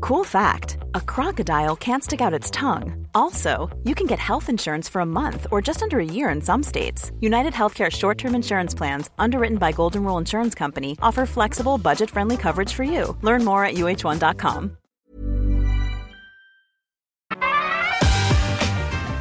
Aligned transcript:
Cool 0.00 0.24
fact 0.24 0.78
a 0.94 1.00
crocodile 1.00 1.76
can't 1.76 2.02
stick 2.04 2.20
out 2.20 2.34
its 2.34 2.50
tongue. 2.50 3.06
Also, 3.14 3.68
you 3.84 3.94
can 3.94 4.06
get 4.06 4.18
health 4.18 4.48
insurance 4.48 4.88
for 4.88 5.00
a 5.00 5.06
month 5.06 5.46
or 5.50 5.62
just 5.62 5.82
under 5.82 5.98
a 5.98 6.04
year 6.04 6.28
in 6.28 6.40
some 6.40 6.62
states. 6.62 7.12
United 7.20 7.52
Healthcare 7.52 7.90
short 7.90 8.18
term 8.18 8.34
insurance 8.34 8.74
plans, 8.74 9.10
underwritten 9.18 9.58
by 9.58 9.72
Golden 9.72 10.04
Rule 10.04 10.18
Insurance 10.18 10.54
Company, 10.54 10.96
offer 11.02 11.26
flexible, 11.26 11.78
budget 11.78 12.10
friendly 12.10 12.36
coverage 12.36 12.72
for 12.72 12.84
you. 12.84 13.16
Learn 13.22 13.44
more 13.44 13.64
at 13.64 13.74
uh1.com. 13.74 14.76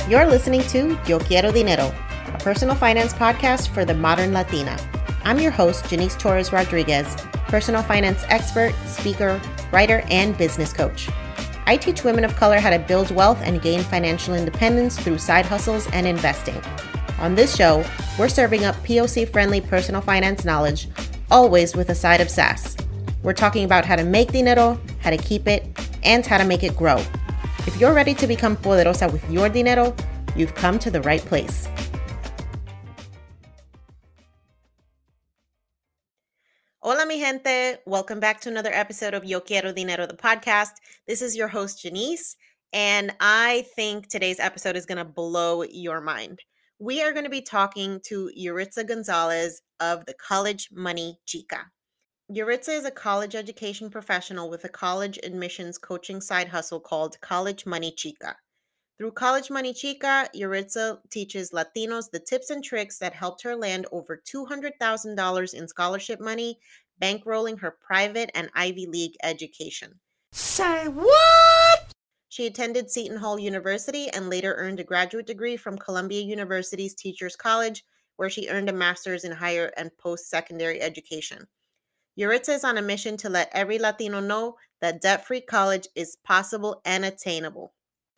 You're 0.10 0.28
listening 0.28 0.62
to 0.68 1.00
Yo 1.08 1.18
Quiero 1.18 1.52
Dinero, 1.52 1.92
a 2.28 2.38
personal 2.40 2.76
finance 2.76 3.14
podcast 3.14 3.70
for 3.70 3.86
the 3.86 3.96
modern 3.96 4.34
Latina. 4.34 4.78
I'm 5.24 5.40
your 5.40 5.52
host, 5.52 5.90
Janice 5.90 6.16
Torres 6.16 6.52
Rodriguez, 6.52 7.16
personal 7.48 7.82
finance 7.82 8.24
expert, 8.30 8.76
speaker, 8.86 9.42
writer, 9.76 10.02
and 10.10 10.38
business 10.38 10.72
coach. 10.72 11.10
I 11.68 11.76
teach 11.76 12.06
women 12.06 12.24
of 12.24 12.36
color 12.38 12.60
how 12.60 12.70
to 12.70 12.80
build 12.80 13.12
wealth 13.12 13.42
and 13.44 13.62
gain 13.62 13.82
financial 13.82 14.34
independence 14.34 14.98
through 14.98 15.18
side 15.18 15.46
hustles 15.46 15.88
and 15.92 16.08
investing. 16.08 16.60
On 17.20 17.36
this 17.36 17.54
show, 17.54 17.84
we're 18.18 18.30
serving 18.30 18.64
up 18.64 18.76
POC 18.78 19.28
friendly 19.28 19.60
personal 19.60 20.00
finance 20.00 20.46
knowledge, 20.46 20.88
always 21.30 21.76
with 21.76 21.90
a 21.90 21.96
side 21.96 22.22
of 22.22 22.30
sass. 22.30 22.78
We're 23.22 23.34
talking 23.34 23.66
about 23.66 23.84
how 23.84 23.98
to 23.98 24.06
make 24.06 24.32
dinero, 24.32 24.80
how 25.02 25.10
to 25.10 25.18
keep 25.18 25.46
it, 25.46 25.68
and 26.04 26.26
how 26.26 26.38
to 26.38 26.46
make 26.46 26.64
it 26.64 26.78
grow. 26.78 26.98
If 27.68 27.78
you're 27.78 27.94
ready 27.94 28.14
to 28.14 28.28
become 28.28 28.56
poderosa 28.56 29.12
with 29.12 29.30
your 29.30 29.50
dinero, 29.50 29.94
you've 30.38 30.56
come 30.56 30.80
to 30.80 30.90
the 30.92 31.02
right 31.02 31.22
place. 31.22 31.68
Mi 37.16 37.22
gente. 37.22 37.78
Welcome 37.86 38.20
back 38.20 38.42
to 38.42 38.50
another 38.50 38.74
episode 38.74 39.14
of 39.14 39.24
Yo 39.24 39.40
Quiero 39.40 39.72
Dinero, 39.72 40.06
the 40.06 40.18
podcast. 40.18 40.72
This 41.08 41.22
is 41.22 41.34
your 41.34 41.48
host, 41.48 41.82
Janice, 41.82 42.36
and 42.74 43.16
I 43.22 43.66
think 43.74 44.10
today's 44.10 44.38
episode 44.38 44.76
is 44.76 44.86
going 44.86 44.98
to 44.98 45.06
blow 45.06 45.64
your 45.64 46.02
mind. 46.02 46.42
We 46.78 47.02
are 47.02 47.14
going 47.14 47.24
to 47.24 47.30
be 47.30 47.42
talking 47.42 48.02
to 48.08 48.30
Yuritza 48.38 48.86
Gonzalez 48.86 49.62
of 49.80 50.06
the 50.06 50.14
College 50.16 50.68
Money 50.74 51.18
Chica. 51.26 51.68
Yuritza 52.30 52.78
is 52.78 52.84
a 52.84 52.92
college 52.92 53.34
education 53.34 53.90
professional 53.90 54.50
with 54.50 54.66
a 54.66 54.70
college 54.70 55.18
admissions 55.24 55.78
coaching 55.78 56.20
side 56.20 56.50
hustle 56.50 56.82
called 56.82 57.16
College 57.22 57.66
Money 57.66 57.94
Chica. 57.96 58.36
Through 58.98 59.12
College 59.12 59.50
Money 59.50 59.74
Chica, 59.74 60.30
Yuritza 60.34 61.00
teaches 61.12 61.52
Latinos 61.52 62.10
the 62.12 62.20
tips 62.20 62.50
and 62.50 62.64
tricks 62.64 62.98
that 63.00 63.14
helped 63.14 63.44
her 63.44 63.54
land 63.54 63.86
over 63.92 64.22
$200,000 64.34 65.54
in 65.54 65.68
scholarship 65.68 66.22
money, 66.22 66.60
bankrolling 67.02 67.60
her 67.60 67.78
private 67.86 68.30
and 68.34 68.50
Ivy 68.54 68.88
League 68.88 69.16
education. 69.24 70.00
Say 70.32 70.88
what? 70.88 71.92
She 72.30 72.46
attended 72.46 72.92
Seton 72.92 73.18
Hall 73.18 73.40
University 73.40 74.10
and 74.10 74.30
later 74.30 74.56
earned 74.56 74.80
a 74.80 74.84
graduate 74.84 75.26
degree 75.26 75.56
from 75.56 75.78
Columbia 75.78 76.22
University's 76.22 76.94
Teachers 76.94 77.36
College, 77.36 77.86
where 78.18 78.30
she 78.30 78.50
earned 78.50 78.70
a 78.70 78.74
master's 78.74 79.24
in 79.24 79.32
higher 79.32 79.72
and 79.78 79.98
post 79.98 80.30
secondary 80.30 80.82
education. 80.82 81.48
Yuritza 82.20 82.56
is 82.56 82.64
on 82.64 82.78
a 82.78 82.82
mission 82.82 83.18
to 83.18 83.30
let 83.30 83.50
every 83.54 83.80
Latino 83.80 84.20
know 84.20 84.56
that 84.82 85.02
debt 85.02 85.26
free 85.26 85.42
college 85.42 85.88
is 85.96 86.18
possible 86.24 86.82
and 86.86 87.06
attainable. 87.06 87.74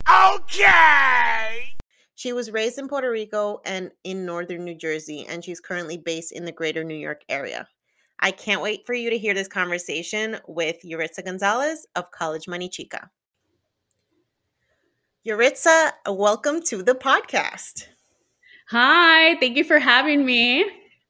Okay. 0.09 1.75
She 2.15 2.33
was 2.33 2.51
raised 2.51 2.79
in 2.79 2.87
Puerto 2.87 3.11
Rico 3.11 3.61
and 3.65 3.91
in 4.03 4.25
northern 4.25 4.65
New 4.65 4.75
Jersey, 4.75 5.25
and 5.29 5.43
she's 5.43 5.59
currently 5.59 5.97
based 5.97 6.31
in 6.31 6.45
the 6.45 6.51
greater 6.51 6.83
New 6.83 6.95
York 6.95 7.21
area. 7.29 7.67
I 8.19 8.31
can't 8.31 8.61
wait 8.61 8.85
for 8.85 8.93
you 8.93 9.09
to 9.09 9.17
hear 9.17 9.33
this 9.33 9.47
conversation 9.47 10.37
with 10.47 10.77
Yuritza 10.83 11.23
Gonzalez 11.23 11.85
of 11.95 12.11
College 12.11 12.47
Money 12.47 12.67
Chica. 12.67 13.11
Yuritza, 15.25 15.91
welcome 16.07 16.61
to 16.63 16.81
the 16.81 16.95
podcast. 16.95 17.87
Hi, 18.69 19.35
thank 19.39 19.55
you 19.55 19.63
for 19.63 19.79
having 19.79 20.25
me. 20.25 20.65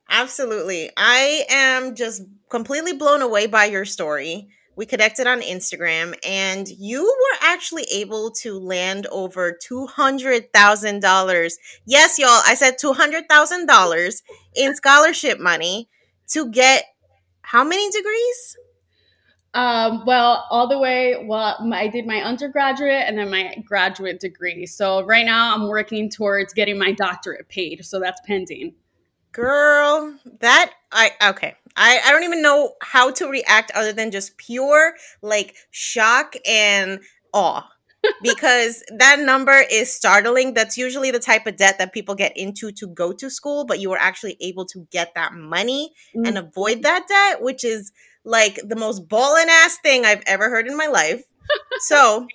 Absolutely. 0.09 0.89
I 0.97 1.45
am 1.49 1.95
just 1.95 2.23
completely 2.49 2.93
blown 2.93 3.21
away 3.21 3.47
by 3.47 3.65
your 3.65 3.85
story. 3.85 4.49
We 4.75 4.85
connected 4.85 5.25
on 5.27 5.41
Instagram, 5.41 6.15
and 6.23 6.67
you 6.67 7.03
were 7.03 7.37
actually 7.41 7.83
able 7.91 8.31
to 8.41 8.59
land 8.59 9.07
over 9.07 9.57
$200,000. 9.67 11.51
Yes, 11.85 12.19
y'all, 12.19 12.41
I 12.45 12.53
said 12.53 12.75
$200,000 12.81 14.21
in 14.55 14.75
scholarship 14.75 15.39
money 15.39 15.89
to 16.27 16.51
get 16.51 16.85
how 17.47 17.63
many 17.63 17.89
degrees? 17.89 18.57
Um, 19.53 20.03
well, 20.05 20.45
all 20.49 20.67
the 20.67 20.77
way. 20.77 21.15
Well, 21.25 21.55
my, 21.65 21.83
I 21.83 21.87
did 21.87 22.05
my 22.05 22.21
undergraduate 22.21 23.05
and 23.07 23.17
then 23.17 23.31
my 23.31 23.55
graduate 23.65 24.19
degree. 24.19 24.65
So 24.65 25.05
right 25.05 25.25
now, 25.25 25.55
I'm 25.55 25.69
working 25.69 26.09
towards 26.09 26.51
getting 26.53 26.77
my 26.77 26.91
doctorate 26.91 27.47
paid. 27.47 27.85
So 27.85 28.01
that's 28.01 28.19
pending. 28.27 28.75
Girl, 29.31 30.13
that 30.41 30.73
I 30.91 31.11
okay. 31.29 31.55
I, 31.77 32.01
I 32.05 32.11
don't 32.11 32.23
even 32.23 32.41
know 32.41 32.73
how 32.81 33.11
to 33.11 33.29
react 33.29 33.71
other 33.73 33.93
than 33.93 34.11
just 34.11 34.35
pure 34.35 34.95
like 35.21 35.55
shock 35.71 36.33
and 36.45 36.99
awe 37.33 37.65
because 38.21 38.83
that 38.97 39.19
number 39.19 39.63
is 39.71 39.93
startling. 39.93 40.53
That's 40.53 40.77
usually 40.77 41.11
the 41.11 41.19
type 41.19 41.47
of 41.47 41.57
debt 41.57 41.77
that 41.79 41.93
people 41.93 42.15
get 42.15 42.35
into 42.35 42.71
to 42.73 42.87
go 42.87 43.13
to 43.13 43.29
school, 43.29 43.65
but 43.65 43.79
you 43.79 43.89
were 43.89 43.97
actually 43.97 44.37
able 44.41 44.65
to 44.65 44.87
get 44.91 45.13
that 45.15 45.33
money 45.33 45.93
mm-hmm. 46.15 46.25
and 46.25 46.37
avoid 46.37 46.83
that 46.83 47.07
debt, 47.07 47.41
which 47.41 47.63
is 47.63 47.91
like 48.23 48.59
the 48.63 48.75
most 48.75 49.07
ballin' 49.07 49.49
ass 49.49 49.77
thing 49.77 50.05
I've 50.05 50.23
ever 50.27 50.49
heard 50.49 50.67
in 50.67 50.75
my 50.75 50.87
life. 50.87 51.23
So 51.79 52.27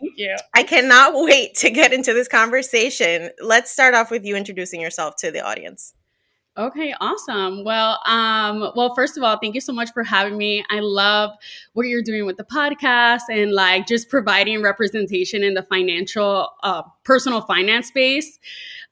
I 0.54 0.62
cannot 0.62 1.12
wait 1.14 1.54
to 1.56 1.70
get 1.70 1.92
into 1.92 2.14
this 2.14 2.28
conversation. 2.28 3.30
Let's 3.40 3.70
start 3.70 3.94
off 3.94 4.10
with 4.10 4.24
you 4.24 4.36
introducing 4.36 4.80
yourself 4.80 5.16
to 5.16 5.30
the 5.30 5.40
audience. 5.40 5.94
Okay, 6.58 6.92
awesome. 7.00 7.64
Well, 7.64 7.98
um, 8.04 8.72
well, 8.76 8.94
first 8.94 9.16
of 9.16 9.22
all, 9.22 9.38
thank 9.38 9.54
you 9.54 9.60
so 9.62 9.72
much 9.72 9.90
for 9.94 10.04
having 10.04 10.36
me. 10.36 10.62
I 10.68 10.80
love 10.80 11.30
what 11.72 11.84
you're 11.84 12.02
doing 12.02 12.26
with 12.26 12.36
the 12.36 12.44
podcast 12.44 13.22
and 13.30 13.52
like 13.52 13.86
just 13.86 14.10
providing 14.10 14.60
representation 14.60 15.42
in 15.42 15.54
the 15.54 15.62
financial, 15.62 16.50
uh, 16.62 16.82
personal 17.04 17.40
finance 17.40 17.88
space. 17.88 18.38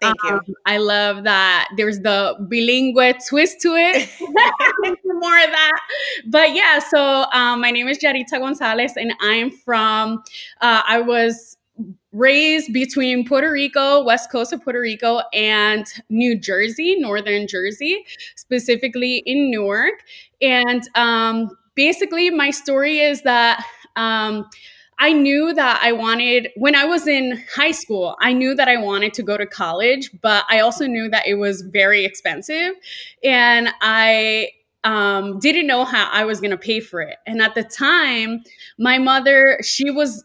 Thank 0.00 0.16
um, 0.24 0.40
you. 0.46 0.54
I 0.64 0.78
love 0.78 1.24
that 1.24 1.68
there's 1.76 2.00
the 2.00 2.34
bilingual 2.48 3.12
twist 3.28 3.60
to 3.60 3.74
it. 3.76 4.08
More 5.04 5.38
of 5.38 5.50
that. 5.50 5.80
But 6.28 6.54
yeah, 6.54 6.78
so 6.78 7.26
um, 7.30 7.60
my 7.60 7.70
name 7.70 7.88
is 7.88 7.98
Yuritza 7.98 8.40
Gonzalez 8.40 8.96
and 8.96 9.12
I'm 9.20 9.50
from, 9.50 10.22
uh, 10.62 10.82
I 10.88 11.02
was 11.02 11.58
raised 12.12 12.72
between 12.72 13.26
Puerto 13.26 13.50
Rico, 13.50 14.02
west 14.02 14.30
coast 14.30 14.52
of 14.52 14.62
Puerto 14.62 14.80
Rico, 14.80 15.22
and 15.32 15.86
New 16.08 16.38
Jersey, 16.38 16.96
northern 16.98 17.46
Jersey, 17.46 18.04
specifically 18.36 19.18
in 19.26 19.50
Newark. 19.50 20.02
And 20.40 20.82
um, 20.94 21.50
basically, 21.74 22.30
my 22.30 22.50
story 22.50 23.00
is 23.00 23.22
that. 23.22 23.64
Um, 23.96 24.48
I 25.02 25.14
knew 25.14 25.54
that 25.54 25.80
I 25.82 25.92
wanted, 25.92 26.50
when 26.56 26.76
I 26.76 26.84
was 26.84 27.06
in 27.06 27.42
high 27.54 27.70
school, 27.70 28.18
I 28.20 28.34
knew 28.34 28.54
that 28.54 28.68
I 28.68 28.76
wanted 28.76 29.14
to 29.14 29.22
go 29.22 29.38
to 29.38 29.46
college, 29.46 30.10
but 30.20 30.44
I 30.50 30.60
also 30.60 30.86
knew 30.86 31.08
that 31.08 31.26
it 31.26 31.36
was 31.36 31.62
very 31.62 32.04
expensive. 32.04 32.74
And 33.24 33.70
I 33.80 34.50
um, 34.84 35.38
didn't 35.38 35.66
know 35.66 35.86
how 35.86 36.10
I 36.12 36.26
was 36.26 36.38
going 36.38 36.50
to 36.50 36.58
pay 36.58 36.80
for 36.80 37.00
it. 37.00 37.16
And 37.26 37.40
at 37.40 37.54
the 37.54 37.64
time, 37.64 38.42
my 38.78 38.98
mother, 38.98 39.58
she 39.62 39.90
was 39.90 40.22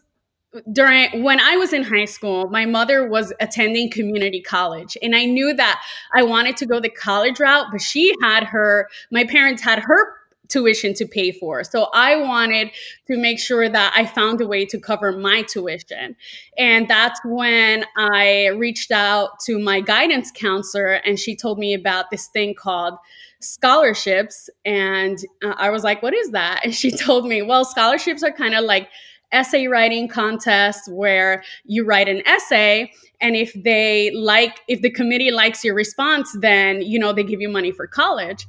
during 0.72 1.22
when 1.22 1.40
I 1.40 1.56
was 1.56 1.72
in 1.72 1.82
high 1.82 2.04
school, 2.04 2.48
my 2.48 2.66
mother 2.66 3.08
was 3.08 3.32
attending 3.40 3.90
community 3.90 4.40
college, 4.40 4.96
and 5.02 5.14
I 5.14 5.24
knew 5.24 5.54
that 5.54 5.82
I 6.14 6.22
wanted 6.22 6.56
to 6.58 6.66
go 6.66 6.80
the 6.80 6.88
college 6.88 7.40
route, 7.40 7.66
but 7.72 7.80
she 7.80 8.14
had 8.22 8.44
her, 8.44 8.88
my 9.10 9.24
parents 9.24 9.62
had 9.62 9.78
her 9.80 10.14
tuition 10.48 10.94
to 10.94 11.06
pay 11.06 11.32
for. 11.32 11.64
So 11.64 11.88
I 11.92 12.16
wanted 12.16 12.70
to 13.08 13.16
make 13.16 13.38
sure 13.38 13.68
that 13.68 13.92
I 13.96 14.06
found 14.06 14.40
a 14.40 14.46
way 14.46 14.64
to 14.66 14.78
cover 14.78 15.12
my 15.12 15.42
tuition. 15.42 16.16
And 16.56 16.88
that's 16.88 17.20
when 17.24 17.84
I 17.96 18.48
reached 18.48 18.92
out 18.92 19.40
to 19.46 19.58
my 19.58 19.80
guidance 19.80 20.30
counselor, 20.32 20.92
and 20.92 21.18
she 21.18 21.36
told 21.36 21.58
me 21.58 21.74
about 21.74 22.10
this 22.10 22.28
thing 22.28 22.54
called 22.54 22.94
scholarships. 23.40 24.48
And 24.64 25.18
uh, 25.44 25.54
I 25.56 25.70
was 25.70 25.84
like, 25.84 26.02
What 26.02 26.14
is 26.14 26.30
that? 26.30 26.60
And 26.64 26.74
she 26.74 26.90
told 26.96 27.26
me, 27.26 27.42
Well, 27.42 27.64
scholarships 27.64 28.22
are 28.22 28.32
kind 28.32 28.54
of 28.54 28.64
like 28.64 28.88
essay 29.32 29.66
writing 29.66 30.08
contest 30.08 30.90
where 30.92 31.42
you 31.64 31.84
write 31.84 32.08
an 32.08 32.22
essay 32.26 32.90
and 33.20 33.34
if 33.34 33.52
they 33.64 34.10
like 34.12 34.60
if 34.68 34.82
the 34.82 34.90
committee 34.90 35.30
likes 35.30 35.64
your 35.64 35.74
response 35.74 36.36
then 36.40 36.80
you 36.82 36.98
know 36.98 37.12
they 37.12 37.24
give 37.24 37.40
you 37.40 37.48
money 37.48 37.72
for 37.72 37.86
college. 37.86 38.46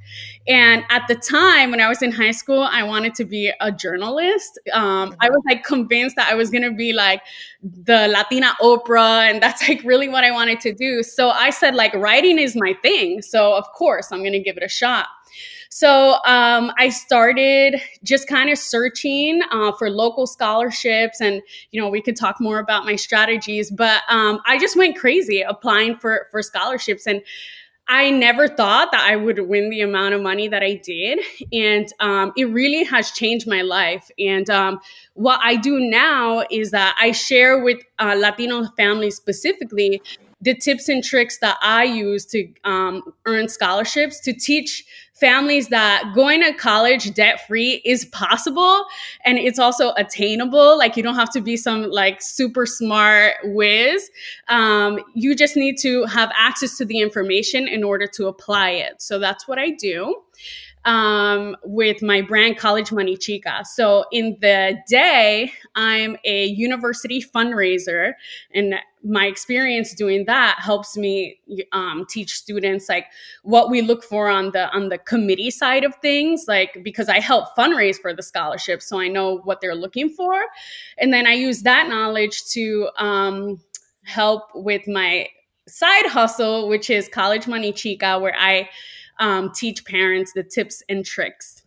And 0.47 0.83
at 0.89 1.03
the 1.07 1.15
time 1.15 1.71
when 1.71 1.81
i 1.81 1.87
was 1.87 2.01
in 2.01 2.11
high 2.11 2.31
school 2.31 2.63
i 2.63 2.83
wanted 2.83 3.15
to 3.15 3.25
be 3.25 3.51
a 3.59 3.71
journalist. 3.71 4.59
Um, 4.73 5.15
i 5.19 5.29
was 5.29 5.41
like 5.47 5.63
convinced 5.63 6.15
that 6.15 6.31
i 6.31 6.35
was 6.35 6.49
going 6.49 6.63
to 6.63 6.71
be 6.71 6.93
like 6.93 7.21
the 7.63 8.07
latina 8.07 8.53
oprah 8.61 9.29
and 9.29 9.41
that's 9.41 9.67
like 9.67 9.81
really 9.83 10.09
what 10.09 10.23
i 10.23 10.31
wanted 10.31 10.59
to 10.61 10.73
do. 10.73 11.01
So 11.03 11.29
i 11.29 11.49
said 11.49 11.75
like 11.75 11.93
writing 11.95 12.37
is 12.37 12.55
my 12.55 12.73
thing. 12.81 13.21
So 13.21 13.55
of 13.55 13.65
course 13.73 14.11
i'm 14.11 14.19
going 14.19 14.33
to 14.33 14.39
give 14.39 14.57
it 14.57 14.63
a 14.63 14.69
shot 14.69 15.07
so 15.69 16.15
um, 16.25 16.71
I 16.77 16.89
started 16.89 17.81
just 18.03 18.27
kind 18.27 18.49
of 18.49 18.57
searching 18.57 19.41
uh, 19.51 19.71
for 19.73 19.89
local 19.89 20.27
scholarships, 20.27 21.21
and 21.21 21.41
you 21.71 21.81
know 21.81 21.89
we 21.89 22.01
could 22.01 22.15
talk 22.15 22.39
more 22.39 22.59
about 22.59 22.85
my 22.85 22.95
strategies. 22.95 23.71
But 23.71 24.01
um, 24.09 24.39
I 24.45 24.57
just 24.57 24.75
went 24.75 24.97
crazy 24.97 25.41
applying 25.41 25.97
for 25.97 26.27
for 26.31 26.41
scholarships, 26.41 27.07
and 27.07 27.21
I 27.89 28.09
never 28.09 28.49
thought 28.49 28.91
that 28.91 29.07
I 29.09 29.15
would 29.15 29.39
win 29.47 29.69
the 29.69 29.81
amount 29.81 30.13
of 30.13 30.21
money 30.21 30.49
that 30.49 30.61
I 30.61 30.73
did. 30.73 31.19
And 31.53 31.87
um, 32.01 32.33
it 32.35 32.45
really 32.45 32.83
has 32.83 33.11
changed 33.11 33.47
my 33.47 33.61
life. 33.61 34.09
And 34.19 34.49
um, 34.49 34.79
what 35.13 35.39
I 35.41 35.55
do 35.55 35.79
now 35.79 36.43
is 36.51 36.71
that 36.71 36.97
I 36.99 37.13
share 37.13 37.63
with 37.63 37.81
uh, 37.97 38.15
Latino 38.17 38.65
families 38.75 39.15
specifically 39.15 40.01
the 40.41 40.53
tips 40.53 40.87
and 40.89 41.03
tricks 41.03 41.39
that 41.39 41.57
I 41.61 41.83
use 41.85 42.25
to 42.27 42.47
um, 42.63 43.01
earn 43.25 43.47
scholarships 43.47 44.19
to 44.21 44.33
teach 44.33 44.85
families 45.19 45.69
that 45.69 46.11
going 46.13 46.43
to 46.43 46.53
college 46.53 47.13
debt 47.13 47.45
free 47.47 47.81
is 47.83 48.05
possible 48.05 48.85
and 49.25 49.37
it's 49.37 49.57
also 49.57 49.93
attainable. 49.97 50.77
Like 50.77 50.95
you 50.95 51.03
don't 51.03 51.15
have 51.15 51.31
to 51.31 51.41
be 51.41 51.57
some 51.57 51.89
like 51.89 52.21
super 52.21 52.65
smart 52.65 53.35
whiz. 53.43 54.09
Um, 54.47 54.99
you 55.15 55.35
just 55.35 55.55
need 55.55 55.77
to 55.79 56.05
have 56.05 56.31
access 56.37 56.77
to 56.77 56.85
the 56.85 56.99
information 56.99 57.67
in 57.67 57.83
order 57.83 58.07
to 58.07 58.27
apply 58.27 58.71
it. 58.71 59.01
So 59.01 59.19
that's 59.19 59.47
what 59.47 59.57
I 59.57 59.71
do 59.71 60.15
um, 60.87 61.57
with 61.65 62.01
my 62.01 62.21
brand 62.21 62.57
College 62.57 62.93
Money 62.93 63.17
Chica. 63.17 63.63
So 63.65 64.05
in 64.13 64.37
the 64.39 64.77
day, 64.87 65.51
I'm 65.75 66.15
a 66.23 66.45
university 66.45 67.21
fundraiser, 67.21 68.13
and 68.53 68.75
my 69.03 69.25
experience 69.25 69.93
doing 69.93 70.23
that 70.25 70.57
helps 70.59 70.95
me 70.95 71.39
um, 71.73 72.05
teach 72.09 72.35
students 72.35 72.87
like 72.87 73.05
what 73.43 73.69
we 73.69 73.81
look 73.81 74.03
for 74.03 74.29
on 74.29 74.51
the 74.51 74.69
on 74.69 74.87
the 74.87 74.97
committee 74.97 75.51
side 75.51 75.83
of 75.83 75.93
things, 75.95 76.45
like 76.47 76.79
because 76.83 77.09
I 77.09 77.19
help 77.19 77.55
fundraise 77.55 77.97
for 77.97 78.13
the 78.13 78.23
scholarship, 78.23 78.81
so 78.81 78.97
I 78.99 79.09
know 79.09 79.39
what 79.39 79.59
they're 79.59 79.75
looking 79.75 80.09
for, 80.09 80.41
and 80.97 81.11
then 81.11 81.27
I 81.27 81.33
use 81.33 81.63
that 81.63 81.89
knowledge 81.89 82.45
to 82.51 82.89
um, 82.97 83.59
help 84.05 84.43
with 84.55 84.87
my 84.87 85.27
side 85.67 86.05
hustle, 86.05 86.69
which 86.69 86.89
is 86.89 87.09
College 87.09 87.45
Money 87.45 87.73
Chica, 87.73 88.17
where 88.19 88.35
I 88.39 88.69
um, 89.19 89.51
teach 89.53 89.85
parents 89.85 90.33
the 90.33 90.43
tips 90.43 90.83
and 90.89 91.05
tricks. 91.05 91.63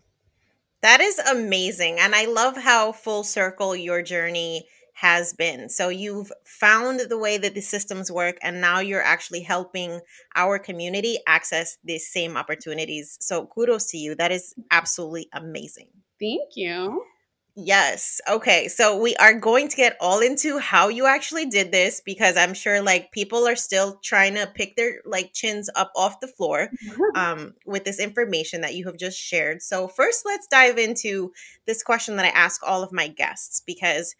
That 0.82 1.00
is 1.00 1.18
amazing. 1.18 1.98
And 2.00 2.14
I 2.14 2.26
love 2.26 2.56
how 2.56 2.92
full 2.92 3.22
circle 3.22 3.76
your 3.76 4.02
journey 4.02 4.66
has 4.94 5.32
been. 5.32 5.68
So 5.68 5.88
you've 5.88 6.30
found 6.44 7.00
the 7.08 7.18
way 7.18 7.38
that 7.38 7.54
the 7.54 7.60
systems 7.60 8.12
work, 8.12 8.36
and 8.42 8.60
now 8.60 8.80
you're 8.80 9.02
actually 9.02 9.40
helping 9.40 10.00
our 10.36 10.58
community 10.58 11.18
access 11.26 11.78
these 11.84 12.06
same 12.06 12.36
opportunities. 12.36 13.16
So 13.20 13.46
kudos 13.46 13.86
to 13.92 13.98
you. 13.98 14.14
That 14.14 14.30
is 14.30 14.54
absolutely 14.70 15.28
amazing. 15.32 15.88
Thank 16.18 16.50
you. 16.54 17.02
Yes. 17.56 18.20
Okay. 18.28 18.68
So 18.68 18.96
we 18.96 19.16
are 19.16 19.34
going 19.34 19.68
to 19.68 19.76
get 19.76 19.96
all 20.00 20.20
into 20.20 20.58
how 20.58 20.88
you 20.88 21.06
actually 21.06 21.46
did 21.46 21.72
this 21.72 22.00
because 22.00 22.36
I'm 22.36 22.54
sure 22.54 22.80
like 22.80 23.12
people 23.12 23.46
are 23.46 23.56
still 23.56 23.98
trying 24.02 24.34
to 24.34 24.46
pick 24.46 24.76
their 24.76 25.00
like 25.04 25.32
chins 25.32 25.68
up 25.74 25.90
off 25.96 26.20
the 26.20 26.28
floor 26.28 26.70
um, 27.14 27.54
with 27.66 27.84
this 27.84 27.98
information 27.98 28.60
that 28.60 28.74
you 28.74 28.86
have 28.86 28.96
just 28.96 29.18
shared. 29.18 29.62
So 29.62 29.88
first, 29.88 30.22
let's 30.24 30.46
dive 30.46 30.78
into 30.78 31.32
this 31.66 31.82
question 31.82 32.16
that 32.16 32.26
I 32.26 32.30
ask 32.30 32.62
all 32.66 32.82
of 32.82 32.92
my 32.92 33.08
guests 33.08 33.62
because 33.66 34.14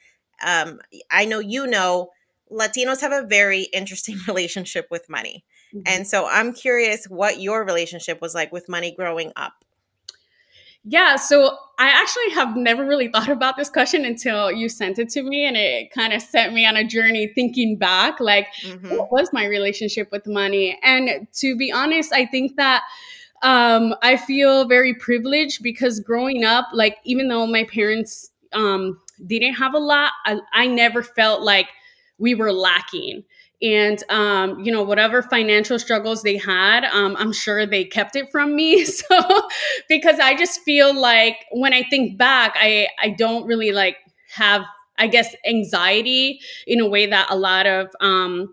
um, 0.45 0.81
I 1.11 1.25
know 1.25 1.39
you 1.39 1.67
know 1.67 2.11
Latinos 2.51 3.01
have 3.01 3.13
a 3.13 3.27
very 3.27 3.63
interesting 3.73 4.17
relationship 4.29 4.89
with 4.91 5.09
money. 5.09 5.45
Mm-hmm. 5.75 5.83
And 5.87 6.07
so 6.07 6.27
I'm 6.27 6.53
curious 6.53 7.07
what 7.07 7.41
your 7.41 7.65
relationship 7.65 8.21
was 8.21 8.35
like 8.35 8.53
with 8.53 8.69
money 8.69 8.93
growing 8.95 9.33
up. 9.37 9.65
Yeah, 10.85 11.17
so 11.17 11.57
I 11.79 11.89
actually 11.89 12.31
have 12.35 12.57
never 12.57 12.87
really 12.87 13.09
thought 13.09 13.29
about 13.29 13.57
this 13.57 13.69
question 13.69 14.05
until 14.05 14.51
you 14.51 14.69
sent 14.69 14.99
it 14.99 15.11
to 15.11 15.23
me, 15.23 15.45
and 15.45 15.57
it 15.57 15.93
kind 15.93 16.13
of 16.13 16.23
set 16.23 16.53
me 16.53 16.65
on 16.67 16.77
a 16.77 16.85
journey 16.85 17.31
thinking 17.35 17.77
back, 17.77 18.19
like, 18.19 18.47
mm-hmm. 18.63 18.97
what 18.97 19.13
was 19.13 19.33
my 19.33 19.45
relationship 19.45 20.11
with 20.11 20.27
money? 20.27 20.79
And 20.83 21.27
to 21.35 21.57
be 21.57 21.71
honest, 21.71 22.13
I 22.13 22.25
think 22.25 22.57
that 22.57 22.83
um, 23.43 23.95
I 24.03 24.17
feel 24.17 24.67
very 24.69 24.95
privileged 24.95 25.63
because 25.63 26.01
growing 26.01 26.45
up, 26.45 26.67
like, 26.73 26.99
even 27.05 27.29
though 27.29 27.47
my 27.47 27.65
parents 27.65 28.31
um, 28.53 28.99
didn't 29.27 29.55
have 29.55 29.75
a 29.75 29.79
lot, 29.79 30.13
I, 30.25 30.39
I 30.53 30.67
never 30.67 31.03
felt 31.03 31.43
like 31.43 31.69
we 32.19 32.35
were 32.35 32.53
lacking 32.53 33.25
and 33.63 34.03
um, 34.09 34.61
you 34.61 34.73
know 34.73 34.83
whatever 34.83 35.23
financial 35.23 35.79
struggles 35.79 36.23
they 36.23 36.37
had 36.37 36.85
um, 36.85 37.17
i'm 37.19 37.33
sure 37.33 37.67
they 37.67 37.85
kept 37.85 38.17
it 38.17 38.31
from 38.31 38.55
me. 38.57 38.85
So 38.91 39.49
because 39.89 40.19
i 40.19 40.35
just 40.37 40.61
feel 40.63 40.95
like 40.99 41.37
when 41.53 41.73
i 41.73 41.83
think 41.83 42.17
back 42.19 42.55
i 42.57 42.89
i 43.03 43.11
don't 43.11 43.47
really 43.47 43.73
like 43.73 43.97
have 44.35 44.63
i 44.99 45.07
guess 45.07 45.35
anxiety 45.47 46.41
in 46.67 46.81
a 46.81 46.87
way 46.89 47.07
that 47.07 47.27
a 47.31 47.37
lot 47.37 47.67
of 47.67 47.89
um, 48.01 48.53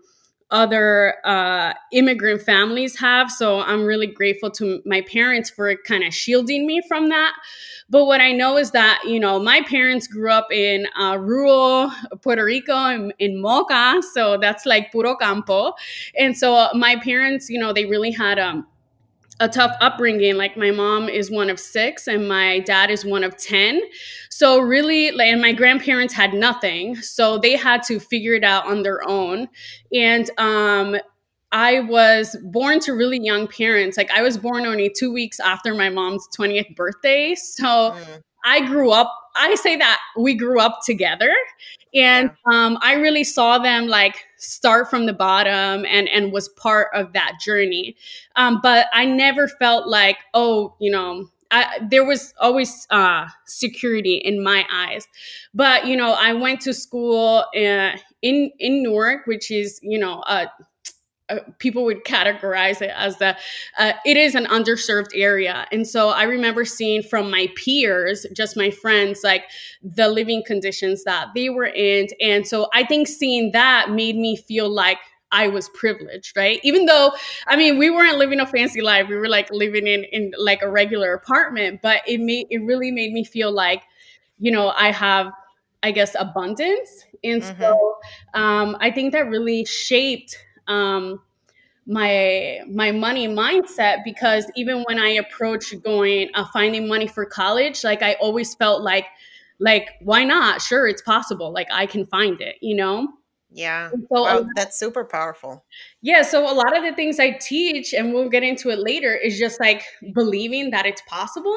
other 0.50 1.14
uh, 1.24 1.74
immigrant 1.92 2.40
families 2.42 2.98
have 2.98 3.30
so 3.30 3.60
i'm 3.60 3.84
really 3.84 4.06
grateful 4.06 4.50
to 4.50 4.80
my 4.86 5.02
parents 5.02 5.50
for 5.50 5.74
kind 5.86 6.04
of 6.04 6.14
shielding 6.14 6.66
me 6.66 6.80
from 6.88 7.08
that 7.08 7.34
but 7.90 8.04
what 8.04 8.20
I 8.20 8.32
know 8.32 8.58
is 8.58 8.72
that, 8.72 9.02
you 9.06 9.18
know, 9.18 9.38
my 9.38 9.62
parents 9.62 10.06
grew 10.06 10.30
up 10.30 10.52
in 10.52 10.86
uh, 10.98 11.16
rural 11.18 11.90
Puerto 12.20 12.44
Rico 12.44 12.76
in, 12.88 13.12
in 13.18 13.42
Moca. 13.42 14.02
So 14.02 14.36
that's 14.36 14.66
like 14.66 14.92
puro 14.92 15.16
campo. 15.16 15.72
And 16.18 16.36
so 16.36 16.54
uh, 16.54 16.70
my 16.74 16.96
parents, 16.96 17.48
you 17.48 17.58
know, 17.58 17.72
they 17.72 17.86
really 17.86 18.10
had 18.10 18.38
um, 18.38 18.66
a 19.40 19.48
tough 19.48 19.76
upbringing. 19.80 20.36
Like 20.36 20.56
my 20.56 20.70
mom 20.70 21.08
is 21.08 21.30
one 21.30 21.50
of 21.50 21.60
six 21.60 22.08
and 22.08 22.28
my 22.28 22.60
dad 22.60 22.90
is 22.90 23.04
one 23.04 23.24
of 23.24 23.36
10. 23.36 23.80
So 24.30 24.60
really, 24.60 25.10
like, 25.12 25.28
and 25.28 25.40
my 25.40 25.52
grandparents 25.52 26.14
had 26.14 26.34
nothing. 26.34 26.96
So 26.96 27.38
they 27.38 27.56
had 27.56 27.82
to 27.84 28.00
figure 28.00 28.34
it 28.34 28.44
out 28.44 28.66
on 28.66 28.82
their 28.82 29.06
own. 29.08 29.48
And, 29.92 30.30
um, 30.38 30.96
I 31.50 31.80
was 31.80 32.36
born 32.42 32.78
to 32.80 32.92
really 32.92 33.18
young 33.18 33.48
parents. 33.48 33.96
Like 33.96 34.10
I 34.10 34.20
was 34.20 34.36
born 34.36 34.66
only 34.66 34.90
two 34.94 35.12
weeks 35.12 35.40
after 35.40 35.74
my 35.74 35.88
mom's 35.88 36.28
20th 36.38 36.76
birthday. 36.76 37.34
So 37.34 37.64
mm. 37.64 38.22
I 38.44 38.66
grew 38.66 38.90
up, 38.90 39.12
I 39.34 39.54
say 39.54 39.76
that 39.76 39.98
we 40.18 40.34
grew 40.34 40.60
up 40.60 40.80
together. 40.84 41.32
And 41.94 42.30
yeah. 42.50 42.66
um, 42.66 42.78
I 42.80 42.94
really 42.94 43.24
saw 43.24 43.58
them 43.58 43.88
like 43.88 44.16
start 44.36 44.90
from 44.90 45.06
the 45.06 45.12
bottom 45.12 45.84
and, 45.86 46.08
and 46.08 46.32
was 46.32 46.48
part 46.50 46.88
of 46.94 47.12
that 47.12 47.34
journey. 47.40 47.96
Um, 48.36 48.60
but 48.62 48.86
I 48.92 49.04
never 49.04 49.48
felt 49.48 49.88
like, 49.88 50.18
oh, 50.34 50.74
you 50.78 50.90
know, 50.90 51.28
I, 51.50 51.78
there 51.90 52.04
was 52.04 52.34
always 52.38 52.86
uh, 52.90 53.26
security 53.46 54.16
in 54.16 54.42
my 54.42 54.66
eyes. 54.70 55.08
But, 55.54 55.86
you 55.86 55.96
know, 55.96 56.12
I 56.12 56.34
went 56.34 56.60
to 56.62 56.74
school 56.74 57.44
uh, 57.56 57.92
in 58.22 58.50
in 58.58 58.82
Newark, 58.82 59.26
which 59.26 59.50
is 59.50 59.80
you 59.82 59.98
know 59.98 60.20
uh, 60.20 60.46
uh, 61.28 61.38
people 61.58 61.84
would 61.84 62.04
categorize 62.04 62.80
it 62.80 62.90
as 62.94 63.16
the 63.18 63.36
uh, 63.78 63.92
it 64.04 64.16
is 64.16 64.34
an 64.34 64.46
underserved 64.46 65.10
area 65.14 65.66
and 65.72 65.86
so 65.86 66.08
i 66.10 66.22
remember 66.22 66.64
seeing 66.64 67.02
from 67.02 67.30
my 67.30 67.48
peers 67.56 68.26
just 68.34 68.56
my 68.56 68.70
friends 68.70 69.20
like 69.22 69.44
the 69.82 70.08
living 70.08 70.42
conditions 70.46 71.04
that 71.04 71.28
they 71.34 71.48
were 71.48 71.66
in 71.66 72.06
and 72.20 72.46
so 72.46 72.68
i 72.72 72.84
think 72.84 73.06
seeing 73.06 73.52
that 73.52 73.90
made 73.90 74.16
me 74.16 74.36
feel 74.36 74.68
like 74.68 74.98
I 75.30 75.48
was 75.48 75.68
privileged, 75.70 76.36
right? 76.36 76.60
Even 76.62 76.86
though, 76.86 77.12
I 77.46 77.56
mean, 77.56 77.78
we 77.78 77.90
weren't 77.90 78.16
living 78.18 78.40
a 78.40 78.46
fancy 78.46 78.80
life. 78.80 79.08
We 79.08 79.16
were 79.16 79.28
like 79.28 79.50
living 79.52 79.86
in 79.86 80.04
in 80.04 80.32
like 80.38 80.62
a 80.62 80.70
regular 80.70 81.12
apartment, 81.12 81.80
but 81.82 82.00
it 82.06 82.20
made 82.20 82.46
it 82.50 82.58
really 82.58 82.90
made 82.90 83.12
me 83.12 83.24
feel 83.24 83.52
like, 83.52 83.82
you 84.38 84.50
know, 84.50 84.70
I 84.70 84.90
have, 84.90 85.32
I 85.82 85.92
guess, 85.92 86.16
abundance, 86.18 87.04
and 87.22 87.42
mm-hmm. 87.42 87.60
so 87.60 87.98
um, 88.34 88.76
I 88.80 88.90
think 88.90 89.12
that 89.12 89.28
really 89.28 89.64
shaped 89.64 90.38
um, 90.68 91.20
my 91.86 92.60
my 92.68 92.92
money 92.92 93.26
mindset 93.26 94.04
because 94.04 94.44
even 94.54 94.84
when 94.86 94.98
I 94.98 95.08
approached 95.12 95.82
going 95.82 96.28
uh, 96.34 96.44
finding 96.52 96.86
money 96.86 97.06
for 97.06 97.24
college, 97.24 97.82
like 97.82 98.02
I 98.02 98.14
always 98.14 98.54
felt 98.54 98.82
like 98.82 99.06
like 99.58 99.88
why 100.00 100.24
not? 100.24 100.60
Sure, 100.60 100.86
it's 100.86 101.02
possible. 101.02 101.52
Like 101.52 101.68
I 101.72 101.86
can 101.86 102.06
find 102.06 102.40
it, 102.40 102.56
you 102.60 102.76
know. 102.76 103.08
Yeah. 103.50 103.90
So 103.90 103.98
wow, 104.10 104.46
that's 104.54 104.78
super 104.78 105.04
powerful. 105.04 105.64
Yeah. 106.02 106.20
So 106.22 106.44
a 106.44 106.52
lot 106.52 106.76
of 106.76 106.84
the 106.84 106.92
things 106.92 107.18
I 107.18 107.30
teach, 107.30 107.94
and 107.94 108.12
we'll 108.12 108.28
get 108.28 108.42
into 108.42 108.68
it 108.68 108.78
later, 108.78 109.14
is 109.14 109.38
just 109.38 109.58
like 109.58 109.84
believing 110.12 110.70
that 110.70 110.84
it's 110.84 111.02
possible. 111.08 111.56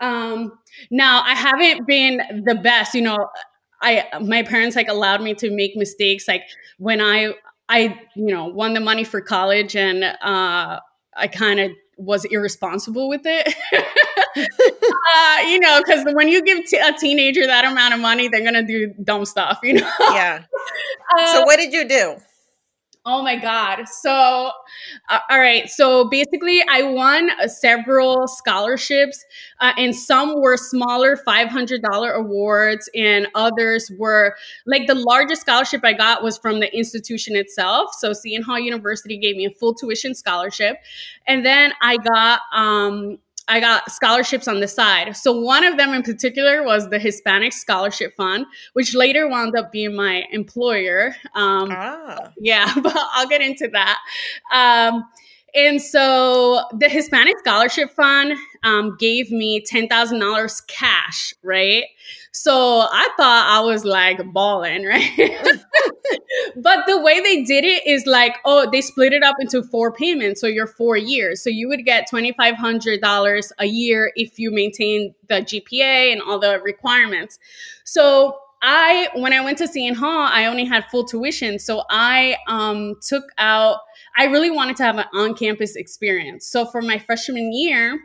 Um, 0.00 0.52
now 0.92 1.22
I 1.24 1.34
haven't 1.34 1.86
been 1.86 2.42
the 2.44 2.54
best, 2.54 2.94
you 2.94 3.02
know. 3.02 3.28
I 3.80 4.06
my 4.20 4.42
parents 4.42 4.74
like 4.76 4.88
allowed 4.88 5.22
me 5.22 5.34
to 5.34 5.50
make 5.50 5.76
mistakes 5.76 6.26
like 6.26 6.42
when 6.78 7.00
I 7.00 7.34
I, 7.68 8.00
you 8.14 8.26
know, 8.26 8.46
won 8.46 8.74
the 8.74 8.80
money 8.80 9.04
for 9.04 9.20
college 9.20 9.76
and 9.76 10.04
uh, 10.04 10.80
I 11.16 11.26
kind 11.26 11.60
of 11.60 11.72
was 11.96 12.24
irresponsible 12.24 13.08
with 13.08 13.22
it. 13.24 13.54
uh, 14.36 15.48
you 15.48 15.58
know, 15.58 15.82
because 15.84 16.04
when 16.14 16.28
you 16.28 16.42
give 16.42 16.64
t- 16.66 16.78
a 16.78 16.92
teenager 16.92 17.46
that 17.46 17.64
amount 17.64 17.92
of 17.92 18.00
money, 18.00 18.28
they're 18.28 18.40
going 18.40 18.54
to 18.54 18.62
do 18.62 18.94
dumb 19.02 19.24
stuff, 19.24 19.58
you 19.62 19.74
know? 19.74 19.90
Yeah. 20.00 20.44
Uh, 21.18 21.32
so, 21.32 21.42
what 21.46 21.56
did 21.56 21.72
you 21.72 21.88
do? 21.88 22.16
Oh 23.10 23.22
my 23.22 23.36
God. 23.36 23.88
So, 23.88 24.50
uh, 25.08 25.18
all 25.30 25.40
right. 25.40 25.66
So 25.70 26.10
basically, 26.10 26.62
I 26.70 26.82
won 26.82 27.30
uh, 27.30 27.48
several 27.48 28.28
scholarships, 28.28 29.24
uh, 29.60 29.72
and 29.78 29.96
some 29.96 30.42
were 30.42 30.58
smaller 30.58 31.16
$500 31.16 32.14
awards, 32.14 32.90
and 32.94 33.26
others 33.34 33.90
were 33.98 34.36
like 34.66 34.86
the 34.88 34.94
largest 34.94 35.40
scholarship 35.40 35.80
I 35.84 35.94
got 35.94 36.22
was 36.22 36.36
from 36.36 36.60
the 36.60 36.70
institution 36.76 37.34
itself. 37.34 37.94
So, 37.98 38.12
Seton 38.12 38.42
Hall 38.42 38.60
University 38.60 39.16
gave 39.16 39.36
me 39.36 39.46
a 39.46 39.50
full 39.52 39.72
tuition 39.72 40.14
scholarship. 40.14 40.76
And 41.26 41.46
then 41.46 41.72
I 41.80 41.96
got, 41.96 42.40
um, 42.54 43.20
I 43.48 43.60
got 43.60 43.90
scholarships 43.90 44.46
on 44.46 44.60
the 44.60 44.68
side. 44.68 45.16
So 45.16 45.32
one 45.32 45.64
of 45.64 45.78
them 45.78 45.94
in 45.94 46.02
particular 46.02 46.62
was 46.62 46.90
the 46.90 46.98
Hispanic 46.98 47.52
Scholarship 47.52 48.14
Fund, 48.16 48.46
which 48.74 48.94
later 48.94 49.26
wound 49.26 49.56
up 49.56 49.72
being 49.72 49.96
my 49.96 50.24
employer. 50.30 51.16
Um, 51.34 51.70
ah. 51.72 52.30
Yeah, 52.38 52.72
but 52.82 52.94
I'll 52.94 53.26
get 53.26 53.40
into 53.40 53.68
that. 53.72 53.98
Um, 54.52 55.04
and 55.54 55.80
so 55.80 56.62
the 56.78 56.88
Hispanic 56.88 57.38
Scholarship 57.38 57.90
Fund 57.90 58.34
um, 58.62 58.96
gave 58.98 59.30
me 59.30 59.64
$10,000 59.64 60.66
cash, 60.66 61.32
right? 61.42 61.84
So 62.32 62.52
I 62.52 63.08
thought 63.16 63.46
I 63.48 63.60
was 63.60 63.84
like 63.84 64.20
balling, 64.32 64.84
right? 64.86 65.10
but 66.56 66.84
the 66.86 67.00
way 67.00 67.20
they 67.20 67.42
did 67.42 67.64
it 67.64 67.86
is 67.86 68.06
like, 68.06 68.36
oh, 68.44 68.68
they 68.70 68.80
split 68.80 69.12
it 69.12 69.22
up 69.22 69.36
into 69.40 69.62
four 69.62 69.92
payments. 69.92 70.40
So 70.40 70.46
you're 70.46 70.66
four 70.66 70.96
years. 70.96 71.42
So 71.42 71.50
you 71.50 71.68
would 71.68 71.84
get 71.84 72.08
$2,500 72.10 73.52
a 73.58 73.64
year 73.66 74.12
if 74.16 74.38
you 74.38 74.50
maintain 74.50 75.14
the 75.28 75.36
GPA 75.36 76.12
and 76.12 76.22
all 76.22 76.38
the 76.38 76.60
requirements. 76.60 77.38
So 77.84 78.38
I, 78.60 79.08
when 79.14 79.32
I 79.32 79.40
went 79.40 79.58
to 79.58 79.68
Seton 79.68 79.94
Hall, 79.94 80.28
I 80.30 80.46
only 80.46 80.64
had 80.64 80.84
full 80.90 81.04
tuition. 81.04 81.58
So 81.58 81.84
I 81.90 82.36
um, 82.48 82.96
took 83.00 83.24
out, 83.38 83.78
I 84.16 84.24
really 84.24 84.50
wanted 84.50 84.76
to 84.76 84.82
have 84.84 84.98
an 84.98 85.04
on 85.14 85.34
campus 85.34 85.76
experience. 85.76 86.46
So 86.46 86.66
for 86.66 86.82
my 86.82 86.98
freshman 86.98 87.52
year, 87.52 88.00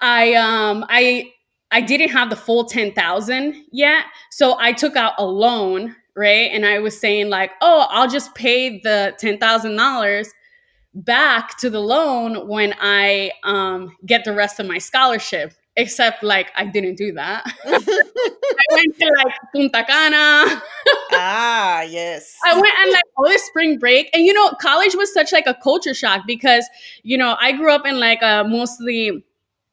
I 0.00 0.34
um 0.34 0.84
I 0.88 1.32
I 1.74 1.80
didn't 1.80 2.10
have 2.10 2.30
the 2.30 2.36
full 2.36 2.64
10,000 2.66 3.64
yet. 3.72 4.04
So 4.30 4.56
I 4.60 4.72
took 4.72 4.94
out 4.94 5.14
a 5.18 5.26
loan, 5.26 5.96
right? 6.14 6.48
And 6.52 6.64
I 6.64 6.78
was 6.78 6.98
saying 6.98 7.30
like, 7.30 7.50
"Oh, 7.60 7.88
I'll 7.90 8.08
just 8.08 8.32
pay 8.36 8.78
the 8.78 9.12
$10,000 9.20 10.28
back 10.94 11.58
to 11.58 11.68
the 11.68 11.80
loan 11.80 12.46
when 12.46 12.74
I 12.80 13.32
um, 13.42 13.96
get 14.06 14.22
the 14.24 14.32
rest 14.32 14.60
of 14.60 14.68
my 14.68 14.78
scholarship." 14.78 15.52
Except 15.76 16.22
like 16.22 16.52
I 16.54 16.66
didn't 16.66 16.94
do 16.94 17.10
that. 17.14 17.42
I 17.66 18.64
went 18.70 18.96
to 19.00 19.12
like 19.24 19.34
Punta 19.52 19.84
Cana. 19.84 20.62
ah, 21.12 21.82
yes. 21.82 22.38
I 22.44 22.54
went 22.54 22.72
on 22.82 22.92
like 22.92 23.02
all 23.16 23.24
this 23.24 23.44
spring 23.46 23.80
break. 23.80 24.08
And 24.14 24.24
you 24.24 24.32
know, 24.32 24.52
college 24.60 24.94
was 24.94 25.12
such 25.12 25.32
like 25.32 25.48
a 25.48 25.54
culture 25.54 25.92
shock 25.92 26.20
because, 26.28 26.64
you 27.02 27.18
know, 27.18 27.36
I 27.40 27.50
grew 27.50 27.72
up 27.72 27.84
in 27.84 27.98
like 27.98 28.22
a 28.22 28.44
mostly 28.46 29.24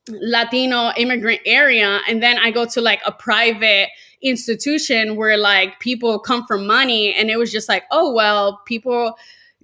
Latino 0.10 0.91
immigrant 0.98 1.41
area. 1.46 2.01
And 2.08 2.22
then 2.22 2.38
I 2.38 2.51
go 2.51 2.65
to 2.65 2.81
like 2.81 3.01
a 3.05 3.12
private 3.12 3.89
institution 4.22 5.15
where 5.15 5.38
like 5.38 5.79
people 5.79 6.20
come 6.20 6.46
for 6.46 6.58
money. 6.58 7.13
And 7.13 7.29
it 7.29 7.38
was 7.38 7.51
just 7.51 7.70
like, 7.70 7.84
oh, 7.91 8.13
well, 8.13 8.62
people 8.65 9.15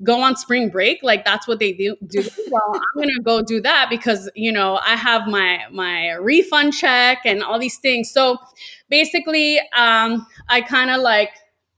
go 0.04 0.22
on 0.22 0.36
spring 0.36 0.70
break 0.70 1.00
like 1.02 1.26
that's 1.26 1.48
what 1.48 1.58
they 1.58 1.74
do, 1.74 1.96
do. 2.06 2.22
well 2.52 2.72
i'm 2.76 3.02
gonna 3.02 3.20
go 3.24 3.42
do 3.42 3.60
that 3.60 3.88
because 3.90 4.30
you 4.36 4.52
know 4.52 4.80
i 4.86 4.96
have 4.96 5.28
my 5.28 5.60
my 5.72 6.12
refund 6.12 6.72
check 6.72 7.20
and 7.26 7.42
all 7.42 7.58
these 7.58 7.78
things 7.80 8.12
so 8.12 8.38
basically 8.90 9.60
um 9.76 10.28
i 10.50 10.62
kind 10.62 10.92
of 10.92 11.02
like 11.02 11.32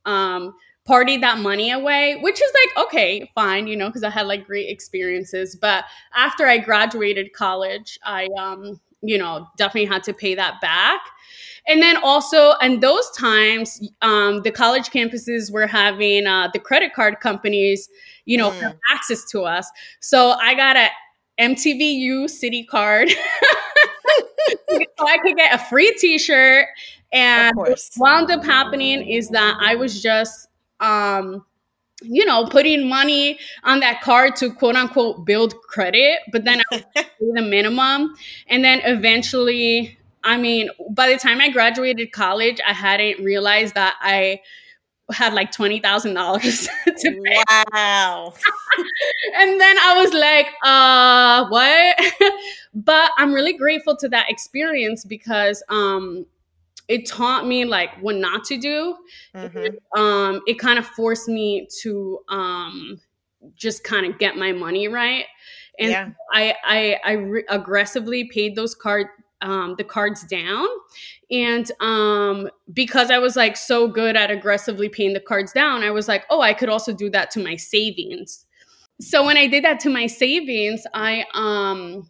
um 0.05 0.53
partied 0.89 1.21
that 1.21 1.37
money 1.37 1.71
away, 1.71 2.17
which 2.21 2.41
is 2.41 2.51
like, 2.65 2.85
okay, 2.87 3.31
fine, 3.35 3.67
you 3.67 3.77
know, 3.77 3.87
because 3.87 4.03
I 4.03 4.09
had 4.09 4.25
like 4.25 4.45
great 4.45 4.69
experiences. 4.69 5.55
But 5.55 5.85
after 6.15 6.47
I 6.47 6.57
graduated 6.57 7.33
college, 7.33 7.99
I, 8.03 8.27
um, 8.37 8.79
you 9.01 9.17
know, 9.17 9.47
definitely 9.55 9.85
had 9.85 10.03
to 10.03 10.13
pay 10.13 10.35
that 10.35 10.59
back. 10.61 10.99
And 11.67 11.81
then 11.83 11.97
also, 11.97 12.53
and 12.61 12.81
those 12.81 13.09
times, 13.11 13.79
um, 14.01 14.41
the 14.41 14.51
college 14.51 14.89
campuses 14.89 15.51
were 15.51 15.67
having 15.67 16.25
uh, 16.25 16.49
the 16.51 16.59
credit 16.59 16.93
card 16.93 17.19
companies, 17.19 17.87
you 18.25 18.37
know, 18.37 18.49
mm. 18.49 18.75
access 18.91 19.23
to 19.25 19.43
us. 19.43 19.69
So 19.99 20.31
I 20.31 20.55
got 20.55 20.75
a 20.75 20.89
MTVU 21.39 22.25
Citi 22.25 22.67
card. 22.67 23.09
so 24.69 25.07
I 25.07 25.19
could 25.23 25.37
get 25.37 25.53
a 25.53 25.63
free 25.65 25.93
t-shirt. 25.99 26.65
And 27.11 27.55
what 27.55 27.79
wound 27.97 28.31
up 28.31 28.43
happening 28.43 29.07
is 29.07 29.29
that 29.29 29.57
I 29.59 29.75
was 29.75 30.01
just 30.01 30.48
um, 30.79 31.45
you 32.01 32.25
know, 32.25 32.45
putting 32.45 32.87
money 32.87 33.39
on 33.63 33.79
that 33.81 34.01
card 34.01 34.35
to 34.37 34.51
quote 34.51 34.75
unquote 34.75 35.25
build 35.25 35.61
credit, 35.63 36.19
but 36.31 36.45
then 36.45 36.61
I 36.71 36.83
pay 36.95 37.05
the 37.19 37.41
minimum. 37.41 38.15
And 38.47 38.63
then 38.63 38.81
eventually, 38.83 39.97
I 40.23 40.37
mean, 40.37 40.69
by 40.91 41.09
the 41.09 41.17
time 41.17 41.41
I 41.41 41.49
graduated 41.49 42.11
college, 42.11 42.59
I 42.65 42.73
hadn't 42.73 43.23
realized 43.23 43.75
that 43.75 43.95
I 44.01 44.41
had 45.11 45.33
like 45.33 45.51
twenty 45.51 45.79
thousand 45.79 46.13
dollars 46.13 46.67
to 46.85 47.21
pay. 47.23 47.43
Wow. 47.73 48.33
and 49.35 49.59
then 49.59 49.77
I 49.77 50.01
was 50.01 50.13
like, 50.13 50.47
uh, 50.63 51.47
what? 51.49 52.33
but 52.73 53.11
I'm 53.17 53.33
really 53.33 53.53
grateful 53.53 53.95
to 53.97 54.09
that 54.09 54.29
experience 54.29 55.03
because 55.03 55.63
um 55.69 56.25
it 56.89 57.05
taught 57.05 57.45
me 57.45 57.63
like 57.63 57.91
what 58.01 58.15
not 58.15 58.43
to 58.45 58.57
do. 58.57 58.97
Mm-hmm. 59.33 59.99
Um, 59.99 60.41
it 60.47 60.59
kind 60.59 60.79
of 60.79 60.85
forced 60.85 61.29
me 61.29 61.67
to 61.81 62.19
um, 62.27 62.99
just 63.55 63.83
kind 63.83 64.05
of 64.05 64.17
get 64.19 64.35
my 64.35 64.51
money 64.51 64.87
right, 64.87 65.25
and 65.79 65.91
yeah. 65.91 66.09
I 66.33 66.55
I, 66.65 66.99
I 67.05 67.11
re- 67.13 67.45
aggressively 67.47 68.25
paid 68.25 68.55
those 68.55 68.75
card 68.75 69.07
um, 69.41 69.75
the 69.77 69.83
cards 69.83 70.23
down, 70.23 70.67
and 71.31 71.71
um, 71.79 72.49
because 72.73 73.11
I 73.11 73.19
was 73.19 73.35
like 73.35 73.55
so 73.55 73.87
good 73.87 74.17
at 74.17 74.31
aggressively 74.31 74.89
paying 74.89 75.13
the 75.13 75.19
cards 75.21 75.53
down, 75.53 75.83
I 75.83 75.91
was 75.91 76.07
like, 76.07 76.25
oh, 76.29 76.41
I 76.41 76.53
could 76.53 76.69
also 76.69 76.91
do 76.91 77.09
that 77.11 77.31
to 77.31 77.43
my 77.43 77.55
savings. 77.55 78.45
So 78.99 79.25
when 79.25 79.37
I 79.37 79.47
did 79.47 79.63
that 79.63 79.79
to 79.81 79.89
my 79.89 80.07
savings, 80.07 80.85
I 80.93 81.23
um 81.33 82.09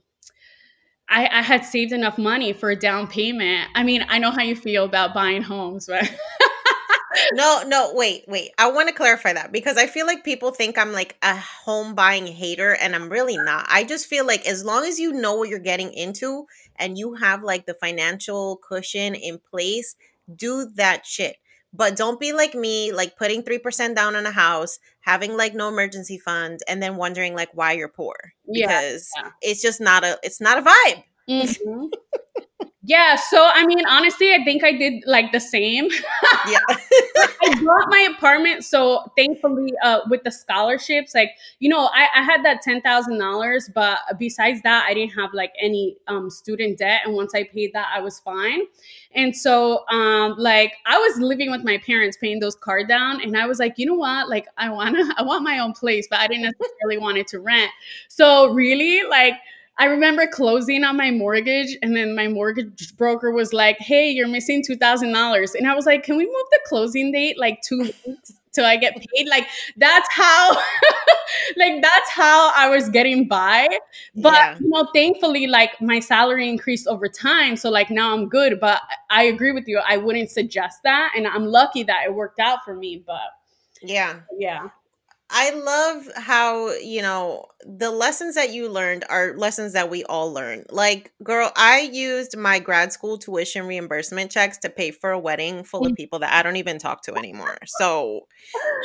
I, 1.09 1.25
I, 1.25 1.41
had 1.41 1.65
saved 1.65 1.91
enough 1.91 2.17
money 2.17 2.53
for 2.53 2.69
a 2.69 2.75
down 2.75 3.07
payment. 3.07 3.69
I 3.73 3.83
mean, 3.83 4.05
I 4.07 4.19
know 4.19 4.31
how 4.31 4.43
you 4.43 4.55
feel 4.55 4.85
about 4.85 5.13
buying 5.13 5.41
homes, 5.41 5.87
but 5.87 6.03
no, 7.33 7.63
no, 7.65 7.91
wait, 7.93 8.25
wait. 8.27 8.51
I 8.57 8.71
want 8.71 8.89
to 8.89 8.95
clarify 8.95 9.33
that 9.33 9.51
because 9.51 9.77
I 9.77 9.87
feel 9.87 10.05
like 10.05 10.23
people 10.23 10.51
think 10.51 10.77
I'm 10.77 10.91
like 10.91 11.17
a 11.23 11.35
home 11.35 11.95
buying 11.95 12.27
hater 12.27 12.75
and 12.75 12.95
I'm 12.95 13.09
really 13.09 13.37
not. 13.37 13.65
I 13.69 13.83
just 13.83 14.05
feel 14.05 14.25
like 14.25 14.47
as 14.47 14.63
long 14.63 14.85
as 14.85 14.99
you 14.99 15.11
know 15.11 15.35
what 15.35 15.49
you're 15.49 15.59
getting 15.59 15.91
into 15.93 16.45
and 16.75 16.97
you 16.97 17.15
have 17.15 17.43
like 17.43 17.65
the 17.65 17.73
financial 17.73 18.57
cushion 18.57 19.15
in 19.15 19.39
place, 19.39 19.95
do 20.35 20.69
that 20.75 21.05
shit 21.05 21.37
but 21.73 21.95
don't 21.95 22.19
be 22.19 22.33
like 22.33 22.55
me, 22.55 22.91
like 22.91 23.17
putting 23.17 23.43
3% 23.43 23.95
down 23.95 24.15
on 24.15 24.25
a 24.25 24.31
house, 24.31 24.79
having 25.01 25.37
like 25.37 25.53
no 25.53 25.67
emergency 25.67 26.17
fund, 26.17 26.59
and 26.67 26.81
then 26.81 26.95
wondering 26.95 27.35
like 27.35 27.49
why 27.53 27.73
you're 27.73 27.89
poor. 27.89 28.15
Because 28.51 29.09
yeah. 29.15 29.29
it's 29.41 29.61
just 29.61 29.79
not 29.79 30.03
a 30.03 30.17
it's 30.23 30.41
not 30.41 30.57
a 30.57 30.61
vibe. 30.61 31.03
Mm-hmm. 31.29 31.85
Yeah. 32.89 33.15
So 33.15 33.49
I 33.53 33.65
mean, 33.65 33.85
honestly, 33.87 34.33
I 34.33 34.43
think 34.43 34.63
I 34.63 34.71
did 34.71 35.03
like 35.05 35.31
the 35.31 35.39
same. 35.39 35.89
Yeah. 36.47 36.59
I 37.41 37.53
bought 37.63 37.89
my 37.89 38.13
apartment. 38.15 38.63
So 38.63 39.11
thankfully, 39.17 39.73
uh, 39.83 39.99
with 40.09 40.23
the 40.23 40.31
scholarships, 40.31 41.13
like, 41.13 41.31
you 41.59 41.69
know, 41.69 41.89
I, 41.93 42.07
I 42.15 42.23
had 42.23 42.43
that 42.45 42.61
$10,000, 42.63 43.69
but 43.73 43.99
besides 44.17 44.61
that, 44.63 44.85
I 44.87 44.93
didn't 44.93 45.13
have 45.15 45.33
like 45.33 45.53
any 45.61 45.97
um, 46.07 46.29
student 46.29 46.77
debt. 46.79 47.01
And 47.05 47.13
once 47.15 47.35
I 47.35 47.43
paid 47.43 47.73
that, 47.73 47.89
I 47.93 47.99
was 48.01 48.19
fine. 48.19 48.61
And 49.13 49.35
so, 49.35 49.85
um, 49.89 50.35
like, 50.37 50.73
I 50.85 50.97
was 50.97 51.19
living 51.19 51.51
with 51.51 51.63
my 51.63 51.77
parents 51.79 52.17
paying 52.19 52.39
those 52.39 52.55
card 52.55 52.87
down. 52.87 53.21
And 53.21 53.37
I 53.37 53.47
was 53.47 53.59
like, 53.59 53.75
you 53.77 53.85
know 53.85 53.95
what? 53.95 54.29
Like, 54.29 54.47
I 54.57 54.69
want 54.69 54.95
to, 54.95 55.13
I 55.17 55.23
want 55.23 55.43
my 55.43 55.59
own 55.59 55.73
place, 55.73 56.07
but 56.09 56.19
I 56.19 56.27
didn't 56.27 56.43
necessarily 56.43 56.97
want 56.97 57.17
it 57.17 57.27
to 57.29 57.39
rent. 57.39 57.71
So 58.07 58.53
really, 58.53 59.03
like, 59.09 59.33
I 59.79 59.85
remember 59.85 60.27
closing 60.27 60.83
on 60.83 60.97
my 60.97 61.09
mortgage, 61.11 61.77
and 61.81 61.95
then 61.95 62.15
my 62.15 62.27
mortgage 62.27 62.95
broker 62.97 63.31
was 63.31 63.53
like, 63.53 63.77
"Hey, 63.79 64.09
you're 64.11 64.27
missing 64.27 64.63
two 64.63 64.75
thousand 64.75 65.13
dollars," 65.13 65.55
and 65.55 65.67
I 65.69 65.75
was 65.75 65.85
like, 65.85 66.03
"Can 66.03 66.17
we 66.17 66.25
move 66.25 66.45
the 66.51 66.59
closing 66.67 67.11
date 67.11 67.39
like 67.39 67.61
two 67.61 67.79
weeks 68.05 68.33
till 68.51 68.65
I 68.65 68.75
get 68.77 68.95
paid?" 68.95 69.27
Like 69.29 69.47
that's 69.77 70.07
how, 70.11 70.51
like 71.57 71.81
that's 71.81 72.09
how 72.09 72.51
I 72.55 72.69
was 72.69 72.89
getting 72.89 73.27
by. 73.27 73.67
But 74.15 74.33
Yeah. 74.33 74.57
you 74.59 74.69
know, 74.69 74.87
thankfully, 74.93 75.47
like 75.47 75.79
my 75.81 75.99
salary 75.99 76.49
increased 76.49 76.87
over 76.87 77.07
time, 77.07 77.55
so 77.55 77.69
like 77.69 77.89
now 77.89 78.13
I'm 78.13 78.27
good. 78.29 78.59
But 78.59 78.81
I 79.09 79.23
agree 79.23 79.51
with 79.53 79.67
you. 79.67 79.79
I 79.87 79.97
wouldn't 79.97 80.29
suggest 80.29 80.79
that, 80.83 81.13
and 81.15 81.25
I'm 81.27 81.45
lucky 81.45 81.83
that 81.83 82.03
it 82.05 82.13
worked 82.13 82.39
out 82.39 82.63
for 82.65 82.75
me. 82.75 83.03
But 83.05 83.21
Yeah. 83.81 84.19
yeah, 84.37 84.69
I 85.31 85.51
love 85.51 86.09
how, 86.15 86.71
you 86.73 87.03
know, 87.03 87.45
the 87.63 87.91
lessons 87.91 88.33
that 88.35 88.51
you 88.51 88.67
learned 88.67 89.05
are 89.09 89.37
lessons 89.37 89.73
that 89.73 89.89
we 89.89 90.03
all 90.05 90.33
learn. 90.33 90.65
Like, 90.71 91.11
girl, 91.23 91.51
I 91.55 91.81
used 91.81 92.35
my 92.35 92.57
grad 92.57 92.91
school 92.91 93.19
tuition 93.19 93.67
reimbursement 93.67 94.31
checks 94.31 94.57
to 94.59 94.69
pay 94.69 94.89
for 94.89 95.11
a 95.11 95.19
wedding 95.19 95.63
full 95.63 95.85
of 95.85 95.91
mm. 95.91 95.97
people 95.97 96.19
that 96.19 96.33
I 96.33 96.41
don't 96.41 96.55
even 96.55 96.79
talk 96.79 97.03
to 97.03 97.15
anymore. 97.15 97.57
So, 97.65 98.27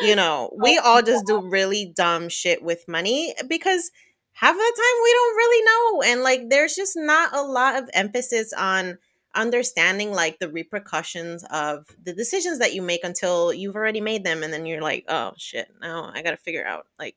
you 0.03 0.15
know, 0.17 0.55
we 0.61 0.77
all 0.79 1.01
just 1.01 1.25
do 1.27 1.41
really 1.41 1.93
dumb 1.97 2.29
shit 2.29 2.63
with 2.63 2.85
money 2.89 3.35
because 3.49 3.91
half 4.33 4.55
of 4.55 4.59
the 4.59 4.75
time 4.77 5.03
we 5.03 5.13
don't 5.13 5.37
really 5.37 5.65
know. 5.65 6.03
And 6.13 6.23
like, 6.23 6.51
there's 6.51 6.75
just 6.75 6.95
not 6.95 7.35
a 7.35 7.43
lot 7.43 7.83
of 7.83 7.89
emphasis 7.95 8.53
on 8.53 8.99
understanding 9.35 10.13
like 10.13 10.39
the 10.39 10.49
repercussions 10.49 11.45
of 11.51 11.87
the 12.03 12.13
decisions 12.13 12.59
that 12.59 12.75
you 12.75 12.83
make 12.83 13.05
until 13.05 13.53
you've 13.53 13.77
already 13.77 14.01
made 14.01 14.25
them 14.25 14.43
and 14.43 14.53
then 14.53 14.67
you're 14.67 14.83
like 14.83 15.05
oh 15.09 15.33
shit 15.37 15.69
now 15.81 16.11
i 16.15 16.23
gotta 16.23 16.37
figure 16.37 16.67
out 16.67 16.87
like 16.99 17.17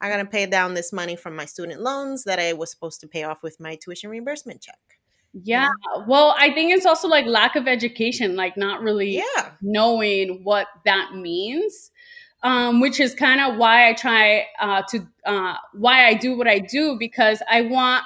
i 0.00 0.08
gotta 0.08 0.24
pay 0.24 0.46
down 0.46 0.74
this 0.74 0.92
money 0.92 1.16
from 1.16 1.36
my 1.36 1.44
student 1.44 1.80
loans 1.80 2.24
that 2.24 2.38
i 2.38 2.52
was 2.52 2.70
supposed 2.70 3.00
to 3.00 3.08
pay 3.08 3.24
off 3.24 3.42
with 3.42 3.60
my 3.60 3.76
tuition 3.76 4.10
reimbursement 4.10 4.60
check. 4.60 4.78
Yeah. 5.34 5.70
Well, 6.06 6.34
I 6.38 6.52
think 6.52 6.74
it's 6.74 6.84
also 6.84 7.08
like 7.08 7.24
lack 7.24 7.56
of 7.56 7.66
education, 7.66 8.36
like 8.36 8.58
not 8.58 8.82
really 8.82 9.16
yeah. 9.16 9.52
knowing 9.62 10.44
what 10.44 10.66
that 10.84 11.14
means 11.14 11.90
um, 12.42 12.80
which 12.80 13.00
is 13.00 13.14
kind 13.14 13.40
of 13.40 13.58
why 13.58 13.88
i 13.88 13.92
try 13.92 14.46
uh, 14.60 14.82
to 14.88 15.06
uh, 15.24 15.54
why 15.72 16.06
i 16.06 16.14
do 16.14 16.36
what 16.36 16.48
i 16.48 16.58
do 16.58 16.96
because 16.98 17.42
i 17.50 17.62
want 17.62 18.04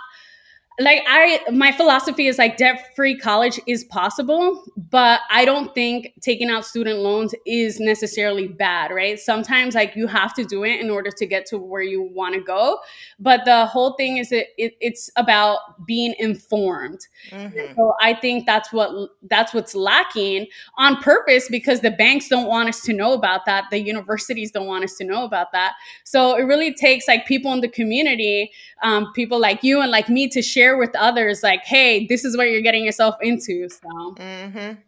like 0.78 1.02
i 1.08 1.40
my 1.52 1.72
philosophy 1.72 2.26
is 2.26 2.36
like 2.38 2.56
debt 2.58 2.92
free 2.94 3.16
college 3.16 3.58
is 3.66 3.84
possible 3.84 4.62
but 4.90 5.20
i 5.30 5.44
don't 5.44 5.74
think 5.74 6.12
taking 6.20 6.50
out 6.50 6.64
student 6.66 6.98
loans 6.98 7.34
is 7.46 7.80
necessarily 7.80 8.46
bad 8.48 8.90
right 8.90 9.18
sometimes 9.18 9.74
like 9.74 9.96
you 9.96 10.06
have 10.06 10.34
to 10.34 10.44
do 10.44 10.64
it 10.64 10.78
in 10.80 10.90
order 10.90 11.10
to 11.10 11.24
get 11.26 11.46
to 11.46 11.56
where 11.56 11.82
you 11.82 12.02
want 12.02 12.34
to 12.34 12.40
go 12.40 12.78
but 13.18 13.44
the 13.46 13.64
whole 13.66 13.94
thing 13.94 14.18
is 14.18 14.32
it, 14.32 14.48
it 14.58 14.74
it's 14.80 15.10
about 15.16 15.58
being 15.86 16.14
informed 16.18 17.00
Mhm. 17.32 17.74
so 17.74 17.94
I 18.00 18.14
think 18.14 18.46
that's 18.46 18.72
what 18.72 18.90
that's 19.28 19.52
what's 19.54 19.74
lacking 19.74 20.46
on 20.76 20.96
purpose 21.02 21.48
because 21.48 21.80
the 21.80 21.90
banks 21.90 22.28
don't 22.28 22.46
want 22.46 22.68
us 22.68 22.82
to 22.82 22.92
know 22.92 23.12
about 23.12 23.44
that. 23.46 23.64
The 23.70 23.78
universities 23.80 24.50
don't 24.50 24.66
want 24.66 24.84
us 24.84 24.94
to 24.96 25.04
know 25.04 25.24
about 25.24 25.52
that. 25.52 25.74
So 26.04 26.36
it 26.36 26.42
really 26.42 26.72
takes 26.74 27.08
like 27.08 27.26
people 27.26 27.52
in 27.52 27.60
the 27.60 27.68
community, 27.68 28.50
um, 28.82 29.12
people 29.12 29.38
like 29.40 29.62
you 29.62 29.80
and 29.80 29.90
like 29.90 30.08
me, 30.08 30.28
to 30.28 30.42
share 30.42 30.65
with 30.74 30.94
others, 30.96 31.42
like, 31.42 31.60
hey, 31.66 32.06
this 32.06 32.24
is 32.24 32.34
what 32.34 32.48
you're 32.48 32.62
getting 32.62 32.82
yourself 32.82 33.14
into. 33.20 33.68
So 33.68 33.88
Mhm. 34.18 34.78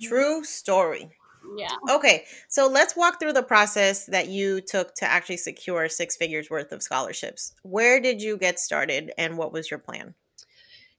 true 0.00 0.42
story 0.44 1.10
yeah. 1.56 1.76
okay 1.90 2.24
so 2.48 2.68
let's 2.68 2.94
walk 2.96 3.18
through 3.18 3.32
the 3.32 3.42
process 3.42 4.06
that 4.06 4.28
you 4.28 4.60
took 4.60 4.94
to 4.94 5.04
actually 5.04 5.36
secure 5.36 5.88
six 5.88 6.16
figures 6.16 6.48
worth 6.48 6.70
of 6.72 6.82
scholarships 6.82 7.52
where 7.62 8.00
did 8.00 8.22
you 8.22 8.36
get 8.38 8.60
started 8.60 9.12
and 9.18 9.36
what 9.36 9.52
was 9.52 9.70
your 9.70 9.78
plan 9.78 10.14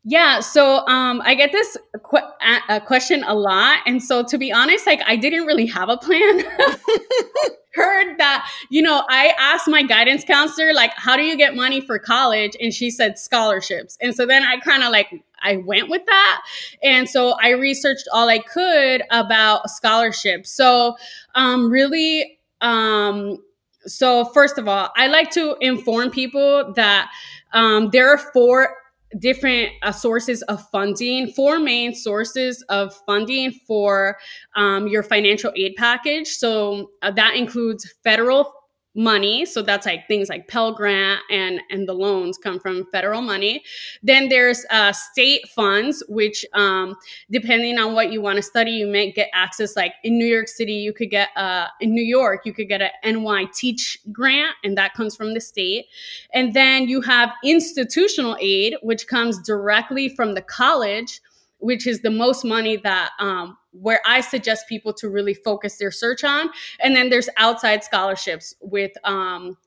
Yeah, 0.04 0.42
so 0.42 0.86
um, 0.88 1.22
I 1.24 1.34
get 1.34 1.52
this 1.54 1.78
qu- 2.04 2.18
a- 2.42 2.76
a 2.76 2.82
question 2.82 3.24
a 3.26 3.34
lot, 3.34 3.80
and 3.86 4.04
so 4.04 4.22
to 4.24 4.38
be 4.38 4.52
honest, 4.52 4.86
like 4.86 5.00
I 5.08 5.16
didn't 5.16 5.46
really 5.46 5.66
have 5.68 5.88
a 5.88 5.96
plan. 5.96 6.44
Heard 7.76 8.18
that, 8.20 8.48
you 8.70 8.82
know, 8.82 9.04
I 9.10 9.34
asked 9.40 9.68
my 9.68 9.82
guidance 9.82 10.24
counselor, 10.24 10.74
like, 10.74 10.92
how 10.96 11.16
do 11.18 11.24
you 11.24 11.36
get 11.36 11.56
money 11.56 11.82
for 11.82 11.98
college? 11.98 12.56
And 12.62 12.74
she 12.74 12.92
said 12.92 13.18
scholarships. 13.18 13.98
And 14.00 14.16
so 14.16 14.26
then 14.26 14.44
I 14.44 14.60
kind 14.60 14.84
of 14.84 14.92
like 14.92 15.24
I 15.42 15.58
went 15.58 15.90
with 15.90 16.06
that, 16.06 16.42
and 16.82 17.10
so 17.10 17.36
I 17.42 17.50
researched 17.50 18.08
all 18.14 18.30
I 18.30 18.40
could 18.40 19.04
about 19.12 19.70
scholarships. 19.70 20.52
So 20.52 20.96
um, 21.36 21.70
really, 21.70 22.40
um, 22.62 23.44
so 23.86 24.26
first 24.26 24.58
of 24.58 24.68
all, 24.68 24.90
I 24.96 25.08
like 25.08 25.32
to 25.32 25.58
inform 25.60 26.12
people 26.12 26.74
that 26.76 27.12
um, 27.52 27.90
there 27.92 28.10
are 28.10 28.18
four 28.18 28.76
different 29.20 29.72
uh, 29.82 29.92
sources 29.92 30.42
of 30.44 30.68
funding, 30.70 31.32
four 31.32 31.60
main 31.60 31.94
sources 31.94 32.64
of 32.70 32.96
funding 33.06 33.52
for 33.68 34.18
um, 34.56 34.88
your 34.88 35.04
financial 35.04 35.52
aid 35.56 35.76
package. 35.78 36.28
So 36.28 36.92
uh, 37.02 37.12
that 37.12 37.36
includes 37.36 37.94
federal 38.04 38.54
money 38.96 39.46
so 39.46 39.62
that's 39.62 39.86
like 39.86 40.08
things 40.08 40.30
like 40.30 40.48
pell 40.48 40.74
grant 40.74 41.20
and 41.32 41.60
and 41.70 41.88
the 41.88 41.94
loans 41.94 42.38
come 42.38 42.60
from 42.60 42.86
federal 42.92 43.22
money. 43.22 43.64
Then 44.02 44.30
there's 44.30 44.66
uh, 44.70 44.92
state 44.92 45.48
funds 45.50 46.04
which 46.08 46.46
um, 46.54 46.96
depending 47.32 47.78
on 47.80 47.94
what 47.94 48.12
you 48.12 48.22
want 48.22 48.38
to 48.38 48.44
study 48.44 48.72
you 48.72 48.88
may 48.88 49.12
get 49.12 49.30
access 49.34 49.76
like 49.76 49.94
in 50.04 50.18
new 50.18 50.26
york 50.26 50.48
city 50.48 50.74
you 50.74 50.94
could 50.94 51.10
get 51.10 51.30
uh, 51.36 51.68
in 51.82 51.94
new 51.94 52.04
york 52.04 52.42
you 52.46 52.54
could 52.54 52.68
get 52.68 52.82
a 52.82 53.12
ny 53.12 53.46
teach 53.54 53.98
grant 54.12 54.56
and 54.64 54.78
that 54.78 54.94
comes 54.94 55.16
from 55.16 55.34
the 55.34 55.42
state. 55.42 55.86
And 56.34 56.54
then 56.54 56.88
you 56.88 57.02
have 57.02 57.32
institutional 57.44 58.38
aid, 58.40 58.76
which 58.82 59.08
comes 59.08 59.40
directly 59.40 60.10
from 60.10 60.34
the 60.34 60.42
college, 60.42 61.22
which 61.64 61.88
is 61.88 62.02
the 62.02 62.12
most 62.12 62.44
money 62.44 62.76
that 62.78 63.12
um, 63.20 63.58
where 63.72 64.02
I 64.06 64.22
suggest 64.22 64.68
people 64.68 64.94
to 64.96 65.10
really 65.10 65.34
focus 65.34 65.78
their 65.78 65.92
search 65.92 66.24
on. 66.24 66.50
And 66.82 66.96
then 66.96 67.10
there's 67.10 67.30
outside 67.38 67.84
scholarships 67.84 68.54
with 68.62 68.92
um, 69.06 69.58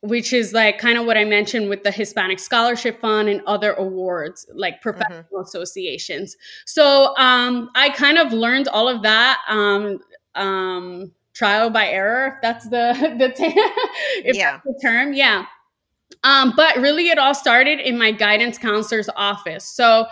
which 0.00 0.32
is 0.32 0.52
like 0.52 0.78
kind 0.78 0.98
of 0.98 1.06
what 1.06 1.16
I 1.16 1.24
mentioned 1.24 1.68
with 1.68 1.84
the 1.84 1.92
Hispanic 1.92 2.40
Scholarship 2.40 3.00
Fund 3.00 3.28
and 3.28 3.40
other 3.46 3.72
awards, 3.74 4.46
like 4.52 4.80
professional 4.82 5.40
associations. 5.40 6.36
So 6.66 7.14
um, 7.16 7.70
I 7.76 7.90
kind 7.90 8.18
of 8.18 8.32
learned 8.32 8.66
all 8.66 8.88
of 8.88 9.02
that 9.02 9.38
um, 9.48 10.00
um, 10.34 11.12
trial 11.34 11.70
by 11.70 11.86
error, 11.86 12.34
if 12.34 12.42
that's 12.42 12.68
the 12.68 13.14
the, 13.18 13.28
t- 13.28 13.54
if 14.28 14.36
Yeah. 14.36 14.54
that's 14.54 14.64
the 14.64 14.80
term, 14.82 15.12
yeah. 15.12 15.44
Um, 16.24 16.52
but 16.56 16.76
really, 16.76 17.08
it 17.08 17.18
all 17.18 17.34
started 17.34 17.80
in 17.80 17.98
my 17.98 18.12
guidance 18.12 18.58
counselor's 18.58 19.08
office. 19.16 19.64
So, 19.64 20.06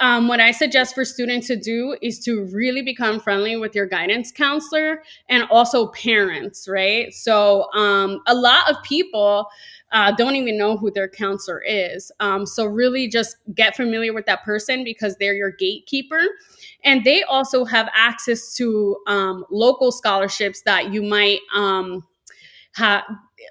um, 0.00 0.28
what 0.28 0.40
I 0.40 0.50
suggest 0.50 0.94
for 0.94 1.04
students 1.04 1.46
to 1.46 1.56
do 1.56 1.96
is 2.02 2.18
to 2.20 2.44
really 2.52 2.82
become 2.82 3.20
friendly 3.20 3.56
with 3.56 3.74
your 3.74 3.86
guidance 3.86 4.32
counselor 4.32 5.02
and 5.28 5.44
also 5.50 5.88
parents, 5.88 6.68
right? 6.68 7.12
So, 7.14 7.72
um, 7.72 8.20
a 8.26 8.34
lot 8.34 8.70
of 8.70 8.82
people 8.82 9.46
uh, 9.92 10.12
don't 10.12 10.36
even 10.36 10.58
know 10.58 10.76
who 10.76 10.90
their 10.90 11.08
counselor 11.08 11.62
is. 11.62 12.10
Um, 12.20 12.46
so, 12.46 12.66
really 12.66 13.08
just 13.08 13.36
get 13.54 13.76
familiar 13.76 14.12
with 14.12 14.26
that 14.26 14.44
person 14.44 14.84
because 14.84 15.16
they're 15.16 15.34
your 15.34 15.52
gatekeeper. 15.52 16.22
And 16.84 17.04
they 17.04 17.22
also 17.22 17.64
have 17.64 17.88
access 17.94 18.54
to 18.56 18.96
um, 19.06 19.44
local 19.50 19.90
scholarships 19.92 20.62
that 20.62 20.92
you 20.92 21.02
might 21.02 21.40
um, 21.54 22.06
have. 22.74 23.02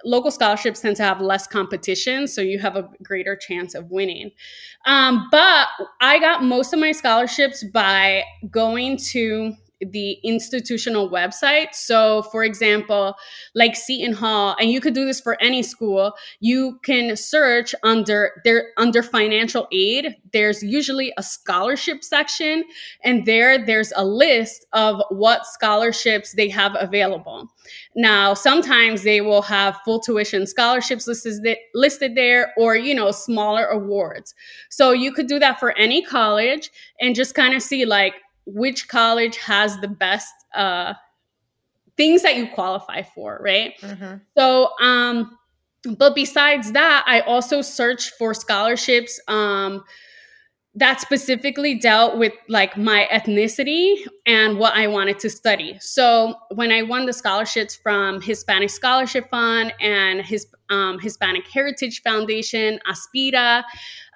Local 0.06 0.32
scholarships 0.32 0.82
tend 0.82 0.96
to 0.98 1.04
have 1.04 1.22
less 1.22 1.48
competition, 1.48 2.28
so 2.28 2.42
you 2.42 2.60
have 2.60 2.76
a 2.76 2.90
greater 3.02 3.36
chance 3.36 3.76
of 3.76 3.90
winning. 3.92 4.32
Um, 4.86 5.28
but 5.32 5.68
I 6.02 6.20
got 6.20 6.44
most 6.44 6.74
of 6.74 6.80
my 6.80 6.92
scholarships 6.92 7.64
by 7.64 8.24
going 8.52 8.98
to 9.12 9.56
the 9.92 10.14
institutional 10.24 11.10
website. 11.10 11.74
So, 11.74 12.24
for 12.24 12.44
example, 12.44 13.16
like 13.56 13.76
Seton 13.76 14.14
Hall, 14.14 14.56
and 14.60 14.70
you 14.70 14.82
could 14.82 14.94
do 14.94 15.06
this 15.06 15.22
for 15.22 15.42
any 15.42 15.64
school. 15.64 16.14
You 16.40 16.80
can 16.84 17.16
search 17.16 17.76
under 17.84 18.32
there 18.44 18.72
under 18.78 19.04
financial 19.04 19.68
aid. 19.72 20.16
There's 20.32 20.64
usually 20.64 21.14
a 21.18 21.24
scholarship 21.24 22.04
section, 22.04 22.64
and 23.04 23.26
there 23.26 23.64
there's 23.64 23.94
a 23.96 24.06
list 24.06 24.66
of 24.74 25.02
what 25.10 25.46
scholarships 25.46 26.34
they 26.34 26.50
have 26.50 26.76
available. 26.80 27.50
Now, 27.96 28.34
sometimes 28.34 29.04
they 29.04 29.22
will 29.22 29.42
have 29.44 29.80
full 29.86 30.00
tuition 30.00 30.48
scholarships 30.48 31.08
listed 31.08 31.58
listed 31.74 32.16
there, 32.16 32.54
or 32.58 32.76
you 32.76 32.96
know, 32.96 33.12
smaller 33.12 33.66
awards. 33.66 34.34
So 34.70 34.92
you 34.92 35.12
could 35.14 35.28
do 35.28 35.40
that 35.40 35.60
for 35.60 35.78
any 35.78 36.04
college 36.04 36.72
and 37.00 37.16
just 37.16 37.36
kind 37.36 37.54
of 37.54 37.62
see 37.62 37.86
like 37.86 38.16
which 38.46 38.88
college 38.88 39.38
has 39.38 39.80
the 39.80 39.88
best 39.88 40.34
uh, 40.54 40.94
things 41.98 42.22
that 42.24 42.36
you 42.36 42.48
qualify 42.48 43.02
for, 43.02 43.40
right? 43.44 43.74
Mm-hmm. 43.82 44.16
So, 44.38 44.72
um, 44.82 45.38
but 45.98 46.16
besides 46.16 46.72
that, 46.72 47.04
I 47.06 47.22
also 47.22 47.62
search 47.62 48.12
for 48.12 48.34
scholarships. 48.34 49.20
Um, 49.28 49.84
that 50.76 51.00
specifically 51.00 51.76
dealt 51.76 52.18
with 52.18 52.34
like 52.50 52.76
my 52.76 53.08
ethnicity 53.12 53.96
and 54.26 54.58
what 54.58 54.74
I 54.74 54.88
wanted 54.88 55.20
to 55.20 55.30
study. 55.30 55.78
So 55.80 56.36
when 56.50 56.72
I 56.72 56.82
won 56.82 57.06
the 57.06 57.14
scholarships 57.14 57.76
from 57.76 58.22
Hispanic 58.22 58.72
Scholarship 58.72 59.30
Fund 59.30 59.72
and 59.80 60.22
his 60.22 60.48
um, 60.70 60.98
Hispanic 60.98 61.48
Heritage 61.48 62.02
Foundation, 62.02 62.80
Aspira, 62.88 63.64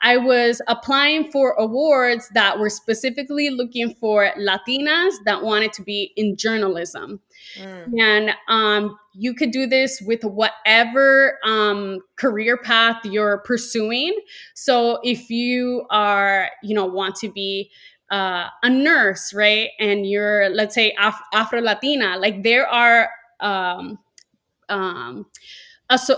I 0.01 0.17
was 0.17 0.61
applying 0.67 1.31
for 1.31 1.53
awards 1.53 2.29
that 2.33 2.59
were 2.59 2.69
specifically 2.69 3.49
looking 3.49 3.95
for 3.95 4.31
Latinas 4.37 5.13
that 5.25 5.43
wanted 5.43 5.73
to 5.73 5.83
be 5.83 6.13
in 6.15 6.35
journalism. 6.35 7.19
Mm. 7.59 7.99
And 7.99 8.31
um, 8.47 8.97
you 9.13 9.33
could 9.33 9.51
do 9.51 9.67
this 9.67 10.01
with 10.01 10.23
whatever 10.23 11.39
um, 11.45 11.99
career 12.17 12.57
path 12.57 13.03
you're 13.03 13.39
pursuing. 13.39 14.17
So 14.55 14.99
if 15.03 15.29
you 15.29 15.85
are, 15.89 16.49
you 16.63 16.75
know, 16.75 16.85
want 16.85 17.15
to 17.17 17.29
be 17.31 17.71
uh, 18.11 18.47
a 18.63 18.69
nurse, 18.69 19.33
right? 19.33 19.69
And 19.79 20.07
you're, 20.07 20.49
let's 20.49 20.75
say, 20.75 20.95
Af- 20.99 21.21
Afro 21.33 21.61
Latina, 21.61 22.17
like 22.17 22.43
there 22.43 22.67
are, 22.67 23.09
um, 23.39 23.99
um, 24.69 25.25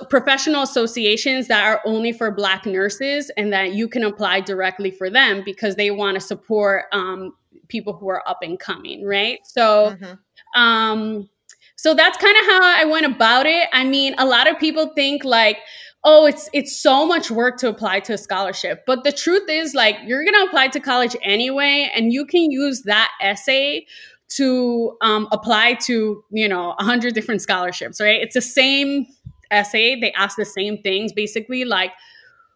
professional 0.10 0.64
associations 0.64 1.48
that 1.48 1.64
are 1.64 1.82
only 1.86 2.12
for 2.12 2.32
black 2.32 2.66
nurses 2.66 3.30
and 3.38 3.54
that 3.54 3.74
you 3.74 3.88
can 3.88 4.04
apply 4.04 4.42
directly 4.42 4.90
for 4.90 5.10
them 5.10 5.44
because 5.46 5.76
they 5.76 5.92
want 5.92 6.16
to 6.16 6.22
support 6.22 6.86
um, 6.92 7.34
people 7.68 7.94
who 7.94 8.10
are 8.10 8.28
up 8.28 8.40
and 8.42 8.60
coming 8.60 9.06
right? 9.06 9.40
So 9.46 9.96
mm-hmm. 9.96 10.62
um, 10.62 11.30
so 11.76 11.94
that's 11.94 12.18
kind 12.18 12.36
of 12.38 12.46
how 12.46 12.60
i 12.62 12.86
went 12.86 13.06
about 13.06 13.46
it. 13.46 13.68
I 13.72 13.84
mean 13.86 14.16
a 14.18 14.26
lot 14.26 14.50
of 14.50 14.60
people 14.60 14.88
think 14.96 15.24
like 15.24 15.60
oh 16.04 16.26
it's 16.26 16.50
it's 16.52 16.76
so 16.76 17.06
much 17.06 17.30
work 17.30 17.58
to 17.58 17.70
apply 17.70 18.00
to 18.02 18.14
a 18.14 18.18
scholarship. 18.18 18.84
But 18.88 19.04
the 19.04 19.12
truth 19.12 19.48
is 19.50 19.76
like 19.76 19.98
you're 20.06 20.26
gonna 20.26 20.46
apply 20.46 20.70
to 20.70 20.80
college 20.80 21.16
anyway 21.22 21.92
and 21.94 22.12
you 22.12 22.26
can 22.26 22.50
use 22.52 22.82
that 22.84 23.12
essay 23.22 23.86
to 24.30 24.96
um, 25.02 25.28
apply 25.32 25.74
to 25.74 26.24
you 26.32 26.48
know 26.48 26.72
a 26.72 26.84
100 26.84 27.14
different 27.14 27.42
scholarships 27.42 28.02
right? 28.02 28.22
It's 28.22 28.34
the 28.36 28.42
same 28.42 29.06
essay 29.52 30.00
they 30.00 30.12
ask 30.14 30.38
the 30.38 30.46
same 30.46 30.78
things 30.80 31.12
basically 31.12 31.66
like 31.66 31.92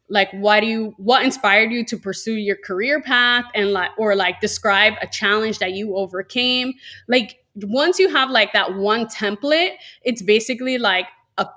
like 0.10 0.30
why 0.32 0.60
do 0.60 0.68
you 0.68 0.94
what 0.98 1.24
inspired 1.24 1.72
you 1.72 1.84
to 1.86 1.98
pursue 1.98 2.34
your 2.36 2.56
career 2.58 3.02
path 3.02 3.46
and 3.56 3.72
like 3.72 3.92
or 3.98 4.16
like 4.16 4.40
describe 4.42 4.94
a 5.02 5.08
challenge 5.08 5.60
that 5.60 5.72
you 5.74 5.96
overcame? 5.96 6.74
Like 7.08 7.44
once 7.56 8.00
you 8.00 8.10
have 8.10 8.30
like 8.30 8.54
that 8.54 8.76
one 8.76 9.06
template 9.08 9.76
it's 10.04 10.22
basically 10.22 10.78
like 10.78 11.06
a 11.38 11.48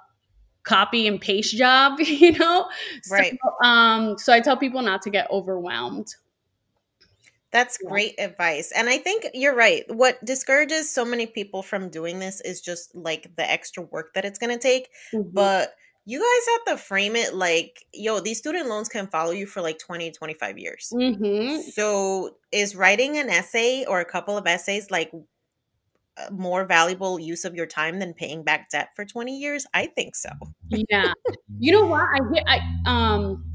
copy 0.62 1.06
and 1.06 1.20
paste 1.20 1.56
job 1.56 1.98
you 2.00 2.32
know? 2.32 2.68
Right. 3.10 3.36
so, 3.42 3.66
um 3.66 4.18
so 4.18 4.32
i 4.32 4.40
tell 4.40 4.58
people 4.58 4.82
not 4.82 5.00
to 5.02 5.10
get 5.10 5.26
overwhelmed 5.30 6.14
that's 7.56 7.78
great 7.78 8.14
advice. 8.18 8.70
And 8.70 8.86
I 8.86 8.98
think 8.98 9.28
you're 9.32 9.54
right. 9.54 9.82
What 9.88 10.22
discourages 10.22 10.90
so 10.90 11.06
many 11.06 11.26
people 11.26 11.62
from 11.62 11.88
doing 11.88 12.18
this 12.18 12.42
is 12.42 12.60
just 12.60 12.94
like 12.94 13.34
the 13.34 13.50
extra 13.50 13.82
work 13.82 14.12
that 14.12 14.26
it's 14.26 14.38
going 14.38 14.52
to 14.52 14.62
take. 14.62 14.90
Mm-hmm. 15.14 15.30
But 15.32 15.74
you 16.04 16.18
guys 16.18 16.54
have 16.68 16.76
to 16.76 16.84
frame 16.84 17.16
it 17.16 17.34
like, 17.34 17.86
yo, 17.94 18.20
these 18.20 18.36
student 18.36 18.68
loans 18.68 18.90
can 18.90 19.06
follow 19.06 19.30
you 19.30 19.46
for 19.46 19.62
like 19.62 19.78
20, 19.78 20.10
25 20.10 20.58
years. 20.58 20.92
Mm-hmm. 20.94 21.62
So 21.70 22.36
is 22.52 22.76
writing 22.76 23.16
an 23.16 23.30
essay 23.30 23.86
or 23.88 24.00
a 24.00 24.04
couple 24.04 24.36
of 24.36 24.46
essays 24.46 24.90
like 24.90 25.10
a 26.18 26.30
more 26.30 26.66
valuable 26.66 27.18
use 27.18 27.46
of 27.46 27.54
your 27.54 27.66
time 27.66 28.00
than 28.00 28.12
paying 28.12 28.42
back 28.42 28.68
debt 28.68 28.90
for 28.94 29.06
20 29.06 29.34
years? 29.34 29.66
I 29.72 29.86
think 29.86 30.14
so. 30.14 30.28
yeah. 30.68 31.10
You 31.58 31.72
know 31.72 31.86
what? 31.86 32.02
I, 32.46 32.58
I, 32.58 33.14
um, 33.14 33.50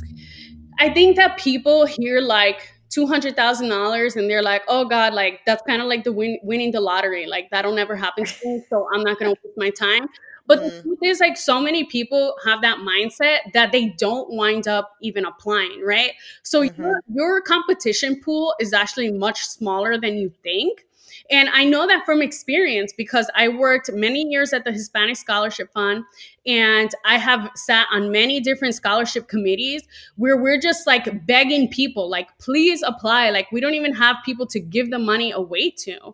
I 0.80 0.90
think 0.92 1.18
that 1.18 1.38
people 1.38 1.86
hear 1.86 2.20
like, 2.20 2.68
$200,000 2.92 4.16
and 4.16 4.30
they're 4.30 4.44
like, 4.44 4.64
oh 4.68 4.86
God, 4.86 5.14
like 5.14 5.42
that's 5.46 5.64
kind 5.64 5.82
of 5.82 5.88
like 5.88 6.04
the 6.04 6.12
win- 6.12 6.40
winning 6.44 6.72
the 6.72 6.82
lottery. 6.82 7.26
Like 7.26 7.50
that'll 7.50 7.74
never 7.74 7.96
happen 7.96 8.26
to 8.26 8.48
me. 8.48 8.64
So 8.70 8.88
I'm 8.94 9.04
not 9.04 9.18
going 9.18 9.34
to 9.34 9.42
waste 9.44 9.58
my 9.58 9.70
time. 9.70 10.08
But 10.48 10.60
mm. 10.60 10.64
the 10.64 10.82
truth 10.82 11.00
is, 11.04 11.20
like, 11.20 11.38
so 11.38 11.62
many 11.62 11.86
people 11.86 12.36
have 12.44 12.62
that 12.62 12.80
mindset 12.80 13.54
that 13.54 13.72
they 13.72 13.90
don't 13.98 14.30
wind 14.32 14.68
up 14.68 14.98
even 15.02 15.24
applying, 15.24 15.82
right? 15.86 16.12
So 16.44 16.64
mm-hmm. 16.64 16.82
your, 16.82 17.02
your 17.14 17.42
competition 17.42 18.20
pool 18.20 18.54
is 18.60 18.74
actually 18.74 19.12
much 19.12 19.46
smaller 19.46 19.98
than 19.98 20.18
you 20.18 20.32
think. 20.44 20.86
And 21.32 21.50
I 21.50 21.64
know 21.64 21.88
that 21.88 22.06
from 22.06 22.22
experience 22.22 22.94
because 22.96 23.30
I 23.36 23.48
worked 23.48 23.92
many 23.94 24.24
years 24.28 24.52
at 24.52 24.66
the 24.66 24.72
Hispanic 24.72 25.16
Scholarship 25.16 25.72
Fund 25.72 26.04
and 26.46 26.92
I 27.06 27.18
have 27.18 27.50
sat 27.56 27.88
on 27.92 28.12
many 28.12 28.42
different 28.42 28.76
scholarship 28.76 29.30
committees 29.30 29.84
where 30.18 30.36
we're 30.36 30.60
just 30.60 30.86
like 30.86 31.26
begging 31.26 31.70
people, 31.70 32.10
like, 32.10 32.38
please 32.38 32.84
apply. 32.84 33.30
Like, 33.30 33.52
we 33.52 33.62
don't 33.62 33.76
even 33.76 33.94
have 33.94 34.18
people 34.26 34.46
to 34.48 34.60
give 34.60 34.92
the 34.92 35.00
money 35.00 35.32
away 35.32 35.72
to. 35.72 36.14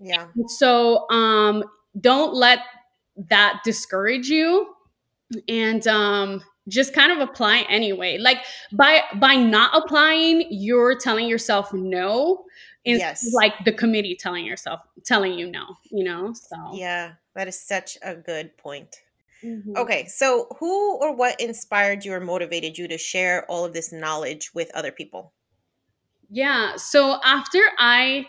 Yeah. 0.00 0.26
So 0.46 1.08
um, 1.10 1.64
don't 2.00 2.34
let 2.34 2.60
that 3.28 3.60
discourage 3.64 4.28
you. 4.28 4.74
And 5.48 5.86
um, 5.86 6.42
just 6.68 6.94
kind 6.94 7.12
of 7.12 7.18
apply 7.28 7.58
anyway 7.68 8.16
like 8.16 8.38
by 8.72 9.02
by 9.16 9.34
not 9.34 9.76
applying 9.76 10.46
you're 10.50 10.98
telling 10.98 11.28
yourself 11.28 11.72
no 11.74 12.44
is 12.84 12.98
yes. 12.98 13.32
like 13.32 13.52
the 13.64 13.72
committee 13.72 14.16
telling 14.18 14.44
yourself 14.44 14.80
telling 15.04 15.32
you 15.38 15.50
no 15.50 15.64
you 15.90 16.04
know 16.04 16.32
so 16.32 16.56
yeah 16.74 17.12
that 17.34 17.48
is 17.48 17.58
such 17.58 17.96
a 18.02 18.14
good 18.14 18.56
point 18.58 19.02
mm-hmm. 19.42 19.76
okay 19.76 20.06
so 20.06 20.46
who 20.58 20.96
or 20.98 21.14
what 21.14 21.40
inspired 21.40 22.04
you 22.04 22.12
or 22.12 22.20
motivated 22.20 22.76
you 22.76 22.86
to 22.86 22.98
share 22.98 23.44
all 23.50 23.64
of 23.64 23.72
this 23.72 23.92
knowledge 23.92 24.52
with 24.54 24.70
other 24.74 24.92
people 24.92 25.32
yeah 26.30 26.76
so 26.76 27.18
after 27.24 27.60
i 27.78 28.24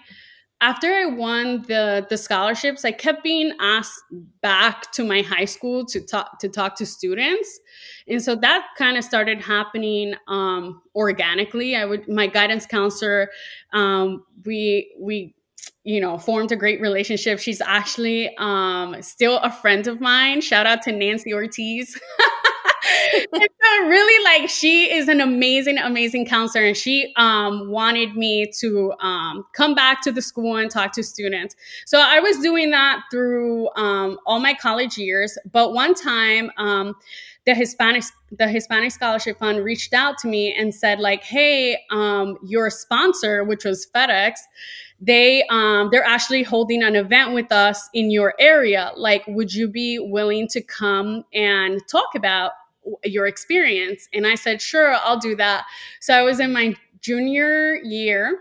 after 0.62 0.88
I 0.88 1.06
won 1.06 1.64
the 1.64 2.08
the 2.10 2.18
scholarships, 2.18 2.86
I 2.86 2.92
kept 2.92 3.24
being 3.24 3.54
asked 3.60 4.02
back 4.42 4.92
to 4.94 5.04
my 5.04 5.22
high 5.22 5.46
school 5.46 5.86
to 5.88 6.00
talk 6.00 6.40
to 6.40 6.50
talk 6.50 6.76
to 6.78 6.86
students, 6.86 7.60
and 8.08 8.22
so 8.22 8.36
that 8.38 8.66
kind 8.78 8.98
of 8.98 9.04
started 9.04 9.42
happening 9.42 10.16
um, 10.28 10.82
organically. 10.96 11.76
I 11.76 11.86
would 11.86 12.08
my 12.08 12.28
guidance 12.28 12.66
counselor, 12.66 13.30
um, 13.74 14.24
we 14.46 14.94
we 15.00 15.36
you 15.84 16.00
know 16.00 16.18
formed 16.18 16.52
a 16.52 16.56
great 16.56 16.80
relationship. 16.80 17.40
She's 17.40 17.62
actually 17.62 18.36
um, 18.38 19.02
still 19.02 19.40
a 19.40 19.52
friend 19.52 19.86
of 19.88 20.00
mine. 20.00 20.40
Shout 20.42 20.66
out 20.66 20.82
to 20.84 20.92
Nancy 20.94 21.34
Ortiz. 21.34 22.00
really 23.88 24.24
like 24.24 24.50
she 24.50 24.92
is 24.92 25.08
an 25.08 25.22
amazing 25.22 25.78
amazing 25.78 26.26
counselor 26.26 26.66
and 26.66 26.78
she 26.78 27.14
um, 27.18 27.70
wanted 27.70 28.16
me 28.16 28.52
to 28.60 28.94
um, 29.00 29.46
come 29.54 29.76
back 29.76 30.02
to 30.02 30.12
the 30.12 30.22
school 30.22 30.56
and 30.58 30.70
talk 30.70 30.92
to 30.94 31.04
students. 31.04 31.56
So 31.86 32.00
i 32.00 32.20
was 32.20 32.40
doing 32.40 32.72
that 32.72 33.04
through 33.12 33.70
um, 33.76 34.18
all 34.26 34.40
my 34.40 34.54
college 34.54 34.98
years 34.98 35.38
but 35.52 35.74
one 35.74 35.94
time 35.94 36.52
um, 36.58 36.96
the 37.46 37.54
hispanic 37.54 38.04
the 38.32 38.48
hispanic 38.48 38.92
scholarship 38.92 39.40
fund 39.40 39.64
reached 39.64 39.94
out 39.94 40.18
to 40.18 40.28
me 40.28 40.54
and 40.54 40.74
said 40.74 41.00
like 41.00 41.24
hey 41.24 41.78
um, 41.92 42.38
your 42.44 42.70
sponsor 42.70 43.44
which 43.44 43.66
was 43.66 43.88
fedex 43.96 44.38
they 45.02 45.44
um 45.50 45.90
they're 45.92 46.06
actually 46.06 46.44
holding 46.44 46.82
an 46.82 46.96
event 46.96 47.34
with 47.34 47.52
us 47.52 47.90
in 47.94 48.10
your 48.12 48.34
area. 48.40 48.92
Like 48.96 49.24
would 49.28 49.54
you 49.54 49.68
be 49.68 50.00
willing 50.00 50.48
to 50.50 50.62
come 50.62 51.26
and 51.34 51.82
talk 51.90 52.16
about 52.16 52.52
your 53.04 53.28
experience. 53.28 54.08
And 54.14 54.28
I 54.28 54.36
said, 54.36 54.62
sure, 54.62 54.94
I'll 54.94 55.20
do 55.20 55.36
that. 55.36 55.66
So 56.00 56.14
I 56.14 56.22
was 56.22 56.40
in 56.40 56.54
my 56.54 56.76
junior 57.02 57.76
year 57.84 58.40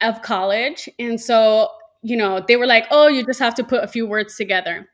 of 0.00 0.22
college. 0.22 0.88
And 0.98 1.20
so, 1.20 1.68
you 2.02 2.16
know, 2.16 2.44
they 2.46 2.56
were 2.56 2.66
like, 2.66 2.86
oh, 2.90 3.08
you 3.08 3.24
just 3.24 3.40
have 3.40 3.54
to 3.56 3.64
put 3.64 3.84
a 3.84 3.88
few 3.88 4.06
words 4.06 4.36
together. 4.36 4.88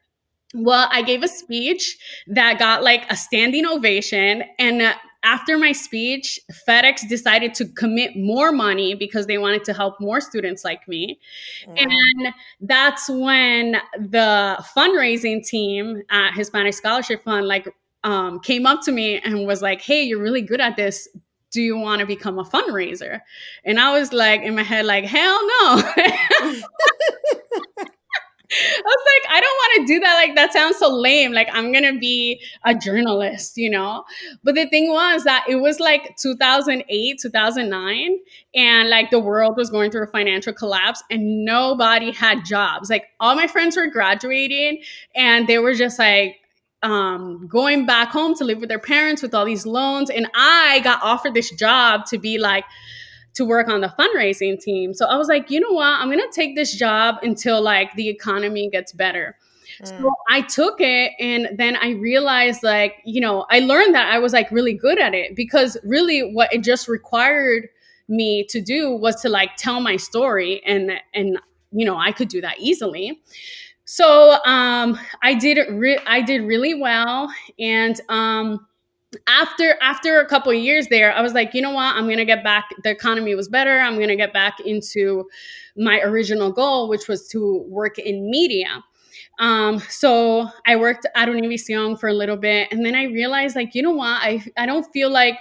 Well, 0.54 0.88
I 0.90 1.02
gave 1.02 1.22
a 1.22 1.28
speech 1.28 1.98
that 2.28 2.58
got 2.58 2.82
like 2.82 3.10
a 3.10 3.16
standing 3.16 3.66
ovation. 3.66 4.44
And 4.58 4.94
after 5.24 5.58
my 5.58 5.72
speech, 5.72 6.38
FedEx 6.68 7.08
decided 7.08 7.54
to 7.54 7.66
commit 7.66 8.14
more 8.14 8.52
money 8.52 8.94
because 8.94 9.26
they 9.26 9.38
wanted 9.38 9.64
to 9.64 9.72
help 9.72 10.00
more 10.00 10.20
students 10.20 10.64
like 10.64 10.86
me. 10.86 11.18
Wow. 11.66 11.74
And 11.78 12.34
that's 12.60 13.08
when 13.08 13.76
the 13.98 14.64
fundraising 14.76 15.44
team 15.44 16.02
at 16.10 16.34
Hispanic 16.34 16.74
Scholarship 16.74 17.22
Fund 17.24 17.48
like 17.48 17.68
um, 18.04 18.40
came 18.40 18.66
up 18.66 18.82
to 18.82 18.92
me 18.92 19.18
and 19.18 19.46
was 19.46 19.62
like, 19.62 19.80
"Hey, 19.82 20.02
you're 20.02 20.22
really 20.22 20.42
good 20.42 20.60
at 20.60 20.76
this. 20.76 21.08
Do 21.50 21.60
you 21.62 21.76
want 21.76 22.00
to 22.00 22.06
become 22.06 22.38
a 22.38 22.44
fundraiser?" 22.44 23.20
And 23.64 23.80
I 23.80 23.98
was 23.98 24.12
like 24.12 24.42
in 24.42 24.54
my 24.54 24.62
head, 24.62 24.86
like, 24.86 25.04
"Hell 25.04 25.40
no." 25.46 25.82
I 28.56 28.82
was 28.84 29.04
like, 29.24 29.32
I 29.32 29.40
don't 29.40 29.56
want 29.56 29.80
to 29.88 29.94
do 29.94 30.00
that. 30.00 30.14
Like, 30.14 30.36
that 30.36 30.52
sounds 30.52 30.76
so 30.76 30.94
lame. 30.94 31.32
Like, 31.32 31.48
I'm 31.52 31.72
going 31.72 31.92
to 31.92 31.98
be 31.98 32.40
a 32.64 32.74
journalist, 32.74 33.56
you 33.56 33.70
know? 33.70 34.04
But 34.44 34.54
the 34.54 34.68
thing 34.68 34.90
was 34.90 35.24
that 35.24 35.44
it 35.48 35.56
was 35.56 35.80
like 35.80 36.16
2008, 36.18 37.18
2009, 37.20 38.18
and 38.54 38.90
like 38.90 39.10
the 39.10 39.18
world 39.18 39.56
was 39.56 39.70
going 39.70 39.90
through 39.90 40.04
a 40.04 40.08
financial 40.08 40.52
collapse 40.52 41.02
and 41.10 41.44
nobody 41.44 42.12
had 42.12 42.44
jobs. 42.44 42.90
Like, 42.90 43.06
all 43.18 43.34
my 43.34 43.46
friends 43.46 43.76
were 43.76 43.88
graduating 43.88 44.82
and 45.14 45.46
they 45.48 45.58
were 45.58 45.74
just 45.74 45.98
like, 45.98 46.36
um, 46.84 47.46
going 47.48 47.86
back 47.86 48.10
home 48.10 48.34
to 48.36 48.44
live 48.44 48.58
with 48.60 48.68
their 48.68 48.78
parents 48.78 49.22
with 49.22 49.34
all 49.34 49.44
these 49.44 49.66
loans. 49.66 50.10
And 50.10 50.28
I 50.34 50.80
got 50.84 51.02
offered 51.02 51.34
this 51.34 51.50
job 51.50 52.06
to 52.06 52.18
be 52.18 52.38
like, 52.38 52.64
to 53.34 53.44
work 53.44 53.68
on 53.68 53.80
the 53.80 53.88
fundraising 53.98 54.60
team. 54.60 54.94
So 54.94 55.06
I 55.06 55.16
was 55.16 55.26
like, 55.26 55.50
you 55.50 55.58
know 55.58 55.72
what? 55.72 55.86
I'm 55.86 56.08
going 56.08 56.20
to 56.20 56.30
take 56.32 56.54
this 56.54 56.74
job 56.76 57.16
until 57.22 57.60
like 57.60 57.92
the 57.94 58.08
economy 58.08 58.70
gets 58.70 58.92
better. 58.92 59.36
Mm. 59.82 59.88
So 59.88 60.14
I 60.28 60.42
took 60.42 60.76
it 60.78 61.12
and 61.18 61.48
then 61.58 61.76
I 61.76 61.90
realized 61.92 62.62
like, 62.62 62.96
you 63.04 63.20
know, 63.20 63.44
I 63.50 63.58
learned 63.58 63.94
that 63.94 64.12
I 64.12 64.18
was 64.18 64.32
like 64.32 64.50
really 64.50 64.74
good 64.74 65.00
at 65.00 65.14
it 65.14 65.34
because 65.34 65.76
really 65.82 66.32
what 66.32 66.52
it 66.52 66.62
just 66.62 66.86
required 66.86 67.68
me 68.08 68.44
to 68.50 68.60
do 68.60 68.92
was 68.92 69.20
to 69.22 69.28
like 69.28 69.56
tell 69.56 69.80
my 69.80 69.96
story 69.96 70.62
and 70.64 70.92
and 71.14 71.38
you 71.72 71.84
know, 71.84 71.96
I 71.96 72.12
could 72.12 72.28
do 72.28 72.40
that 72.40 72.60
easily. 72.60 73.20
So 73.84 74.38
um 74.44 74.98
I 75.22 75.34
did 75.34 75.58
re- 75.70 75.98
I 76.06 76.22
did 76.22 76.42
really 76.42 76.74
well 76.74 77.32
and 77.58 78.00
um 78.08 78.66
after 79.28 79.76
after 79.82 80.20
a 80.20 80.26
couple 80.26 80.52
years 80.52 80.88
there 80.88 81.12
i 81.14 81.22
was 81.22 81.34
like 81.34 81.54
you 81.54 81.62
know 81.62 81.70
what? 81.70 81.94
I'm 81.96 82.08
gonna 82.08 82.24
get 82.24 82.44
back 82.44 82.70
the 82.84 82.90
economy 82.90 83.34
was 83.34 83.48
better. 83.48 83.78
I'm 83.80 83.98
gonna 84.00 84.16
get 84.16 84.32
back 84.32 84.60
into 84.60 85.26
my 85.76 86.00
original 86.00 86.52
goal 86.52 86.88
which 86.88 87.08
was 87.08 87.28
to 87.28 87.64
work 87.68 87.98
in 87.98 88.30
media. 88.30 88.82
Um, 89.40 89.80
so 89.90 90.48
i 90.66 90.76
worked 90.76 91.06
at 91.16 91.28
univision 91.28 91.98
for 91.98 92.08
a 92.08 92.14
little 92.14 92.36
bit 92.36 92.68
and 92.72 92.84
then 92.86 92.94
i 92.94 93.04
realized 93.04 93.56
like 93.56 93.74
you 93.74 93.82
know 93.82 93.92
what? 93.92 94.22
I, 94.22 94.44
I 94.56 94.66
don't 94.66 94.86
feel 94.92 95.10
like 95.10 95.36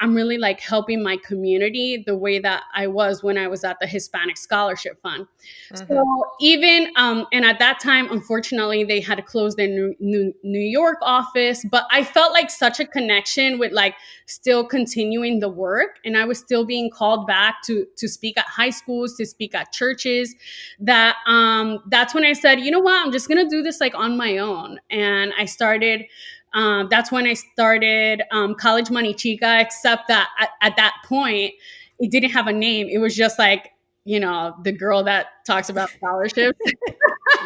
I'm 0.00 0.14
really 0.14 0.38
like 0.38 0.60
helping 0.60 1.02
my 1.02 1.18
community 1.18 2.02
the 2.06 2.16
way 2.16 2.38
that 2.38 2.62
I 2.74 2.86
was 2.86 3.22
when 3.22 3.36
I 3.36 3.48
was 3.48 3.64
at 3.64 3.78
the 3.80 3.86
Hispanic 3.86 4.38
Scholarship 4.38 5.00
Fund. 5.02 5.26
Mm-hmm. 5.72 5.92
So 5.92 6.04
even 6.40 6.88
um, 6.96 7.26
and 7.32 7.44
at 7.44 7.58
that 7.58 7.80
time, 7.80 8.10
unfortunately, 8.10 8.84
they 8.84 9.00
had 9.00 9.16
to 9.16 9.22
close 9.22 9.56
their 9.56 9.68
New, 9.68 9.94
New, 10.00 10.34
New 10.42 10.58
York 10.58 10.98
office. 11.02 11.64
But 11.70 11.86
I 11.90 12.02
felt 12.02 12.32
like 12.32 12.50
such 12.50 12.80
a 12.80 12.86
connection 12.86 13.58
with 13.58 13.72
like 13.72 13.94
still 14.26 14.64
continuing 14.64 15.40
the 15.40 15.48
work, 15.48 15.98
and 16.04 16.16
I 16.16 16.24
was 16.24 16.38
still 16.38 16.64
being 16.64 16.90
called 16.90 17.26
back 17.26 17.62
to 17.64 17.86
to 17.96 18.08
speak 18.08 18.38
at 18.38 18.46
high 18.46 18.70
schools, 18.70 19.16
to 19.16 19.26
speak 19.26 19.54
at 19.54 19.72
churches. 19.72 20.34
That 20.78 21.16
um, 21.26 21.80
that's 21.88 22.14
when 22.14 22.24
I 22.24 22.32
said, 22.32 22.60
you 22.60 22.70
know 22.70 22.80
what, 22.80 23.04
I'm 23.04 23.12
just 23.12 23.28
gonna 23.28 23.48
do 23.48 23.62
this 23.62 23.80
like 23.80 23.94
on 23.94 24.16
my 24.16 24.38
own, 24.38 24.80
and 24.90 25.32
I 25.38 25.44
started 25.44 26.06
um, 26.52 26.88
that's 26.90 27.12
when 27.12 27.26
I 27.26 27.34
started 27.34 28.22
um, 28.32 28.54
College 28.54 28.90
Money 28.90 29.14
Chica, 29.14 29.60
except 29.60 30.08
that 30.08 30.28
at, 30.38 30.50
at, 30.60 30.76
that 30.76 30.96
point, 31.06 31.54
it 31.98 32.10
didn't 32.10 32.30
have 32.30 32.48
a 32.48 32.52
name. 32.52 32.88
It 32.88 32.98
was 32.98 33.14
just 33.14 33.38
like, 33.38 33.70
you 34.04 34.18
know, 34.18 34.56
the 34.64 34.72
girl 34.72 35.04
that 35.04 35.26
talks 35.46 35.68
about 35.68 35.90
scholarships. 35.96 36.58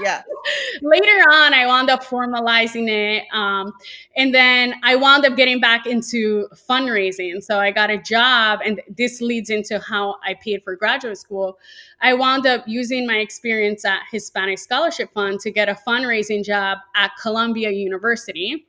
yeah. 0.00 0.22
Later 0.82 1.20
on, 1.32 1.52
I 1.52 1.66
wound 1.66 1.90
up 1.90 2.02
formalizing 2.02 2.88
it. 2.88 3.24
Um, 3.32 3.74
and 4.16 4.34
then 4.34 4.74
I 4.82 4.96
wound 4.96 5.26
up 5.26 5.36
getting 5.36 5.60
back 5.60 5.86
into 5.86 6.48
fundraising. 6.54 7.42
So 7.42 7.58
I 7.58 7.72
got 7.72 7.90
a 7.90 7.98
job, 7.98 8.60
and 8.64 8.80
this 8.88 9.20
leads 9.20 9.50
into 9.50 9.80
how 9.80 10.16
I 10.24 10.34
paid 10.34 10.62
for 10.64 10.76
graduate 10.76 11.18
school. 11.18 11.58
I 12.00 12.14
wound 12.14 12.46
up 12.46 12.64
using 12.66 13.06
my 13.06 13.16
experience 13.16 13.84
at 13.84 14.00
Hispanic 14.10 14.58
Scholarship 14.58 15.12
Fund 15.12 15.40
to 15.40 15.50
get 15.50 15.68
a 15.68 15.74
fundraising 15.86 16.42
job 16.42 16.78
at 16.94 17.10
Columbia 17.20 17.70
University 17.70 18.66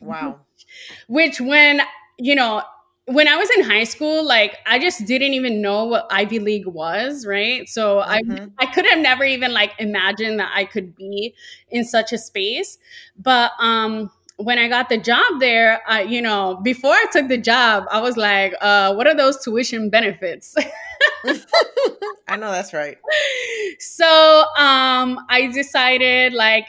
Wow. 0.00 0.40
Which 1.06 1.40
when, 1.40 1.80
you 2.18 2.34
know, 2.34 2.62
when 3.06 3.26
I 3.26 3.36
was 3.36 3.48
in 3.56 3.64
high 3.64 3.84
school, 3.84 4.24
like 4.24 4.58
I 4.66 4.78
just 4.78 5.06
didn't 5.06 5.32
even 5.32 5.62
know 5.62 5.86
what 5.86 6.06
Ivy 6.10 6.40
League 6.40 6.66
was, 6.66 7.26
right? 7.26 7.66
So 7.68 8.02
mm-hmm. 8.06 8.48
I 8.58 8.66
I 8.66 8.66
could 8.66 8.84
have 8.86 8.98
never 8.98 9.24
even 9.24 9.52
like 9.52 9.72
imagined 9.78 10.38
that 10.40 10.52
I 10.54 10.64
could 10.64 10.94
be 10.94 11.34
in 11.70 11.84
such 11.84 12.12
a 12.12 12.18
space. 12.18 12.76
But 13.18 13.52
um 13.60 14.10
when 14.36 14.58
I 14.58 14.68
got 14.68 14.88
the 14.88 14.98
job 14.98 15.40
there, 15.40 15.80
I, 15.88 16.02
you 16.02 16.22
know, 16.22 16.60
before 16.62 16.92
I 16.92 17.06
took 17.10 17.26
the 17.26 17.38
job, 17.38 17.86
I 17.90 18.00
was 18.00 18.16
like, 18.16 18.54
uh, 18.60 18.94
what 18.94 19.08
are 19.08 19.16
those 19.16 19.42
tuition 19.42 19.90
benefits? 19.90 20.54
I 22.28 22.36
know 22.36 22.52
that's 22.52 22.72
right. 22.72 22.98
So 23.78 24.06
um 24.56 25.18
I 25.28 25.50
decided 25.52 26.34
like 26.34 26.66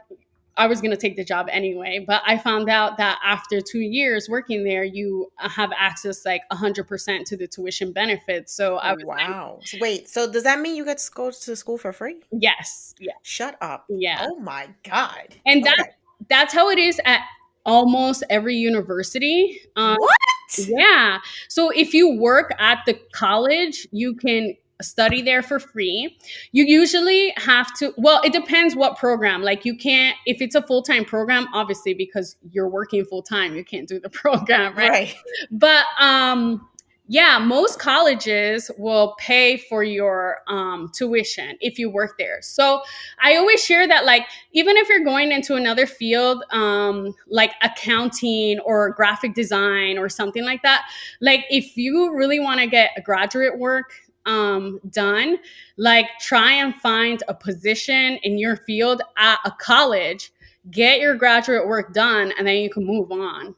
I 0.59 0.67
was 0.67 0.81
going 0.81 0.91
to 0.91 0.97
take 0.97 1.15
the 1.15 1.23
job 1.23 1.47
anyway, 1.49 2.03
but 2.05 2.21
I 2.25 2.37
found 2.37 2.69
out 2.69 2.97
that 2.97 3.17
after 3.23 3.61
two 3.61 3.79
years 3.79 4.27
working 4.27 4.65
there, 4.65 4.83
you 4.83 5.31
have 5.37 5.71
access 5.77 6.25
like 6.25 6.41
100% 6.51 7.23
to 7.23 7.37
the 7.37 7.47
tuition 7.47 7.93
benefits. 7.93 8.53
So 8.53 8.75
I 8.75 8.91
was 8.93 9.05
wow. 9.05 9.59
Like, 9.71 9.81
wait, 9.81 10.09
so 10.09 10.29
does 10.29 10.43
that 10.43 10.59
mean 10.59 10.75
you 10.75 10.83
get 10.83 10.97
to 10.97 11.11
go 11.11 11.31
to 11.31 11.55
school 11.55 11.77
for 11.77 11.93
free? 11.93 12.17
Yes. 12.31 12.93
Yeah. 12.99 13.13
Shut 13.23 13.57
up. 13.61 13.85
Yeah. 13.87 14.27
Oh 14.29 14.37
my 14.41 14.67
God. 14.83 15.33
And 15.45 15.63
that 15.63 15.79
okay. 15.79 15.91
that's 16.29 16.53
how 16.53 16.69
it 16.69 16.77
is 16.77 16.99
at 17.05 17.21
almost 17.65 18.23
every 18.29 18.55
university. 18.55 19.61
Um, 19.77 19.95
what? 19.97 20.11
Yeah. 20.57 21.19
So 21.47 21.69
if 21.69 21.93
you 21.93 22.19
work 22.19 22.51
at 22.59 22.79
the 22.85 22.99
college, 23.13 23.87
you 23.91 24.13
can 24.15 24.55
study 24.81 25.21
there 25.21 25.41
for 25.41 25.59
free. 25.59 26.17
You 26.51 26.65
usually 26.65 27.33
have 27.37 27.73
to, 27.79 27.93
well, 27.97 28.21
it 28.23 28.33
depends 28.33 28.75
what 28.75 28.97
program. 28.97 29.41
Like 29.41 29.65
you 29.65 29.75
can't, 29.75 30.15
if 30.25 30.41
it's 30.41 30.55
a 30.55 30.61
full 30.61 30.81
time 30.81 31.05
program, 31.05 31.47
obviously 31.53 31.93
because 31.93 32.35
you're 32.51 32.69
working 32.69 33.05
full 33.05 33.23
time, 33.23 33.55
you 33.55 33.63
can't 33.63 33.87
do 33.87 33.99
the 33.99 34.09
program, 34.09 34.75
right? 34.75 34.89
right? 34.89 35.15
But 35.51 35.85
um, 35.99 36.67
yeah, 37.11 37.39
most 37.39 37.79
colleges 37.79 38.69
will 38.77 39.15
pay 39.17 39.57
for 39.57 39.83
your 39.83 40.37
um, 40.47 40.91
tuition 40.93 41.57
if 41.59 41.79
you 41.79 41.89
work 41.89 42.19
there. 42.19 42.39
So 42.43 42.83
I 43.19 43.35
always 43.35 43.65
share 43.65 43.87
that, 43.87 44.05
like, 44.05 44.27
even 44.51 44.77
if 44.77 44.87
you're 44.87 45.03
going 45.03 45.31
into 45.31 45.55
another 45.55 45.87
field, 45.87 46.43
um, 46.51 47.15
like 47.27 47.53
accounting 47.63 48.59
or 48.59 48.91
graphic 48.91 49.33
design 49.33 49.97
or 49.97 50.07
something 50.07 50.45
like 50.45 50.61
that, 50.61 50.83
like, 51.19 51.45
if 51.49 51.75
you 51.75 52.15
really 52.15 52.39
want 52.39 52.59
to 52.59 52.67
get 52.67 52.91
a 52.95 53.01
graduate 53.01 53.57
work 53.57 53.91
um, 54.25 54.79
done, 54.89 55.37
like 55.77 56.05
try 56.19 56.53
and 56.53 56.75
find 56.75 57.23
a 57.27 57.33
position 57.33 58.19
in 58.23 58.37
your 58.37 58.57
field 58.57 59.01
at 59.17 59.39
a 59.45 59.51
college, 59.51 60.31
get 60.71 60.99
your 60.99 61.15
graduate 61.15 61.67
work 61.67 61.93
done, 61.93 62.33
and 62.37 62.47
then 62.47 62.57
you 62.57 62.69
can 62.69 62.85
move 62.85 63.11
on. 63.11 63.55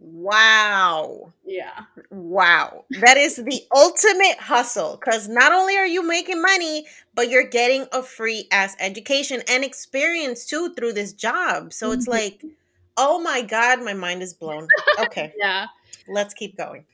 Wow. 0.00 1.32
Yeah. 1.44 1.84
Wow. 2.10 2.84
That 3.00 3.16
is 3.16 3.36
the 3.36 3.62
ultimate 3.74 4.38
hustle 4.38 4.96
because 4.96 5.28
not 5.28 5.52
only 5.52 5.76
are 5.76 5.86
you 5.86 6.06
making 6.06 6.40
money, 6.40 6.86
but 7.14 7.30
you're 7.30 7.48
getting 7.48 7.86
a 7.92 8.02
free 8.02 8.46
ass 8.52 8.76
education 8.78 9.42
and 9.48 9.64
experience 9.64 10.46
too 10.46 10.72
through 10.74 10.92
this 10.92 11.12
job. 11.12 11.72
So 11.72 11.90
it's 11.90 12.08
mm-hmm. 12.08 12.12
like, 12.12 12.44
oh 12.96 13.20
my 13.20 13.42
God, 13.42 13.82
my 13.82 13.94
mind 13.94 14.22
is 14.22 14.34
blown. 14.34 14.68
Okay. 15.00 15.32
yeah. 15.42 15.66
Let's 16.06 16.32
keep 16.32 16.56
going 16.56 16.84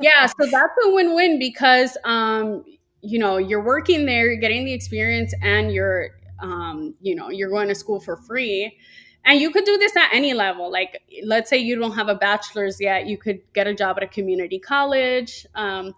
yeah, 0.00 0.26
so 0.26 0.46
that's 0.46 0.74
a 0.84 0.90
win-win 0.92 1.38
because 1.38 1.96
um, 2.04 2.64
you 3.02 3.18
know, 3.18 3.36
you're 3.36 3.62
working 3.62 4.06
there, 4.06 4.26
you're 4.26 4.36
getting 4.36 4.64
the 4.64 4.72
experience 4.72 5.34
and 5.42 5.72
you're 5.72 6.10
um, 6.40 6.94
you 7.00 7.14
know, 7.14 7.30
you're 7.30 7.50
going 7.50 7.68
to 7.68 7.74
school 7.74 8.00
for 8.00 8.16
free. 8.16 8.76
And 9.24 9.40
you 9.40 9.52
could 9.52 9.64
do 9.64 9.78
this 9.78 9.96
at 9.96 10.08
any 10.12 10.34
level. 10.34 10.70
Like, 10.70 11.00
let's 11.24 11.48
say 11.48 11.58
you 11.58 11.76
don't 11.78 11.92
have 11.92 12.08
a 12.08 12.16
bachelor's 12.16 12.80
yet, 12.80 13.06
you 13.06 13.16
could 13.16 13.40
get 13.54 13.68
a 13.68 13.74
job 13.74 13.96
at 13.98 14.02
a 14.02 14.08
community 14.08 14.58
college. 14.58 15.46
Um, 15.54 15.94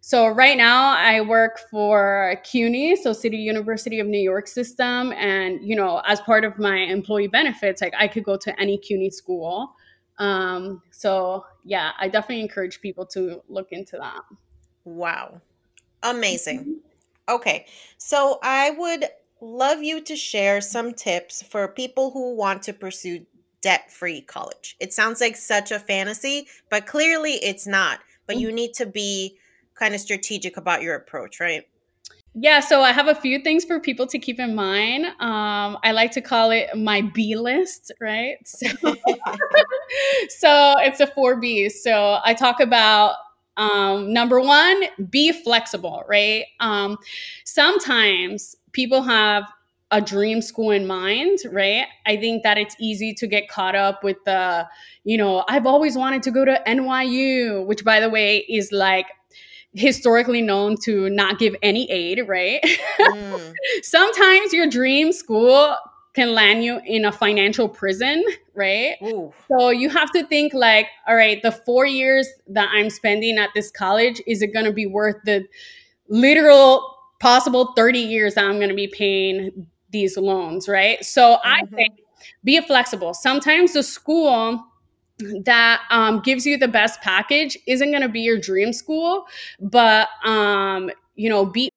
so 0.00 0.28
right 0.28 0.56
now 0.56 0.94
I 0.96 1.20
work 1.20 1.60
for 1.70 2.36
CUNY, 2.44 2.96
so 2.96 3.12
City 3.12 3.38
University 3.38 4.00
of 4.00 4.06
New 4.06 4.20
York 4.20 4.46
system, 4.46 5.12
and 5.12 5.66
you 5.66 5.74
know, 5.74 6.02
as 6.06 6.20
part 6.20 6.44
of 6.44 6.58
my 6.58 6.76
employee 6.76 7.26
benefits, 7.26 7.80
like 7.80 7.94
I 7.98 8.08
could 8.08 8.24
go 8.24 8.36
to 8.36 8.60
any 8.60 8.76
CUNY 8.76 9.10
school. 9.10 9.74
Um, 10.18 10.82
so 10.90 11.44
yeah, 11.64 11.92
I 11.98 12.08
definitely 12.08 12.42
encourage 12.42 12.80
people 12.80 13.06
to 13.06 13.42
look 13.48 13.72
into 13.72 13.96
that. 13.96 14.22
Wow. 14.84 15.40
Amazing. 16.02 16.60
Mm-hmm. 16.60 17.34
Okay. 17.34 17.66
So 17.96 18.38
I 18.42 18.70
would 18.70 19.06
love 19.40 19.82
you 19.82 20.00
to 20.02 20.16
share 20.16 20.60
some 20.60 20.92
tips 20.92 21.42
for 21.42 21.68
people 21.68 22.10
who 22.10 22.34
want 22.36 22.62
to 22.64 22.72
pursue 22.72 23.24
debt 23.62 23.90
free 23.90 24.20
college. 24.20 24.76
It 24.78 24.92
sounds 24.92 25.20
like 25.20 25.36
such 25.36 25.70
a 25.72 25.78
fantasy, 25.78 26.46
but 26.70 26.86
clearly 26.86 27.32
it's 27.32 27.66
not. 27.66 28.00
But 28.26 28.38
you 28.38 28.52
need 28.52 28.74
to 28.74 28.86
be 28.86 29.38
kind 29.74 29.94
of 29.94 30.00
strategic 30.00 30.56
about 30.56 30.82
your 30.82 30.94
approach, 30.94 31.40
right? 31.40 31.64
Yeah, 32.36 32.58
so 32.58 32.80
I 32.82 32.90
have 32.90 33.06
a 33.06 33.14
few 33.14 33.38
things 33.38 33.64
for 33.64 33.78
people 33.78 34.08
to 34.08 34.18
keep 34.18 34.40
in 34.40 34.56
mind. 34.56 35.06
Um, 35.20 35.78
I 35.84 35.92
like 35.92 36.10
to 36.12 36.20
call 36.20 36.50
it 36.50 36.68
my 36.76 37.00
B 37.00 37.36
list, 37.36 37.92
right? 38.00 38.36
So, 38.44 38.68
so 40.28 40.74
it's 40.78 41.00
a 41.00 41.06
four 41.06 41.36
B's. 41.36 41.82
So 41.82 42.18
I 42.24 42.34
talk 42.34 42.60
about 42.60 43.16
um, 43.56 44.12
number 44.12 44.40
one, 44.40 44.84
be 45.10 45.32
flexible, 45.32 46.02
right? 46.08 46.44
Um, 46.60 46.98
sometimes 47.44 48.56
people 48.72 49.02
have 49.02 49.44
a 49.90 50.00
dream 50.00 50.42
school 50.42 50.70
in 50.72 50.86
mind, 50.86 51.38
right? 51.52 51.86
I 52.06 52.16
think 52.16 52.42
that 52.42 52.58
it's 52.58 52.74
easy 52.80 53.14
to 53.14 53.26
get 53.28 53.48
caught 53.48 53.76
up 53.76 54.02
with 54.02 54.16
the, 54.24 54.66
you 55.04 55.16
know, 55.16 55.44
I've 55.48 55.66
always 55.66 55.96
wanted 55.96 56.22
to 56.24 56.32
go 56.32 56.44
to 56.44 56.60
NYU, 56.66 57.64
which 57.64 57.84
by 57.84 58.00
the 58.00 58.10
way 58.10 58.38
is 58.48 58.72
like 58.72 59.06
historically 59.74 60.40
known 60.40 60.76
to 60.84 61.10
not 61.10 61.38
give 61.38 61.54
any 61.62 61.90
aid, 61.90 62.22
right? 62.26 62.60
Mm. 62.98 63.52
Sometimes 63.82 64.52
your 64.52 64.68
dream 64.68 65.12
school 65.12 65.76
can 66.14 66.32
land 66.32 66.62
you 66.62 66.80
in 66.86 67.04
a 67.04 67.12
financial 67.12 67.68
prison, 67.68 68.24
right? 68.54 68.96
Ooh. 69.02 69.32
So 69.48 69.70
you 69.70 69.90
have 69.90 70.10
to 70.12 70.24
think 70.26 70.54
like, 70.54 70.86
all 71.08 71.16
right, 71.16 71.42
the 71.42 71.50
4 71.50 71.86
years 71.86 72.28
that 72.48 72.70
I'm 72.72 72.88
spending 72.88 73.36
at 73.36 73.50
this 73.54 73.70
college 73.70 74.22
is 74.26 74.40
it 74.40 74.52
going 74.52 74.64
to 74.64 74.72
be 74.72 74.86
worth 74.86 75.16
the 75.24 75.44
literal 76.08 76.96
possible 77.18 77.72
30 77.74 77.98
years 77.98 78.34
that 78.34 78.44
I'm 78.44 78.56
going 78.56 78.68
to 78.68 78.74
be 78.74 78.86
paying 78.86 79.66
these 79.90 80.16
loans, 80.16 80.68
right? 80.68 81.04
So 81.04 81.34
mm-hmm. 81.34 81.48
I 81.48 81.62
think 81.74 82.00
be 82.44 82.60
flexible. 82.60 83.12
Sometimes 83.12 83.72
the 83.72 83.82
school 83.82 84.64
that 85.18 85.82
um, 85.90 86.20
gives 86.20 86.46
you 86.46 86.58
the 86.58 86.68
best 86.68 87.00
package 87.00 87.56
isn't 87.66 87.90
going 87.90 88.02
to 88.02 88.08
be 88.08 88.20
your 88.20 88.38
dream 88.38 88.72
school, 88.72 89.26
but 89.60 90.08
um, 90.24 90.90
you 91.14 91.28
know, 91.28 91.46
be. 91.46 91.70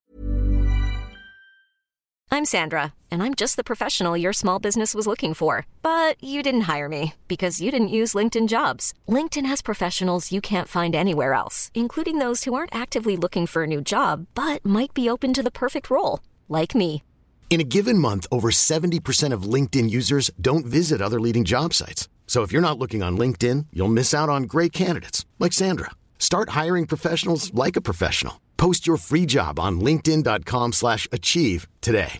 I'm 2.29 2.43
Sandra, 2.43 2.93
and 3.09 3.23
I'm 3.23 3.35
just 3.35 3.55
the 3.55 3.63
professional 3.63 4.17
your 4.17 4.33
small 4.33 4.59
business 4.59 4.93
was 4.93 5.07
looking 5.07 5.33
for, 5.33 5.65
but 5.81 6.21
you 6.21 6.43
didn't 6.43 6.67
hire 6.67 6.89
me 6.89 7.13
because 7.27 7.61
you 7.61 7.71
didn't 7.71 7.87
use 7.87 8.13
LinkedIn 8.13 8.47
Jobs. 8.47 8.93
LinkedIn 9.07 9.45
has 9.45 9.61
professionals 9.61 10.31
you 10.31 10.41
can't 10.41 10.67
find 10.67 10.93
anywhere 10.93 11.33
else, 11.33 11.71
including 11.73 12.19
those 12.19 12.43
who 12.43 12.53
aren't 12.53 12.75
actively 12.75 13.15
looking 13.15 13.47
for 13.47 13.63
a 13.63 13.67
new 13.67 13.81
job 13.81 14.27
but 14.35 14.63
might 14.65 14.93
be 14.93 15.09
open 15.09 15.33
to 15.33 15.43
the 15.43 15.51
perfect 15.51 15.89
role, 15.89 16.19
like 16.49 16.75
me. 16.75 17.01
In 17.49 17.61
a 17.61 17.63
given 17.63 17.97
month, 17.97 18.27
over 18.29 18.49
70% 18.51 19.31
of 19.31 19.53
LinkedIn 19.53 19.89
users 19.89 20.29
don't 20.41 20.65
visit 20.65 21.01
other 21.01 21.21
leading 21.21 21.45
job 21.45 21.73
sites. 21.73 22.09
So 22.27 22.43
if 22.43 22.51
you're 22.51 22.61
not 22.61 22.77
looking 22.77 23.01
on 23.01 23.17
LinkedIn, 23.17 23.67
you'll 23.73 23.87
miss 23.87 24.13
out 24.13 24.29
on 24.29 24.43
great 24.43 24.73
candidates 24.73 25.25
like 25.39 25.53
Sandra. 25.53 25.91
Start 26.19 26.49
hiring 26.49 26.85
professionals 26.85 27.51
like 27.53 27.75
a 27.75 27.81
professional. 27.81 28.41
Post 28.57 28.85
your 28.85 28.97
free 28.97 29.25
job 29.25 29.59
on 29.59 29.79
linkedin.com/achieve 29.79 31.67
today. 31.81 32.19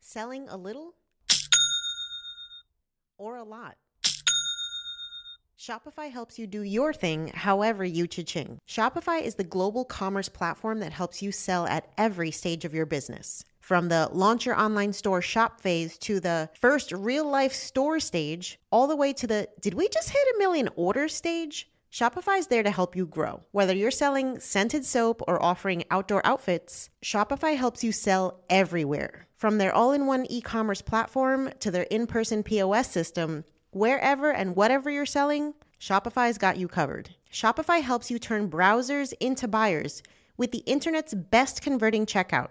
Selling 0.00 0.48
a 0.48 0.56
little 0.56 0.94
or 3.18 3.36
a 3.36 3.42
lot. 3.42 3.76
Shopify 5.58 6.10
helps 6.10 6.38
you 6.38 6.46
do 6.46 6.60
your 6.60 6.92
thing 6.92 7.28
however 7.34 7.84
you 7.84 8.06
cha-ching. 8.06 8.58
Shopify 8.68 9.20
is 9.20 9.36
the 9.36 9.44
global 9.44 9.84
commerce 9.84 10.28
platform 10.28 10.78
that 10.80 10.92
helps 10.92 11.22
you 11.22 11.32
sell 11.32 11.66
at 11.66 11.90
every 11.96 12.30
stage 12.30 12.66
of 12.66 12.74
your 12.74 12.86
business 12.86 13.44
from 13.64 13.88
the 13.88 14.10
launch 14.12 14.44
your 14.44 14.60
online 14.60 14.92
store 14.92 15.22
shop 15.22 15.58
phase 15.58 15.96
to 15.96 16.20
the 16.20 16.50
first 16.60 16.92
real 16.92 17.26
life 17.26 17.54
store 17.54 17.98
stage, 17.98 18.60
all 18.70 18.86
the 18.86 18.94
way 18.94 19.10
to 19.10 19.26
the 19.26 19.48
did 19.58 19.72
we 19.72 19.88
just 19.88 20.10
hit 20.10 20.34
a 20.34 20.38
million 20.38 20.68
order 20.76 21.08
stage? 21.08 21.70
Shopify 21.90 22.38
is 22.38 22.48
there 22.48 22.62
to 22.62 22.70
help 22.70 22.94
you 22.94 23.06
grow. 23.06 23.42
Whether 23.52 23.74
you're 23.74 23.90
selling 23.90 24.38
scented 24.38 24.84
soap 24.84 25.22
or 25.26 25.42
offering 25.42 25.84
outdoor 25.90 26.20
outfits, 26.26 26.90
Shopify 27.02 27.56
helps 27.56 27.82
you 27.82 27.90
sell 27.90 28.42
everywhere. 28.50 29.28
From 29.34 29.56
their 29.56 29.74
all 29.74 29.92
in 29.92 30.04
one 30.04 30.26
e 30.28 30.42
commerce 30.42 30.82
platform 30.82 31.48
to 31.60 31.70
their 31.70 31.84
in 31.84 32.06
person 32.06 32.42
POS 32.42 32.90
system, 32.90 33.44
wherever 33.70 34.30
and 34.30 34.56
whatever 34.56 34.90
you're 34.90 35.06
selling, 35.06 35.54
Shopify's 35.80 36.36
got 36.36 36.58
you 36.58 36.68
covered. 36.68 37.14
Shopify 37.32 37.80
helps 37.80 38.10
you 38.10 38.18
turn 38.18 38.50
browsers 38.50 39.14
into 39.20 39.48
buyers 39.48 40.02
with 40.36 40.52
the 40.52 40.64
internet's 40.66 41.14
best 41.14 41.62
converting 41.62 42.04
checkout 42.04 42.50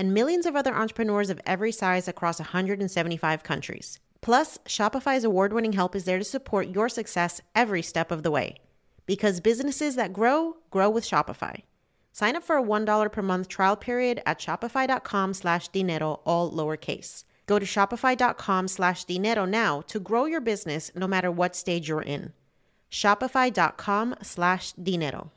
and 0.00 0.14
millions 0.14 0.46
of 0.46 0.56
other 0.56 0.74
entrepreneurs 0.74 1.28
of 1.28 1.38
every 1.44 1.70
size 1.70 2.08
across 2.08 2.40
175 2.40 3.42
countries. 3.42 4.00
Plus, 4.22 4.56
Shopify's 4.64 5.24
award 5.24 5.52
winning 5.52 5.74
help 5.74 5.94
is 5.94 6.04
there 6.04 6.16
to 6.16 6.24
support 6.24 6.68
your 6.68 6.88
success 6.88 7.42
every 7.54 7.82
step 7.82 8.10
of 8.10 8.22
the 8.22 8.30
way. 8.30 8.56
Because 9.04 9.40
businesses 9.40 9.96
that 9.96 10.14
grow, 10.14 10.56
grow 10.70 10.88
with 10.88 11.04
Shopify. 11.04 11.64
Sign 12.12 12.34
up 12.34 12.42
for 12.42 12.56
a 12.56 12.62
$1 12.62 13.12
per 13.12 13.20
month 13.20 13.48
trial 13.48 13.76
period 13.76 14.22
at 14.24 14.38
shopify.com 14.38 15.34
slash 15.34 15.68
dinero, 15.68 16.20
all 16.24 16.50
lowercase. 16.50 17.24
Go 17.44 17.58
to 17.58 17.66
shopify.com 17.66 18.68
slash 18.68 19.04
dinero 19.04 19.44
now 19.44 19.82
to 19.82 20.00
grow 20.00 20.24
your 20.24 20.40
business 20.40 20.90
no 20.94 21.06
matter 21.06 21.30
what 21.30 21.54
stage 21.54 21.90
you're 21.90 22.00
in. 22.00 22.32
Shopify.com 22.90 24.14
slash 24.22 24.72
dinero. 24.72 25.30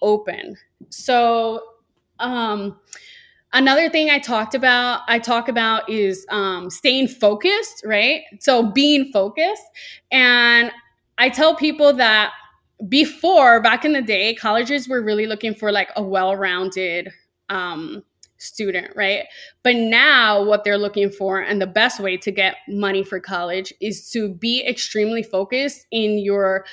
Open. 0.00 0.56
So 0.88 1.71
um, 2.22 2.78
another 3.52 3.88
thing 3.88 4.10
I 4.10 4.18
talked 4.18 4.54
about, 4.54 5.02
I 5.08 5.18
talk 5.18 5.48
about 5.48 5.88
is 5.88 6.26
um, 6.30 6.70
staying 6.70 7.08
focused, 7.08 7.82
right? 7.84 8.22
So 8.40 8.70
being 8.70 9.10
focused. 9.12 9.62
And 10.10 10.70
I 11.18 11.28
tell 11.28 11.54
people 11.54 11.92
that 11.94 12.32
before, 12.88 13.60
back 13.60 13.84
in 13.84 13.92
the 13.92 14.02
day, 14.02 14.34
colleges 14.34 14.88
were 14.88 15.02
really 15.02 15.26
looking 15.26 15.54
for 15.54 15.70
like 15.70 15.90
a 15.96 16.02
well 16.02 16.36
rounded 16.36 17.10
um, 17.48 18.02
student, 18.38 18.88
right? 18.96 19.24
But 19.62 19.76
now, 19.76 20.42
what 20.42 20.64
they're 20.64 20.78
looking 20.78 21.10
for, 21.10 21.40
and 21.40 21.60
the 21.60 21.66
best 21.66 22.00
way 22.00 22.16
to 22.16 22.30
get 22.30 22.56
money 22.68 23.04
for 23.04 23.20
college 23.20 23.72
is 23.80 24.10
to 24.10 24.34
be 24.34 24.66
extremely 24.66 25.22
focused 25.22 25.86
in 25.92 26.18
your 26.18 26.64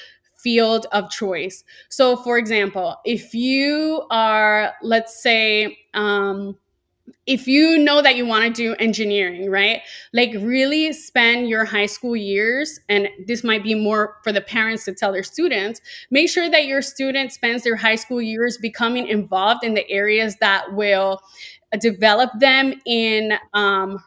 field 0.41 0.85
of 0.91 1.09
choice. 1.09 1.63
So, 1.89 2.15
for 2.15 2.37
example, 2.37 2.97
if 3.05 3.33
you 3.33 4.03
are, 4.09 4.73
let's 4.81 5.21
say, 5.21 5.77
um, 5.93 6.57
if 7.25 7.47
you 7.47 7.77
know 7.77 8.01
that 8.01 8.15
you 8.15 8.25
want 8.25 8.43
to 8.45 8.51
do 8.51 8.75
engineering, 8.75 9.51
right? 9.51 9.81
Like, 10.13 10.31
really 10.39 10.93
spend 10.93 11.47
your 11.47 11.65
high 11.65 11.85
school 11.85 12.15
years, 12.15 12.79
and 12.89 13.07
this 13.27 13.43
might 13.43 13.63
be 13.63 13.75
more 13.75 14.17
for 14.23 14.31
the 14.31 14.41
parents 14.41 14.85
to 14.85 14.93
tell 14.93 15.11
their 15.11 15.23
students, 15.23 15.81
make 16.09 16.29
sure 16.29 16.49
that 16.49 16.65
your 16.65 16.81
student 16.81 17.31
spends 17.31 17.63
their 17.63 17.75
high 17.75 17.95
school 17.95 18.21
years 18.21 18.57
becoming 18.57 19.07
involved 19.07 19.63
in 19.63 19.73
the 19.73 19.87
areas 19.89 20.37
that 20.37 20.73
will 20.73 21.21
develop 21.79 22.31
them 22.39 22.73
in 22.85 23.33
um, 23.53 24.03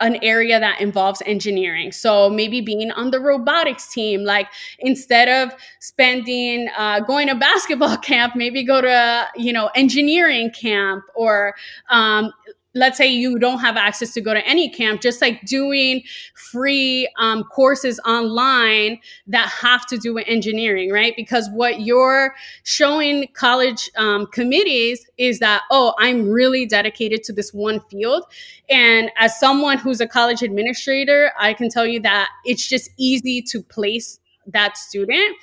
an 0.00 0.18
area 0.22 0.58
that 0.58 0.80
involves 0.80 1.22
engineering. 1.24 1.92
So 1.92 2.28
maybe 2.28 2.60
being 2.60 2.90
on 2.92 3.10
the 3.10 3.20
robotics 3.20 3.92
team, 3.92 4.24
like 4.24 4.48
instead 4.80 5.28
of 5.28 5.56
spending 5.80 6.68
uh, 6.76 7.00
going 7.00 7.28
to 7.28 7.34
basketball 7.44 7.96
camp, 7.98 8.34
maybe 8.36 8.64
go 8.64 8.80
to 8.80 9.28
you 9.36 9.52
know 9.52 9.70
engineering 9.74 10.50
camp 10.50 11.04
or 11.14 11.54
um, 11.90 12.32
let's 12.74 12.98
say 12.98 13.06
you 13.06 13.38
don't 13.38 13.60
have 13.60 13.76
access 13.76 14.12
to 14.14 14.20
go 14.20 14.34
to 14.34 14.44
any 14.46 14.68
camp, 14.68 15.00
just 15.00 15.20
like 15.20 15.44
doing 15.46 16.02
free 16.34 17.08
um, 17.18 17.44
courses 17.44 18.00
online 18.00 18.98
that 19.26 19.48
have 19.48 19.86
to 19.86 19.96
do 19.96 20.14
with 20.14 20.24
engineering, 20.26 20.90
right? 20.90 21.14
Because 21.16 21.48
what 21.50 21.80
you're 21.80 22.34
showing 22.64 23.28
college 23.34 23.88
um, 23.96 24.26
committees 24.26 25.06
is 25.18 25.38
that, 25.38 25.62
oh, 25.70 25.94
I'm 25.98 26.28
really 26.28 26.66
dedicated 26.66 27.22
to 27.24 27.32
this 27.32 27.54
one 27.54 27.80
field. 27.90 28.24
And 28.68 29.10
as 29.16 29.38
someone 29.38 29.78
who's 29.78 30.00
a 30.00 30.06
college 30.06 30.42
administrator, 30.42 31.30
I 31.38 31.54
can 31.54 31.68
tell 31.68 31.86
you 31.86 32.00
that 32.00 32.30
it's 32.44 32.66
just 32.68 32.90
easy 32.96 33.40
to 33.42 33.62
place 33.62 34.18
that 34.46 34.76
student 34.76 35.36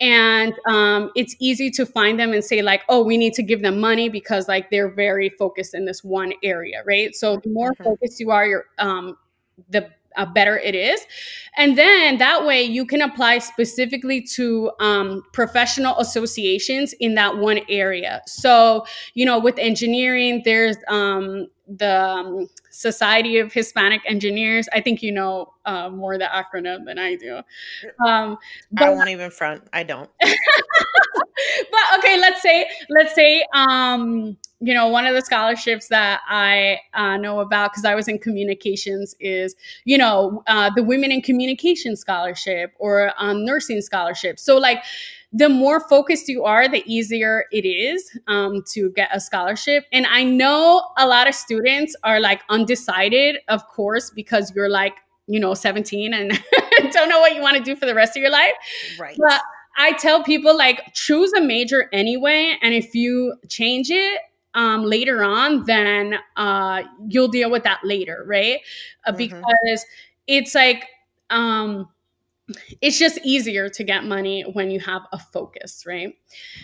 and 0.00 0.54
um, 0.66 1.10
it's 1.14 1.36
easy 1.38 1.70
to 1.70 1.86
find 1.86 2.18
them 2.18 2.32
and 2.32 2.44
say 2.44 2.62
like 2.62 2.82
oh 2.88 3.02
we 3.02 3.16
need 3.16 3.32
to 3.32 3.42
give 3.42 3.62
them 3.62 3.80
money 3.80 4.08
because 4.08 4.48
like 4.48 4.70
they're 4.70 4.90
very 4.90 5.28
focused 5.28 5.74
in 5.74 5.84
this 5.84 6.02
one 6.02 6.32
area 6.42 6.82
right 6.84 7.14
so 7.14 7.38
the 7.44 7.50
more 7.50 7.72
mm-hmm. 7.72 7.84
focused 7.84 8.18
you 8.18 8.30
are 8.30 8.46
you're 8.46 8.64
um, 8.78 9.16
the 9.70 9.88
uh, 10.16 10.26
better 10.26 10.58
it 10.58 10.74
is. 10.74 11.00
And 11.56 11.76
then 11.76 12.18
that 12.18 12.44
way 12.44 12.62
you 12.62 12.86
can 12.86 13.02
apply 13.02 13.38
specifically 13.38 14.20
to 14.34 14.70
um, 14.80 15.22
professional 15.32 15.98
associations 15.98 16.92
in 17.00 17.14
that 17.14 17.38
one 17.38 17.60
area. 17.68 18.22
So, 18.26 18.86
you 19.14 19.24
know, 19.24 19.38
with 19.38 19.58
engineering, 19.58 20.42
there's 20.44 20.76
um, 20.88 21.48
the 21.66 22.02
um, 22.02 22.48
Society 22.70 23.38
of 23.38 23.52
Hispanic 23.52 24.02
Engineers. 24.06 24.68
I 24.72 24.80
think 24.80 25.02
you 25.02 25.12
know 25.12 25.54
uh, 25.64 25.88
more 25.88 26.18
the 26.18 26.24
acronym 26.24 26.84
than 26.84 26.98
I 26.98 27.16
do. 27.16 27.40
Um, 28.06 28.38
but, 28.72 28.84
I 28.84 28.90
won't 28.90 29.08
even 29.08 29.30
front. 29.30 29.64
I 29.72 29.82
don't. 29.82 30.10
but 30.20 31.98
okay, 31.98 32.18
let's 32.18 32.42
say 32.42 32.68
let's 32.90 33.14
say 33.14 33.44
um, 33.54 34.36
you 34.60 34.74
know 34.74 34.88
one 34.88 35.06
of 35.06 35.14
the 35.14 35.22
scholarships 35.22 35.88
that 35.88 36.20
I 36.28 36.80
uh, 36.94 37.16
know 37.16 37.40
about 37.40 37.72
because 37.72 37.84
I 37.84 37.94
was 37.94 38.08
in 38.08 38.18
communications 38.18 39.14
is 39.20 39.54
you 39.84 39.98
know 39.98 40.42
uh, 40.46 40.70
the 40.74 40.82
Women 40.82 41.12
in 41.12 41.22
Communication 41.22 41.96
Scholarship 41.96 42.72
or 42.78 43.12
um, 43.18 43.44
nursing 43.44 43.80
scholarship. 43.80 44.38
So 44.38 44.58
like 44.58 44.82
the 45.36 45.48
more 45.48 45.80
focused 45.88 46.28
you 46.28 46.44
are, 46.44 46.68
the 46.68 46.84
easier 46.86 47.46
it 47.50 47.66
is 47.66 48.16
um, 48.28 48.62
to 48.72 48.90
get 48.90 49.08
a 49.12 49.18
scholarship. 49.18 49.84
And 49.92 50.06
I 50.06 50.22
know 50.22 50.86
a 50.96 51.08
lot 51.08 51.26
of 51.26 51.34
students 51.34 51.96
are 52.04 52.20
like 52.20 52.42
undecided, 52.48 53.38
of 53.48 53.66
course, 53.66 54.10
because 54.10 54.54
you're 54.54 54.70
like, 54.70 54.94
you 55.26 55.40
know, 55.40 55.52
17 55.52 56.14
and 56.14 56.40
don't 56.92 57.08
know 57.08 57.18
what 57.18 57.34
you 57.34 57.42
want 57.42 57.56
to 57.56 57.62
do 57.62 57.74
for 57.74 57.84
the 57.84 57.96
rest 57.96 58.16
of 58.16 58.22
your 58.22 58.30
life. 58.30 58.52
Right. 58.96 59.16
But 59.18 59.40
I 59.76 59.92
tell 59.94 60.22
people 60.22 60.56
like 60.56 60.94
choose 60.94 61.32
a 61.32 61.40
major 61.40 61.88
anyway. 61.92 62.56
And 62.62 62.72
if 62.72 62.94
you 62.94 63.34
change 63.48 63.90
it, 63.90 64.20
um, 64.54 64.84
later 64.84 65.24
on, 65.24 65.64
then 65.64 66.14
uh, 66.36 66.84
you'll 67.08 67.26
deal 67.26 67.50
with 67.50 67.64
that 67.64 67.80
later, 67.82 68.22
right? 68.24 68.60
Uh, 69.04 69.10
mm-hmm. 69.10 69.16
Because 69.16 69.84
it's 70.28 70.54
like, 70.54 70.86
um, 71.30 71.88
it's 72.80 72.98
just 72.98 73.18
easier 73.24 73.68
to 73.70 73.84
get 73.84 74.04
money 74.04 74.42
when 74.52 74.70
you 74.70 74.78
have 74.80 75.02
a 75.12 75.18
focus, 75.18 75.84
right? 75.86 76.14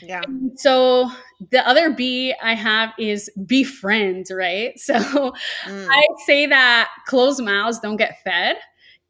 Yeah. 0.02 0.22
so 0.56 1.10
the 1.50 1.66
other 1.66 1.90
B 1.90 2.34
I 2.42 2.54
have 2.54 2.92
is 2.98 3.30
befriend, 3.46 4.26
right? 4.30 4.72
So 4.80 4.94
mm. 4.94 5.88
I 5.88 6.02
say 6.26 6.46
that 6.46 6.88
closed 7.06 7.42
mouths 7.42 7.80
don't 7.80 7.96
get 7.96 8.22
fed. 8.22 8.56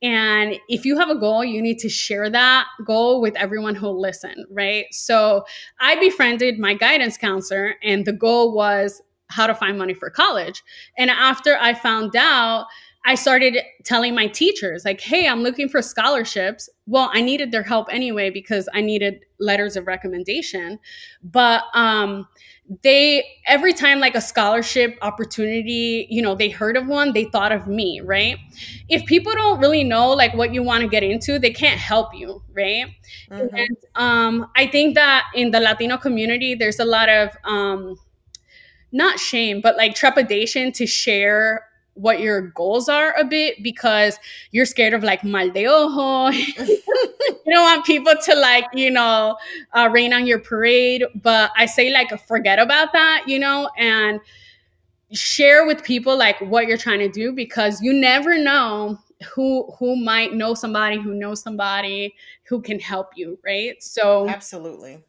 And 0.02 0.58
if 0.68 0.84
you 0.84 0.98
have 0.98 1.10
a 1.10 1.18
goal, 1.18 1.44
you 1.44 1.60
need 1.60 1.78
to 1.80 1.88
share 1.88 2.30
that 2.30 2.66
goal 2.86 3.20
with 3.20 3.36
everyone 3.36 3.74
who'll 3.74 4.00
listen, 4.00 4.46
right? 4.50 4.86
So 4.92 5.44
I 5.78 5.98
befriended 6.00 6.58
my 6.58 6.74
guidance 6.74 7.18
counselor, 7.18 7.74
and 7.82 8.06
the 8.06 8.12
goal 8.12 8.54
was 8.54 9.02
how 9.28 9.46
to 9.46 9.54
find 9.54 9.78
money 9.78 9.94
for 9.94 10.10
college. 10.10 10.62
And 10.96 11.10
after 11.10 11.56
I 11.60 11.74
found 11.74 12.16
out, 12.16 12.66
I 13.04 13.14
started 13.14 13.58
telling 13.84 14.14
my 14.14 14.26
teachers, 14.26 14.84
like, 14.84 15.00
hey, 15.00 15.26
I'm 15.26 15.42
looking 15.42 15.68
for 15.68 15.80
scholarships. 15.80 16.68
Well, 16.86 17.10
I 17.12 17.22
needed 17.22 17.50
their 17.50 17.62
help 17.62 17.88
anyway 17.90 18.30
because 18.30 18.68
I 18.74 18.82
needed 18.82 19.24
letters 19.38 19.76
of 19.76 19.86
recommendation. 19.86 20.78
But 21.22 21.62
um, 21.72 22.28
they, 22.82 23.24
every 23.46 23.72
time 23.72 24.00
like 24.00 24.14
a 24.14 24.20
scholarship 24.20 24.98
opportunity, 25.00 26.06
you 26.10 26.20
know, 26.20 26.34
they 26.34 26.50
heard 26.50 26.76
of 26.76 26.86
one, 26.86 27.14
they 27.14 27.24
thought 27.24 27.52
of 27.52 27.66
me, 27.66 28.00
right? 28.00 28.36
If 28.88 29.06
people 29.06 29.32
don't 29.32 29.60
really 29.60 29.82
know 29.82 30.10
like 30.10 30.34
what 30.34 30.52
you 30.52 30.62
want 30.62 30.82
to 30.82 30.88
get 30.88 31.02
into, 31.02 31.38
they 31.38 31.52
can't 31.52 31.80
help 31.80 32.14
you, 32.14 32.42
right? 32.52 32.86
Mm-hmm. 33.30 33.54
And 33.56 33.76
um, 33.94 34.50
I 34.56 34.66
think 34.66 34.94
that 34.94 35.24
in 35.34 35.52
the 35.52 35.60
Latino 35.60 35.96
community, 35.96 36.54
there's 36.54 36.78
a 36.78 36.84
lot 36.84 37.08
of, 37.08 37.30
um, 37.44 37.96
not 38.92 39.18
shame, 39.18 39.60
but 39.60 39.76
like 39.76 39.94
trepidation 39.94 40.72
to 40.72 40.86
share 40.86 41.64
what 42.00 42.20
your 42.20 42.40
goals 42.40 42.88
are 42.88 43.14
a 43.18 43.24
bit 43.24 43.62
because 43.62 44.18
you're 44.52 44.66
scared 44.66 44.94
of 44.94 45.02
like 45.04 45.22
mal 45.22 45.50
de 45.50 45.66
ojo. 45.66 46.28
you 46.36 47.52
don't 47.52 47.62
want 47.62 47.84
people 47.84 48.14
to 48.24 48.34
like, 48.34 48.64
you 48.72 48.90
know, 48.90 49.36
uh, 49.74 49.88
rain 49.92 50.12
on 50.12 50.26
your 50.26 50.38
parade. 50.38 51.04
But 51.14 51.50
I 51.56 51.66
say 51.66 51.90
like 51.92 52.08
forget 52.26 52.58
about 52.58 52.92
that, 52.92 53.24
you 53.26 53.38
know, 53.38 53.70
and 53.76 54.20
share 55.12 55.66
with 55.66 55.82
people 55.82 56.16
like 56.16 56.40
what 56.40 56.66
you're 56.66 56.78
trying 56.78 57.00
to 57.00 57.08
do 57.08 57.32
because 57.32 57.82
you 57.82 57.92
never 57.92 58.38
know 58.38 58.98
who 59.34 59.70
who 59.78 59.96
might 59.96 60.32
know 60.32 60.54
somebody 60.54 60.98
who 60.98 61.14
knows 61.14 61.42
somebody 61.42 62.14
who 62.44 62.62
can 62.62 62.78
help 62.78 63.10
you, 63.16 63.38
right? 63.44 63.82
So 63.82 64.28
absolutely 64.28 65.04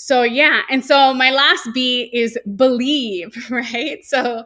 so 0.00 0.22
yeah, 0.22 0.62
and 0.70 0.84
so 0.84 1.12
my 1.12 1.30
last 1.32 1.70
B 1.74 2.08
is 2.12 2.38
believe, 2.54 3.34
right? 3.50 4.04
So 4.04 4.44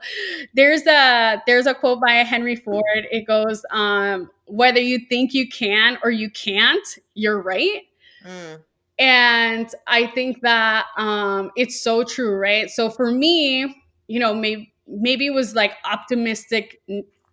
there's 0.55 0.86
a 0.86 1.42
there's 1.46 1.66
a 1.66 1.74
quote 1.74 2.00
by 2.00 2.12
Henry 2.12 2.57
Ford. 2.57 3.07
It 3.11 3.26
goes, 3.26 3.62
um, 3.70 4.30
whether 4.46 4.80
you 4.80 4.98
think 5.11 5.34
you 5.34 5.46
can 5.46 5.98
or 6.03 6.11
you 6.11 6.30
can't, 6.30 6.86
you're 7.12 7.42
right. 7.42 7.82
Mm. 8.26 8.62
And 8.98 9.68
I 9.88 10.07
think 10.07 10.40
that 10.40 10.86
um, 10.96 11.50
it's 11.55 11.82
so 11.82 12.03
true, 12.03 12.34
right? 12.34 12.70
So 12.70 12.88
for 12.88 13.11
me, 13.11 13.84
you 14.07 14.20
know, 14.20 14.34
maybe 14.34 14.72
maybe 14.86 15.26
it 15.26 15.34
was 15.34 15.55
like 15.55 15.72
optimistic 15.84 16.80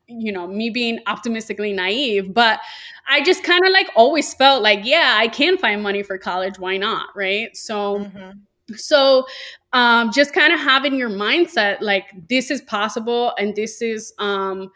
you 0.10 0.32
know 0.32 0.48
me 0.48 0.70
being 0.70 1.00
optimistically 1.08 1.74
naive 1.74 2.34
but 2.34 2.60
i 3.08 3.22
just 3.22 3.44
kind 3.44 3.66
of 3.66 3.72
like 3.72 3.90
always 3.96 4.34
felt 4.34 4.62
like 4.62 4.80
yeah 4.84 5.16
i 5.18 5.28
can 5.28 5.58
find 5.58 5.82
money 5.82 6.04
for 6.04 6.18
college 6.18 6.58
why 6.60 6.78
not 6.78 7.08
right 7.16 7.56
so 7.56 8.00
mm-hmm. 8.00 8.32
so 8.76 9.26
um 9.74 10.12
just 10.12 10.34
kind 10.34 10.52
of 10.52 10.60
having 10.60 10.96
your 10.96 11.10
mindset 11.10 11.78
like 11.82 12.06
this 12.28 12.50
is 12.50 12.62
possible 12.62 13.34
and 13.38 13.56
this 13.56 13.82
is 13.82 14.14
um 14.20 14.70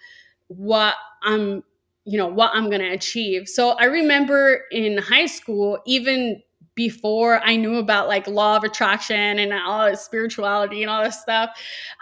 what 0.48 0.96
i'm 1.24 1.64
you 2.06 2.18
know 2.18 2.28
what 2.28 2.52
i'm 2.54 2.70
gonna 2.70 2.92
achieve 2.92 3.48
so 3.48 3.72
i 3.72 3.86
remember 3.86 4.62
in 4.72 4.98
high 4.98 5.26
school 5.26 5.80
even 5.86 6.42
before 6.76 7.40
I 7.44 7.56
knew 7.56 7.78
about 7.78 8.08
like 8.08 8.28
law 8.28 8.58
of 8.58 8.64
attraction 8.64 9.40
and 9.40 9.54
all 9.54 9.96
spirituality 9.96 10.82
and 10.82 10.90
all 10.90 11.04
this 11.04 11.20
stuff, 11.20 11.52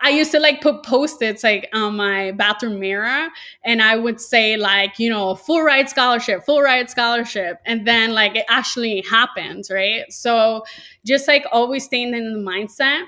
I 0.01 0.09
used 0.09 0.31
to 0.31 0.39
like 0.39 0.61
put 0.61 0.83
post-its 0.83 1.43
like 1.43 1.69
on 1.73 1.95
my 1.95 2.31
bathroom 2.31 2.79
mirror 2.79 3.27
and 3.63 3.81
I 3.81 3.97
would 3.97 4.21
say 4.21 4.57
like, 4.57 4.99
you 4.99 5.09
know, 5.09 5.35
full 5.35 5.61
ride 5.61 5.89
scholarship, 5.89 6.45
full 6.45 6.61
ride 6.61 6.89
scholarship. 6.89 7.59
And 7.65 7.85
then 7.85 8.13
like 8.13 8.35
it 8.35 8.45
actually 8.49 9.01
happens, 9.01 9.69
right? 9.69 10.11
So 10.11 10.63
just 11.05 11.27
like 11.27 11.45
always 11.51 11.85
staying 11.85 12.13
in 12.13 12.33
the 12.33 12.39
mindset. 12.39 13.03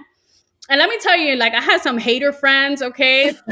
And 0.70 0.80
let 0.80 0.90
me 0.90 0.98
tell 1.00 1.18
you, 1.18 1.36
like 1.36 1.54
I 1.54 1.62
had 1.62 1.82
some 1.82 1.98
hater 1.98 2.32
friends, 2.32 2.82
okay? 2.82 3.36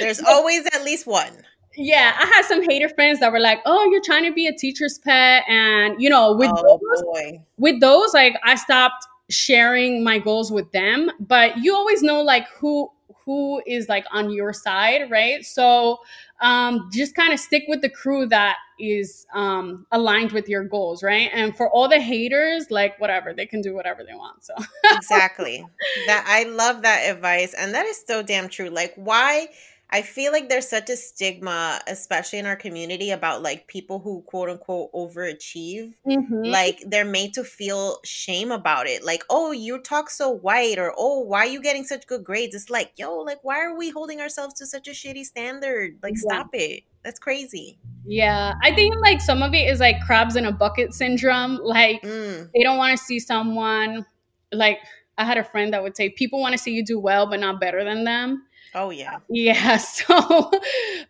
There's 0.00 0.20
always 0.20 0.66
at 0.66 0.84
least 0.84 1.06
one 1.06 1.44
yeah, 1.78 2.16
I 2.18 2.26
had 2.26 2.44
some 2.44 2.62
hater 2.68 2.88
friends 2.88 3.20
that 3.20 3.32
were 3.32 3.40
like, 3.40 3.60
"Oh, 3.64 3.88
you're 3.90 4.02
trying 4.02 4.24
to 4.24 4.32
be 4.32 4.46
a 4.46 4.52
teacher's 4.52 4.98
pet," 4.98 5.44
and 5.48 6.00
you 6.00 6.10
know, 6.10 6.34
with 6.34 6.50
oh, 6.52 6.78
those, 6.82 7.02
boy. 7.02 7.40
with 7.56 7.80
those, 7.80 8.12
like, 8.12 8.34
I 8.44 8.56
stopped 8.56 9.06
sharing 9.30 10.02
my 10.02 10.18
goals 10.18 10.50
with 10.50 10.70
them. 10.72 11.10
But 11.20 11.58
you 11.58 11.74
always 11.74 12.02
know 12.02 12.20
like 12.22 12.46
who 12.58 12.90
who 13.24 13.62
is 13.66 13.88
like 13.88 14.06
on 14.10 14.30
your 14.30 14.52
side, 14.52 15.10
right? 15.10 15.44
So 15.44 15.98
um, 16.40 16.88
just 16.92 17.14
kind 17.14 17.32
of 17.32 17.38
stick 17.38 17.64
with 17.68 17.82
the 17.82 17.90
crew 17.90 18.26
that 18.26 18.56
is 18.80 19.26
um, 19.34 19.86
aligned 19.92 20.32
with 20.32 20.48
your 20.48 20.64
goals, 20.64 21.02
right? 21.02 21.30
And 21.32 21.56
for 21.56 21.70
all 21.70 21.88
the 21.88 22.00
haters, 22.00 22.70
like 22.70 22.98
whatever, 23.00 23.34
they 23.34 23.44
can 23.44 23.60
do 23.60 23.74
whatever 23.74 24.02
they 24.02 24.14
want. 24.14 24.44
So 24.44 24.54
exactly 24.92 25.66
that 26.06 26.24
I 26.26 26.44
love 26.44 26.82
that 26.82 27.10
advice, 27.10 27.54
and 27.54 27.74
that 27.74 27.86
is 27.86 28.02
so 28.06 28.22
damn 28.22 28.48
true. 28.48 28.70
Like, 28.70 28.94
why? 28.96 29.48
I 29.90 30.02
feel 30.02 30.32
like 30.32 30.48
there's 30.48 30.68
such 30.68 30.90
a 30.90 30.96
stigma, 30.96 31.80
especially 31.86 32.38
in 32.38 32.46
our 32.46 32.56
community, 32.56 33.10
about 33.10 33.42
like 33.42 33.66
people 33.68 33.98
who 33.98 34.22
quote 34.22 34.50
unquote 34.50 34.92
overachieve. 34.92 35.94
Mm-hmm. 36.06 36.44
Like 36.44 36.82
they're 36.86 37.04
made 37.04 37.34
to 37.34 37.44
feel 37.44 37.98
shame 38.04 38.52
about 38.52 38.86
it. 38.86 39.02
Like, 39.02 39.24
oh, 39.30 39.52
you 39.52 39.80
talk 39.80 40.10
so 40.10 40.30
white, 40.30 40.78
or 40.78 40.92
oh, 40.96 41.20
why 41.20 41.40
are 41.40 41.46
you 41.46 41.62
getting 41.62 41.84
such 41.84 42.06
good 42.06 42.22
grades? 42.22 42.54
It's 42.54 42.68
like, 42.68 42.92
yo, 42.96 43.16
like, 43.18 43.38
why 43.42 43.60
are 43.60 43.76
we 43.76 43.90
holding 43.90 44.20
ourselves 44.20 44.54
to 44.54 44.66
such 44.66 44.88
a 44.88 44.92
shitty 44.92 45.24
standard? 45.24 45.98
Like, 46.02 46.14
yeah. 46.16 46.34
stop 46.34 46.48
it. 46.52 46.82
That's 47.02 47.18
crazy. 47.18 47.78
Yeah. 48.06 48.54
I 48.62 48.74
think 48.74 48.94
like 49.00 49.20
some 49.20 49.42
of 49.42 49.54
it 49.54 49.68
is 49.68 49.80
like 49.80 50.00
crabs 50.04 50.36
in 50.36 50.44
a 50.44 50.52
bucket 50.52 50.92
syndrome. 50.92 51.58
Like 51.62 52.02
mm. 52.02 52.50
they 52.54 52.62
don't 52.62 52.76
want 52.76 52.98
to 52.98 53.02
see 53.02 53.18
someone 53.18 54.04
like 54.52 54.78
I 55.16 55.24
had 55.24 55.38
a 55.38 55.44
friend 55.44 55.72
that 55.72 55.82
would 55.82 55.96
say 55.96 56.10
people 56.10 56.40
want 56.40 56.52
to 56.52 56.58
see 56.58 56.72
you 56.72 56.84
do 56.84 56.98
well, 56.98 57.26
but 57.26 57.40
not 57.40 57.60
better 57.60 57.84
than 57.84 58.04
them. 58.04 58.44
Oh 58.78 58.90
yeah. 58.90 59.18
Yeah. 59.28 59.78
So, 59.98 60.50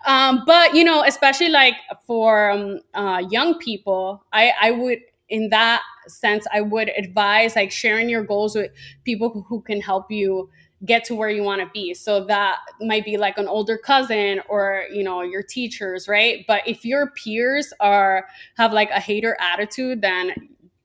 um, 0.06 0.42
but 0.46 0.74
you 0.74 0.84
know, 0.84 1.04
especially 1.04 1.50
like 1.50 1.74
for 2.06 2.50
um, 2.50 2.80
uh, 2.94 3.22
young 3.30 3.58
people, 3.58 4.24
I 4.32 4.52
I 4.60 4.70
would 4.70 5.00
in 5.28 5.50
that 5.50 5.82
sense 6.06 6.46
I 6.52 6.62
would 6.62 6.90
advise 6.96 7.54
like 7.54 7.70
sharing 7.70 8.08
your 8.08 8.24
goals 8.24 8.54
with 8.54 8.70
people 9.04 9.28
who, 9.28 9.42
who 9.42 9.60
can 9.60 9.82
help 9.82 10.10
you 10.10 10.48
get 10.86 11.04
to 11.04 11.14
where 11.14 11.28
you 11.28 11.42
want 11.42 11.60
to 11.60 11.68
be. 11.74 11.92
So 11.92 12.24
that 12.24 12.60
might 12.80 13.04
be 13.04 13.18
like 13.18 13.36
an 13.36 13.46
older 13.46 13.76
cousin 13.76 14.40
or 14.48 14.84
you 14.90 15.04
know 15.04 15.20
your 15.20 15.42
teachers, 15.42 16.08
right? 16.08 16.46
But 16.48 16.66
if 16.66 16.86
your 16.86 17.10
peers 17.10 17.74
are 17.80 18.26
have 18.56 18.72
like 18.72 18.90
a 18.90 19.00
hater 19.00 19.36
attitude, 19.40 20.00
then 20.00 20.32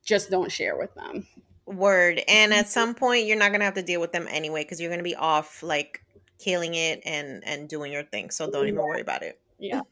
just 0.03 0.29
don't 0.29 0.51
share 0.51 0.77
with 0.77 0.93
them. 0.95 1.25
Word. 1.65 2.21
And 2.27 2.53
at 2.53 2.67
some 2.67 2.93
point, 2.93 3.25
you're 3.25 3.37
not 3.37 3.53
gonna 3.53 3.63
have 3.63 3.75
to 3.75 3.83
deal 3.83 4.01
with 4.01 4.11
them 4.11 4.27
anyway 4.29 4.63
because 4.63 4.81
you're 4.81 4.91
gonna 4.91 5.01
be 5.01 5.15
off 5.15 5.63
like 5.63 6.01
killing 6.43 6.75
it 6.75 7.01
and 7.05 7.43
and 7.45 7.69
doing 7.69 7.91
your 7.91 8.03
thing. 8.03 8.29
So 8.29 8.49
don't 8.49 8.67
even 8.67 8.81
worry 8.81 9.01
about 9.01 9.23
it. 9.23 9.39
Yeah. 9.59 9.81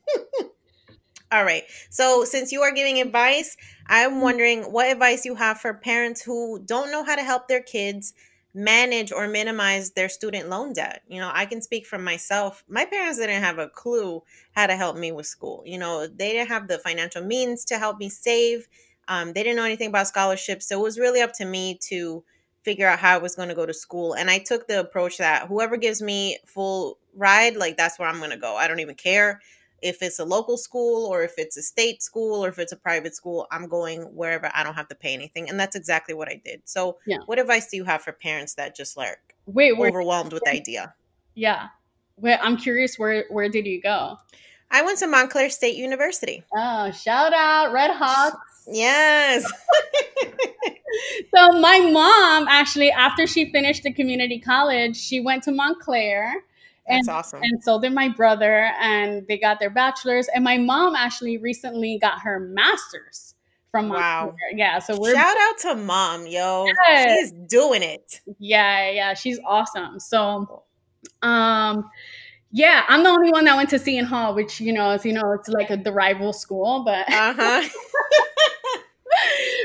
All 1.31 1.45
right. 1.45 1.63
So, 1.89 2.25
since 2.25 2.51
you 2.51 2.61
are 2.61 2.73
giving 2.73 2.99
advice, 2.99 3.55
I'm 3.87 4.19
wondering 4.19 4.63
what 4.63 4.91
advice 4.91 5.23
you 5.23 5.35
have 5.35 5.59
for 5.59 5.73
parents 5.73 6.21
who 6.21 6.59
don't 6.59 6.91
know 6.91 7.05
how 7.05 7.15
to 7.15 7.23
help 7.23 7.47
their 7.47 7.61
kids 7.61 8.13
manage 8.53 9.13
or 9.13 9.29
minimize 9.29 9.91
their 9.91 10.09
student 10.09 10.49
loan 10.49 10.73
debt. 10.73 11.03
You 11.07 11.21
know, 11.21 11.31
I 11.33 11.45
can 11.45 11.61
speak 11.61 11.85
from 11.85 12.03
myself. 12.03 12.65
My 12.67 12.83
parents 12.83 13.17
didn't 13.17 13.43
have 13.43 13.59
a 13.59 13.69
clue 13.69 14.23
how 14.51 14.67
to 14.67 14.75
help 14.75 14.97
me 14.97 15.13
with 15.13 15.25
school. 15.25 15.63
You 15.65 15.77
know, 15.77 16.05
they 16.05 16.33
didn't 16.33 16.49
have 16.49 16.67
the 16.67 16.79
financial 16.79 17.23
means 17.23 17.63
to 17.65 17.77
help 17.77 17.97
me 17.97 18.09
save. 18.09 18.67
Um, 19.07 19.31
they 19.31 19.43
didn't 19.43 19.55
know 19.55 19.63
anything 19.63 19.87
about 19.87 20.07
scholarships. 20.07 20.67
So, 20.67 20.79
it 20.79 20.83
was 20.83 20.99
really 20.99 21.21
up 21.21 21.31
to 21.35 21.45
me 21.45 21.79
to 21.83 22.25
figure 22.63 22.87
out 22.87 22.99
how 22.99 23.15
I 23.15 23.17
was 23.17 23.35
going 23.35 23.49
to 23.49 23.55
go 23.55 23.65
to 23.65 23.73
school. 23.73 24.13
And 24.13 24.29
I 24.29 24.37
took 24.39 24.67
the 24.67 24.79
approach 24.79 25.17
that 25.17 25.47
whoever 25.47 25.77
gives 25.77 26.01
me 26.01 26.37
full 26.45 26.97
ride, 27.15 27.55
like 27.55 27.77
that's 27.77 27.97
where 27.99 28.07
I'm 28.07 28.19
going 28.19 28.31
to 28.31 28.37
go. 28.37 28.55
I 28.55 28.67
don't 28.67 28.79
even 28.79 28.95
care 28.95 29.41
if 29.81 30.03
it's 30.03 30.19
a 30.19 30.25
local 30.25 30.57
school 30.57 31.07
or 31.07 31.23
if 31.23 31.33
it's 31.37 31.57
a 31.57 31.61
state 31.63 32.03
school 32.03 32.45
or 32.45 32.49
if 32.49 32.59
it's 32.59 32.71
a 32.71 32.77
private 32.77 33.15
school, 33.15 33.47
I'm 33.51 33.67
going 33.67 34.01
wherever 34.15 34.51
I 34.53 34.63
don't 34.63 34.75
have 34.75 34.87
to 34.89 34.95
pay 34.95 35.13
anything. 35.13 35.49
And 35.49 35.59
that's 35.59 35.75
exactly 35.75 36.13
what 36.13 36.29
I 36.29 36.39
did. 36.45 36.61
So, 36.65 36.97
Yeah. 37.07 37.17
what 37.25 37.39
advice 37.39 37.67
do 37.69 37.77
you 37.77 37.83
have 37.85 38.03
for 38.03 38.11
parents 38.11 38.53
that 38.55 38.75
just 38.75 38.95
like 38.95 39.17
Wait, 39.47 39.75
where, 39.77 39.89
overwhelmed 39.89 40.33
with 40.33 40.43
the 40.43 40.51
idea? 40.51 40.93
yeah. 41.33 41.67
Wait, 42.17 42.37
I'm 42.41 42.57
curious. 42.57 42.99
Where 42.99 43.25
where 43.29 43.49
did 43.49 43.65
you 43.65 43.81
go? 43.81 44.17
I 44.69 44.83
went 44.83 44.99
to 44.99 45.07
Montclair 45.07 45.49
State 45.49 45.75
University. 45.75 46.43
Oh, 46.55 46.91
shout 46.91 47.33
out 47.33 47.73
Red 47.73 47.89
Hawks. 47.91 48.37
Yes. 48.67 49.51
So 51.33 51.59
my 51.59 51.79
mom 51.79 52.47
actually, 52.49 52.91
after 52.91 53.25
she 53.25 53.49
finished 53.51 53.83
the 53.83 53.93
community 53.93 54.39
college, 54.39 54.97
she 54.97 55.21
went 55.21 55.43
to 55.43 55.51
Montclair. 55.51 56.33
That's 56.87 57.07
And, 57.07 57.15
awesome. 57.15 57.39
and 57.43 57.63
so 57.63 57.79
did 57.79 57.93
my 57.93 58.09
brother, 58.09 58.71
and 58.79 59.25
they 59.27 59.37
got 59.37 59.59
their 59.59 59.69
bachelors. 59.69 60.27
And 60.35 60.43
my 60.43 60.57
mom 60.57 60.95
actually 60.95 61.37
recently 61.37 61.97
got 62.01 62.19
her 62.21 62.39
master's 62.39 63.35
from 63.71 63.87
Montclair. 63.87 64.25
Wow. 64.27 64.35
Yeah, 64.53 64.79
so 64.79 64.99
we're 64.99 65.15
Shout 65.15 65.37
out 65.39 65.57
to 65.59 65.75
mom, 65.75 66.27
yo. 66.27 66.65
Yes. 66.89 67.19
She's 67.19 67.31
doing 67.47 67.83
it. 67.83 68.19
yeah, 68.39 68.89
yeah, 68.91 69.13
she's 69.13 69.39
awesome. 69.47 69.99
So, 69.99 70.63
um, 71.21 71.89
yeah, 72.51 72.83
I'm 72.87 73.03
the 73.03 73.09
only 73.09 73.31
one 73.31 73.45
that 73.45 73.55
went 73.55 73.69
to 73.69 73.79
Seton 73.79 74.05
Hall, 74.05 74.35
which 74.35 74.59
you 74.59 74.73
know, 74.73 74.91
is 74.91 75.05
you 75.05 75.13
know, 75.13 75.31
it's 75.31 75.47
like 75.47 75.69
a, 75.69 75.77
the 75.77 75.91
rival 75.91 76.33
school, 76.33 76.83
but 76.83 77.05
Uh-huh. 77.07 77.67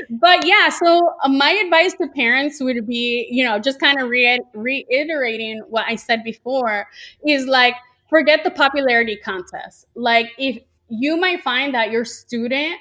but 0.09 0.45
yeah, 0.45 0.69
so 0.69 1.13
uh, 1.23 1.29
my 1.29 1.51
advice 1.51 1.93
to 1.95 2.07
parents 2.07 2.61
would 2.61 2.85
be, 2.87 3.27
you 3.29 3.43
know, 3.43 3.59
just 3.59 3.79
kind 3.79 3.99
of 3.99 4.09
re- 4.09 4.41
reiterating 4.53 5.61
what 5.69 5.85
I 5.87 5.95
said 5.95 6.23
before 6.23 6.87
is 7.25 7.45
like, 7.45 7.75
forget 8.09 8.43
the 8.43 8.51
popularity 8.51 9.17
contest. 9.17 9.85
Like, 9.95 10.31
if 10.37 10.59
you 10.89 11.17
might 11.17 11.43
find 11.43 11.73
that 11.73 11.91
your 11.91 12.05
student, 12.05 12.77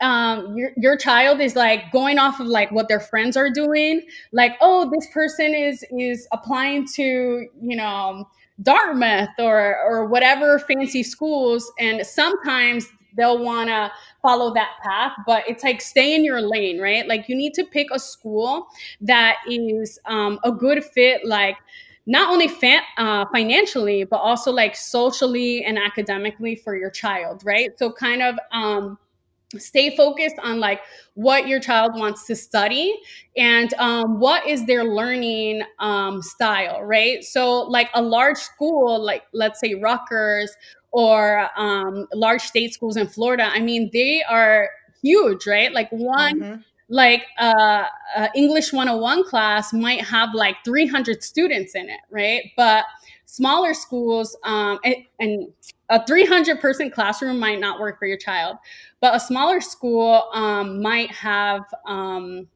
um, 0.00 0.56
your, 0.56 0.70
your 0.76 0.96
child 0.96 1.40
is 1.40 1.56
like 1.56 1.90
going 1.92 2.18
off 2.18 2.40
of 2.40 2.46
like 2.46 2.70
what 2.70 2.88
their 2.88 3.00
friends 3.00 3.36
are 3.36 3.50
doing, 3.50 4.02
like, 4.32 4.52
oh, 4.60 4.90
this 4.90 5.08
person 5.12 5.54
is 5.54 5.84
is 5.98 6.28
applying 6.32 6.86
to, 6.94 7.48
you 7.60 7.76
know, 7.76 8.28
Dartmouth 8.62 9.30
or 9.38 9.76
or 9.84 10.06
whatever 10.06 10.58
fancy 10.58 11.02
schools, 11.02 11.70
and 11.78 12.04
sometimes 12.06 12.86
they'll 13.16 13.42
want 13.42 13.68
to 13.68 13.90
follow 14.22 14.54
that 14.54 14.70
path 14.82 15.12
but 15.26 15.42
it's 15.48 15.64
like 15.64 15.80
stay 15.80 16.14
in 16.14 16.24
your 16.24 16.40
lane 16.40 16.80
right? 16.80 17.06
Like 17.08 17.28
you 17.28 17.34
need 17.34 17.54
to 17.54 17.64
pick 17.64 17.88
a 17.92 17.98
school 17.98 18.68
that 19.00 19.36
is 19.48 19.98
um, 20.06 20.38
a 20.44 20.52
good 20.52 20.84
fit 20.84 21.24
like 21.24 21.56
not 22.06 22.30
only 22.30 22.48
fa- 22.48 22.82
uh, 22.96 23.24
financially 23.32 24.04
but 24.04 24.18
also 24.18 24.52
like 24.52 24.76
socially 24.76 25.64
and 25.64 25.78
academically 25.78 26.54
for 26.54 26.76
your 26.76 26.90
child 26.90 27.42
right? 27.44 27.76
So 27.78 27.90
kind 27.90 28.22
of 28.22 28.38
um, 28.52 28.98
stay 29.56 29.96
focused 29.96 30.36
on 30.42 30.60
like 30.60 30.80
what 31.14 31.48
your 31.48 31.58
child 31.58 31.92
wants 31.94 32.26
to 32.26 32.36
study 32.36 32.94
and 33.36 33.72
um, 33.74 34.20
what 34.20 34.46
is 34.46 34.66
their 34.66 34.84
learning 34.84 35.62
um, 35.78 36.20
style 36.20 36.82
right 36.82 37.24
so 37.24 37.62
like 37.62 37.88
a 37.94 38.02
large 38.02 38.36
school 38.36 39.02
like 39.02 39.22
let's 39.32 39.58
say 39.60 39.74
rutgers 39.74 40.54
or 40.90 41.48
um, 41.56 42.06
large 42.12 42.42
state 42.42 42.74
schools 42.74 42.96
in 42.96 43.06
florida 43.08 43.44
i 43.52 43.58
mean 43.58 43.88
they 43.92 44.22
are 44.24 44.68
huge 45.02 45.46
right 45.46 45.72
like 45.72 45.90
one 45.92 46.42
Mhm. 46.42 46.64
like 46.90 47.24
uh, 47.38 47.84
uh, 48.16 48.28
English 48.34 48.72
101 48.72 49.22
class 49.24 49.72
might 49.72 50.02
have 50.02 50.30
like 50.34 50.56
300 50.64 51.22
students 51.22 51.74
in 51.74 51.88
it, 51.88 52.00
right? 52.10 52.50
But 52.56 52.84
smaller 53.26 53.74
schools 53.74 54.34
um, 54.42 54.78
and, 54.84 54.96
and 55.20 55.48
a 55.90 56.04
300 56.06 56.60
person 56.60 56.90
classroom 56.90 57.38
might 57.38 57.60
not 57.60 57.80
work 57.80 57.98
for 57.98 58.06
your 58.06 58.18
child, 58.18 58.56
but 59.00 59.14
a 59.14 59.20
smaller 59.20 59.60
school 59.60 60.28
um, 60.32 60.82
might 60.82 61.10
have 61.10 61.62
um, 61.86 62.46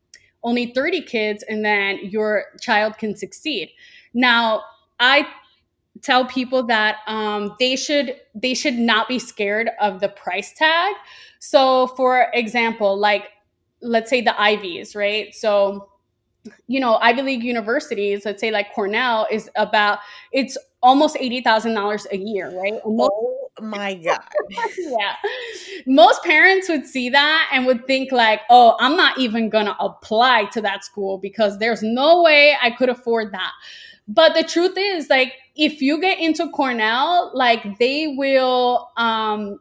only 0.43 0.73
30 0.75 1.03
kids 1.03 1.45
and 1.49 1.65
then 1.65 1.99
your 2.03 2.45
child 2.61 2.99
can 2.99 3.17
succeed. 3.17 3.71
Now, 4.15 4.63
I 5.01 5.27
tell 6.03 6.27
people 6.27 6.63
that 6.65 6.99
um, 7.07 7.55
they 7.59 7.77
should 7.77 8.17
they 8.35 8.55
should 8.55 8.75
not 8.75 9.09
be 9.09 9.19
scared 9.19 9.71
of 9.81 10.01
the 10.01 10.09
price 10.09 10.53
tag. 10.53 10.95
So, 11.39 11.89
for 11.89 12.29
example, 12.35 12.99
like 12.99 13.29
let's 13.81 14.11
say 14.11 14.21
the 14.21 14.39
Ivies, 14.41 14.95
right? 14.95 15.35
So, 15.35 15.89
you 16.67 16.81
know, 16.81 16.97
Ivy 16.97 17.23
League 17.23 17.45
universities, 17.45 18.25
let's 18.25 18.41
say 18.41 18.51
like 18.51 18.73
Cornell, 18.75 19.27
is 19.31 19.51
about 19.57 19.99
it's 20.33 20.57
almost 20.83 21.17
eighty 21.21 21.41
thousand 21.41 21.75
dollars 21.75 22.07
a 22.11 22.17
year, 22.17 22.51
right? 22.61 22.75
Most, 22.85 23.11
Oh 23.15 23.49
my 23.61 23.95
God. 24.05 24.21
yeah, 24.79 25.17
most 25.87 26.23
parents 26.25 26.69
would 26.69 26.87
see 26.87 27.11
that 27.11 27.51
and 27.53 27.67
would 27.67 27.87
think 27.87 28.13
like, 28.13 28.41
oh, 28.51 28.77
I'm 28.81 28.97
not 28.97 29.19
even 29.19 29.49
gonna 29.51 29.77
apply 29.81 30.47
to 30.53 30.61
that 30.63 30.85
school 30.85 31.19
because 31.19 31.59
there's 31.59 31.83
no 31.83 32.23
way 32.23 32.57
I 32.61 32.71
could 32.71 32.89
afford 32.89 33.33
that. 33.33 33.53
But 34.09 34.35
the 34.35 34.43
truth 34.43 34.75
is, 34.77 35.09
like, 35.09 35.35
if 35.55 35.81
you 35.81 36.01
get 36.01 36.19
into 36.19 36.49
Cornell, 36.51 37.31
like 37.35 37.79
they 37.79 38.15
will 38.17 38.91
um 38.97 39.61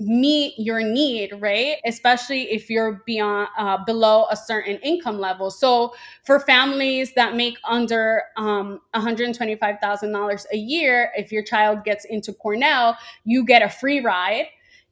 meet 0.00 0.54
your 0.58 0.80
need 0.80 1.32
right? 1.40 1.76
Especially 1.84 2.42
if 2.52 2.70
you're 2.70 3.02
beyond 3.04 3.48
uh, 3.58 3.84
below 3.84 4.26
a 4.30 4.36
certain 4.36 4.76
income 4.78 5.18
level. 5.18 5.50
So 5.50 5.92
for 6.24 6.38
families 6.40 7.14
that 7.14 7.34
make 7.34 7.58
under 7.64 8.22
um, 8.36 8.80
$125000 8.94 10.44
a 10.52 10.56
year 10.56 11.10
if 11.16 11.32
your 11.32 11.42
child 11.42 11.84
gets 11.84 12.04
into 12.04 12.32
cornell 12.32 12.96
you 13.24 13.44
get 13.44 13.62
a 13.62 13.68
free 13.68 14.00
ride. 14.00 14.46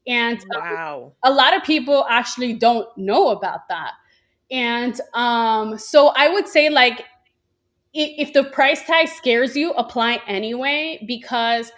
And 0.05 0.39
um, 0.39 0.77
Wow. 0.79 1.13
a 1.23 1.31
lot 1.31 1.55
of 1.55 1.63
people 1.63 2.05
actually 2.09 2.53
don't 2.53 2.87
know 2.97 3.29
about 3.29 3.67
that. 3.69 3.93
And 4.51 4.99
um, 5.13 5.77
so 5.77 6.09
i 6.15 6.29
would 6.29 6.47
say 6.47 6.69
like 6.69 7.03
if 7.93 8.33
the 8.33 8.43
price 8.43 8.83
tag 8.83 9.07
scares 9.07 9.55
you 9.55 9.71
apply 9.73 10.21
anyway 10.27 11.03
because 11.07 11.71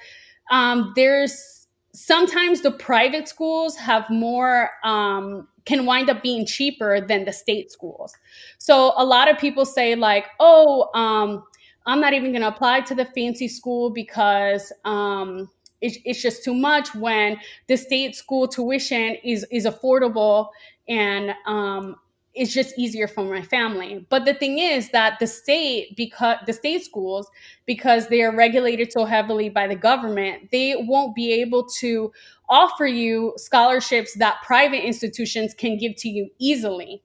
um, 0.51 0.91
there's 0.95 1.58
sometimes 1.99 2.61
the 2.61 2.71
private 2.71 3.27
schools 3.27 3.75
have 3.75 4.09
more 4.09 4.69
um, 4.85 5.47
can 5.65 5.85
wind 5.85 6.09
up 6.09 6.23
being 6.23 6.45
cheaper 6.45 7.01
than 7.01 7.25
the 7.25 7.33
state 7.33 7.71
schools. 7.71 8.15
So 8.57 8.93
a 8.95 9.03
lot 9.03 9.29
of 9.29 9.37
people 9.37 9.65
say 9.65 9.95
like 9.95 10.27
oh 10.39 10.89
um, 10.97 11.43
i'm 11.85 11.99
not 11.99 12.13
even 12.13 12.31
going 12.31 12.41
to 12.41 12.47
apply 12.47 12.81
to 12.81 12.95
the 12.95 13.05
fancy 13.05 13.47
school 13.47 13.89
because 13.89 14.71
um, 14.85 15.49
it, 15.81 15.97
it's 16.05 16.21
just 16.21 16.43
too 16.43 16.53
much 16.53 16.95
when 16.95 17.37
the 17.67 17.75
state 17.75 18.15
school 18.15 18.47
tuition 18.47 19.17
is 19.23 19.45
is 19.51 19.65
affordable 19.65 20.49
and 20.87 21.33
um, 21.45 21.97
it's 22.35 22.53
just 22.53 22.77
easier 22.77 23.07
for 23.07 23.23
my 23.23 23.41
family. 23.41 24.05
But 24.09 24.25
the 24.25 24.33
thing 24.33 24.59
is 24.59 24.89
that 24.91 25.19
the 25.19 25.27
state 25.27 25.95
because 25.95 26.37
the 26.45 26.53
state 26.53 26.83
schools 26.83 27.29
because 27.65 28.07
they 28.07 28.21
are 28.21 28.35
regulated 28.35 28.91
so 28.91 29.05
heavily 29.05 29.49
by 29.49 29.67
the 29.67 29.75
government 29.75 30.49
they 30.51 30.75
won't 30.77 31.15
be 31.15 31.33
able 31.33 31.65
to 31.79 32.11
offer 32.47 32.85
you 32.85 33.33
scholarships 33.37 34.15
that 34.15 34.37
private 34.43 34.85
institutions 34.85 35.53
can 35.53 35.77
give 35.77 35.95
to 35.97 36.09
you 36.09 36.29
easily. 36.39 37.01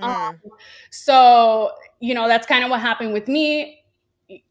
Mm. 0.00 0.40
so 0.90 1.70
you 2.00 2.14
know 2.14 2.26
that's 2.26 2.46
kind 2.46 2.64
of 2.64 2.70
what 2.70 2.80
happened 2.80 3.12
with 3.12 3.28
me. 3.28 3.80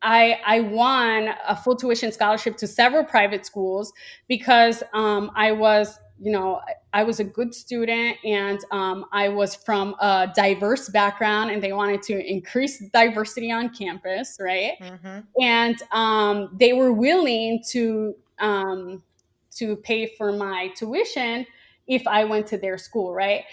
I 0.02 0.40
i 0.46 0.62
won 0.62 1.30
a 1.48 1.56
full 1.56 1.76
tuition 1.76 2.12
scholarship 2.12 2.56
to 2.58 2.68
several 2.68 3.04
private 3.04 3.46
schools 3.46 3.92
because 4.28 4.84
um, 4.94 5.32
i 5.36 5.52
was 5.52 5.98
you 6.24 6.32
know 6.32 6.62
i 6.94 7.04
was 7.04 7.20
a 7.20 7.24
good 7.24 7.54
student 7.54 8.18
and 8.24 8.60
um, 8.72 9.06
i 9.12 9.28
was 9.28 9.54
from 9.56 9.94
a 10.00 10.32
diverse 10.36 10.90
background 10.90 11.52
and 11.52 11.62
they 11.62 11.74
wanted 11.74 12.02
to 12.02 12.16
increase 12.26 12.80
diversity 12.94 13.52
on 13.52 13.70
campus 13.70 14.38
right 14.40 14.74
Mhm. 14.82 15.24
and 15.42 15.76
um, 15.92 16.56
they 16.60 16.74
were 16.74 16.94
willing 16.94 17.62
to 17.72 18.16
um, 18.40 19.04
to 19.52 19.76
pay 19.78 20.08
for 20.18 20.32
my 20.32 20.70
tuition 20.76 21.46
if 21.86 22.08
I 22.08 22.24
went 22.24 22.48
to 22.48 22.58
their 22.58 22.78
school, 22.78 23.14
right? 23.14 23.44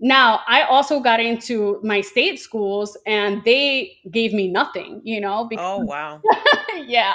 Now 0.00 0.40
i 0.48 0.62
also 0.62 1.00
got 1.00 1.20
into 1.20 1.78
my 1.82 2.00
state 2.00 2.38
schools 2.38 2.96
and 3.06 3.42
they 3.44 3.96
gave 4.10 4.32
me 4.32 4.48
nothing 4.48 5.00
you 5.04 5.20
know 5.20 5.46
because, 5.48 5.80
oh 5.80 5.84
wow. 5.84 6.20
Yeah. 6.86 7.14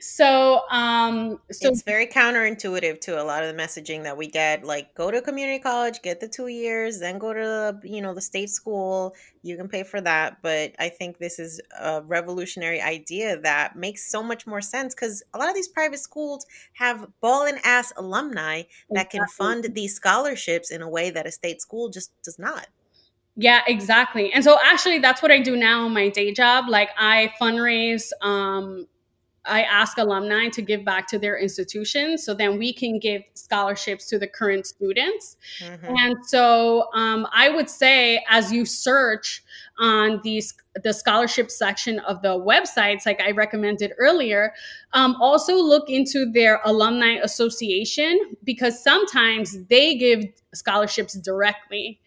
So 0.00 0.62
um 0.70 1.40
so 1.50 1.68
it's 1.68 1.82
very 1.82 2.06
counterintuitive 2.06 3.00
to 3.02 3.20
a 3.20 3.24
lot 3.24 3.42
of 3.42 3.54
the 3.54 3.60
messaging 3.60 4.02
that 4.04 4.16
we 4.16 4.28
get 4.28 4.64
like 4.64 4.94
go 4.94 5.10
to 5.10 5.20
community 5.20 5.58
college 5.58 6.02
get 6.02 6.20
the 6.20 6.28
two 6.28 6.48
years 6.48 7.00
then 7.00 7.18
go 7.18 7.32
to 7.32 7.40
the, 7.40 7.80
you 7.88 8.00
know 8.00 8.14
the 8.14 8.20
state 8.20 8.50
school. 8.50 9.14
You 9.42 9.56
can 9.56 9.68
pay 9.68 9.82
for 9.82 10.00
that. 10.02 10.38
But 10.42 10.72
i 10.78 10.88
think 10.88 11.18
this 11.18 11.38
is 11.38 11.60
a 11.80 12.02
revolutionary 12.02 12.80
idea 12.80 13.40
that 13.40 13.76
makes 13.76 14.10
so 14.10 14.22
much 14.22 14.46
more 14.46 14.60
sense 14.60 14.94
because 14.94 15.22
a 15.34 15.38
lot 15.38 15.48
of 15.48 15.54
these 15.54 15.68
private 15.68 15.98
schools 16.00 16.46
have 16.74 17.06
ball 17.20 17.44
and 17.44 17.58
ass 17.64 17.92
alumni 17.96 18.62
that 18.90 19.10
can 19.10 19.26
fund 19.26 19.66
these 19.74 19.94
scholarships 19.94 20.70
in 20.70 20.82
a 20.82 20.88
way 20.88 21.10
that 21.10 21.26
a 21.26 21.32
state 21.32 21.60
school 21.60 21.88
just 21.88 22.12
does 22.22 22.38
not 22.38 22.66
yeah, 23.40 23.62
exactly. 23.68 24.32
And 24.32 24.42
so 24.42 24.58
actually 24.64 24.98
that's 24.98 25.22
what 25.22 25.30
I 25.30 25.38
do 25.38 25.56
now 25.56 25.86
in 25.86 25.92
my 25.92 26.08
day 26.08 26.32
job. 26.32 26.64
Like 26.68 26.90
I 26.98 27.32
fundraise 27.40 28.10
um 28.20 28.86
I 29.48 29.62
ask 29.62 29.98
alumni 29.98 30.48
to 30.48 30.62
give 30.62 30.84
back 30.84 31.06
to 31.08 31.18
their 31.18 31.38
institutions 31.38 32.24
so 32.24 32.34
then 32.34 32.58
we 32.58 32.72
can 32.72 32.98
give 32.98 33.22
scholarships 33.34 34.06
to 34.08 34.18
the 34.18 34.26
current 34.26 34.66
students. 34.66 35.36
Mm-hmm. 35.60 35.94
And 35.96 36.16
so 36.26 36.88
um, 36.94 37.26
I 37.32 37.48
would 37.48 37.70
say, 37.70 38.24
as 38.28 38.52
you 38.52 38.64
search 38.64 39.42
on 39.78 40.20
these 40.24 40.54
the 40.82 40.92
scholarship 40.92 41.50
section 41.50 41.98
of 42.00 42.22
the 42.22 42.38
websites, 42.38 43.04
like 43.06 43.20
I 43.20 43.32
recommended 43.32 43.92
earlier, 43.98 44.52
um, 44.92 45.16
also 45.20 45.54
look 45.56 45.90
into 45.90 46.30
their 46.30 46.60
alumni 46.64 47.18
association 47.22 48.18
because 48.44 48.82
sometimes 48.82 49.64
they 49.66 49.96
give 49.96 50.24
scholarships 50.54 51.14
directly. 51.14 52.00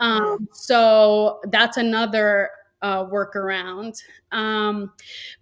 Um, 0.00 0.48
so 0.52 1.40
that's 1.50 1.76
another 1.76 2.50
uh, 2.82 3.04
workaround. 3.06 4.02
Um, 4.32 4.92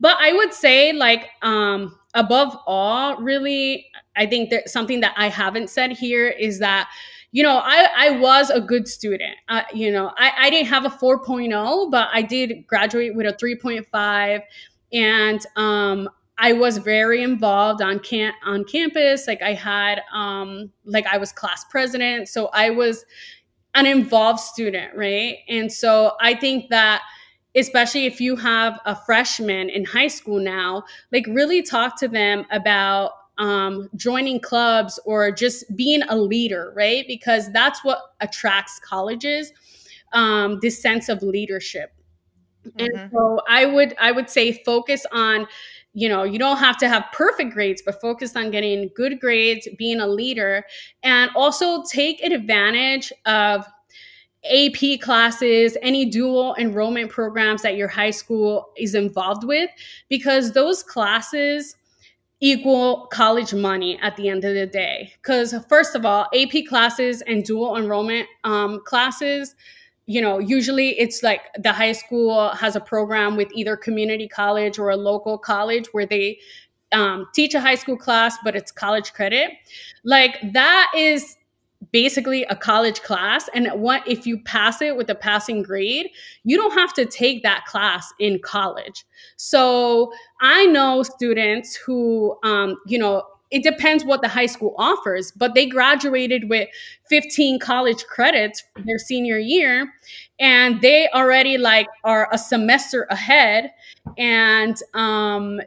but 0.01 0.17
I 0.21 0.33
would 0.33 0.53
say, 0.53 0.93
like, 0.93 1.31
um, 1.43 1.99
above 2.15 2.57
all, 2.67 3.17
really, 3.17 3.87
I 4.17 4.27
think 4.27 4.51
that 4.51 4.69
something 4.69 5.01
that 5.01 5.15
I 5.17 5.29
haven't 5.29 5.71
said 5.71 5.93
here 5.93 6.29
is 6.29 6.59
that, 6.61 6.89
you 7.33 7.43
know, 7.43 7.61
I, 7.63 7.89
I 7.97 8.11
was 8.11 8.51
a 8.51 8.61
good 8.61 8.87
student. 8.87 9.37
Uh, 9.49 9.63
you 9.73 9.91
know, 9.91 10.13
I, 10.17 10.33
I 10.39 10.51
didn't 10.51 10.69
have 10.69 10.85
a 10.85 10.91
4.0, 10.91 11.91
but 11.91 12.09
I 12.13 12.23
did 12.23 12.67
graduate 12.67 13.15
with 13.17 13.27
a 13.27 13.33
3.5. 13.33 14.43
And 14.93 15.41
um, 15.57 16.09
I 16.39 16.53
was 16.53 16.79
very 16.79 17.23
involved 17.23 17.83
on 17.83 17.99
can 18.01 18.33
on 18.45 18.65
campus. 18.65 19.27
Like 19.27 19.43
I 19.43 19.55
had, 19.55 20.03
um, 20.13 20.71
like 20.85 21.07
I 21.07 21.17
was 21.19 21.33
class 21.33 21.65
president, 21.71 22.29
so 22.29 22.49
I 22.53 22.71
was 22.71 23.05
an 23.75 23.87
involved 23.87 24.41
student, 24.41 24.95
right? 24.97 25.39
And 25.49 25.73
so 25.73 26.13
I 26.21 26.35
think 26.35 26.71
that 26.71 27.03
especially 27.57 28.07
if 28.07 28.21
you 28.21 28.37
have 28.37 28.81
a 28.85 28.97
freshman 28.97 29.69
in 29.69 29.85
high 29.85 30.09
school 30.09 30.41
now, 30.41 30.85
like 31.13 31.27
really 31.29 31.63
talk 31.63 31.99
to 32.01 32.09
them 32.09 32.45
about 32.51 33.13
um, 33.39 33.89
joining 33.97 34.41
clubs 34.41 34.99
or 35.05 35.31
just 35.31 35.65
being 35.77 36.03
a 36.09 36.17
leader, 36.17 36.73
right? 36.77 37.05
Because 37.07 37.51
that's 37.53 37.85
what 37.85 37.99
attracts 38.21 38.79
colleges, 38.79 39.53
um, 40.13 40.59
this 40.63 40.81
sense 40.81 41.09
of 41.09 41.23
leadership. 41.23 41.91
Mm-hmm. 42.67 42.81
And 42.81 43.11
so 43.13 43.41
I 43.49 43.67
would 43.67 43.95
I 44.01 44.13
would 44.13 44.31
say 44.31 44.63
focus 44.65 45.05
on 45.13 45.47
you 45.93 46.09
know 46.09 46.23
you 46.23 46.39
don't 46.39 46.57
have 46.57 46.77
to 46.79 46.89
have 46.89 47.05
perfect 47.13 47.53
grades 47.53 47.83
but 47.85 48.01
focus 48.01 48.35
on 48.35 48.51
getting 48.51 48.91
good 48.97 49.21
grades 49.21 49.69
being 49.79 50.01
a 50.01 50.07
leader 50.07 50.65
and 51.03 51.31
also 51.37 51.83
take 51.85 52.23
advantage 52.23 53.13
of 53.27 53.67
AP 54.45 55.01
classes, 55.01 55.77
any 55.83 56.05
dual 56.05 56.55
enrollment 56.59 57.11
programs 57.11 57.63
that 57.63 57.77
your 57.77 57.89
high 57.89 58.11
school 58.11 58.71
is 58.77 58.95
involved 58.95 59.45
with, 59.45 59.71
because 60.09 60.53
those 60.53 60.83
classes 60.83 61.77
equal 62.41 63.07
college 63.07 63.55
money 63.55 63.99
at 64.03 64.17
the 64.17 64.29
end 64.29 64.45
of 64.45 64.55
the 64.55 64.67
day. 64.67 65.13
Because, 65.23 65.55
first 65.69 65.95
of 65.95 66.05
all, 66.05 66.27
AP 66.35 66.67
classes 66.69 67.23
and 67.23 67.43
dual 67.43 67.77
enrollment 67.77 68.29
um, 68.45 68.81
classes, 68.85 69.55
you 70.07 70.21
know, 70.21 70.39
usually 70.39 70.91
it's 71.01 71.23
like 71.23 71.41
the 71.59 71.73
high 71.73 71.93
school 71.93 72.51
has 72.51 72.77
a 72.77 72.81
program 72.81 73.37
with 73.37 73.49
either 73.55 73.77
community 73.77 74.29
college 74.29 74.79
or 74.79 74.91
a 74.91 74.97
local 74.97 75.39
college 75.39 75.87
where 75.93 76.05
they 76.05 76.39
um, 76.93 77.27
teach 77.35 77.55
a 77.55 77.61
high 77.61 77.77
school 77.77 77.97
class, 77.97 78.37
but 78.45 78.55
it's 78.55 78.71
college 78.71 79.15
credit. 79.15 79.51
Like, 80.05 80.37
that 80.53 80.93
is 80.95 81.37
basically 81.95 82.43
a 82.47 82.57
college 82.57 83.03
class. 83.03 83.49
And 83.55 83.71
what 83.81 84.03
if 84.09 84.27
you 84.27 84.41
pass 84.41 84.83
it 84.83 84.97
with 84.97 85.09
a 85.09 85.15
passing 85.15 85.63
grade 85.63 86.09
you 86.43 86.57
don't 86.57 86.73
have 86.73 86.93
to 86.95 87.07
take 87.07 87.45
that 87.45 87.65
class 87.67 88.13
in 88.19 88.41
college. 88.41 89.05
So 89.37 90.13
i 90.41 90.67
know 90.67 91.03
students 91.05 91.77
who 91.77 92.37
um, 92.43 92.77
you 92.87 92.99
know 92.99 93.23
it 93.51 93.63
depends 93.63 94.05
what 94.05 94.21
the 94.21 94.29
high 94.29 94.47
school 94.47 94.75
offers 94.79 95.31
but 95.37 95.55
they 95.55 95.67
graduated 95.67 96.49
with 96.49 96.69
15 97.09 97.61
college 97.61 98.05
credits 98.07 98.65
their 98.85 98.99
senior 98.99 99.39
year 99.39 99.93
and 100.41 100.81
they 100.81 101.09
already 101.15 101.59
like 101.59 101.89
are 102.03 102.29
a 102.33 102.39
semester 102.39 103.07
ahead. 103.11 103.73
And 104.19 104.77
um, 104.95 105.61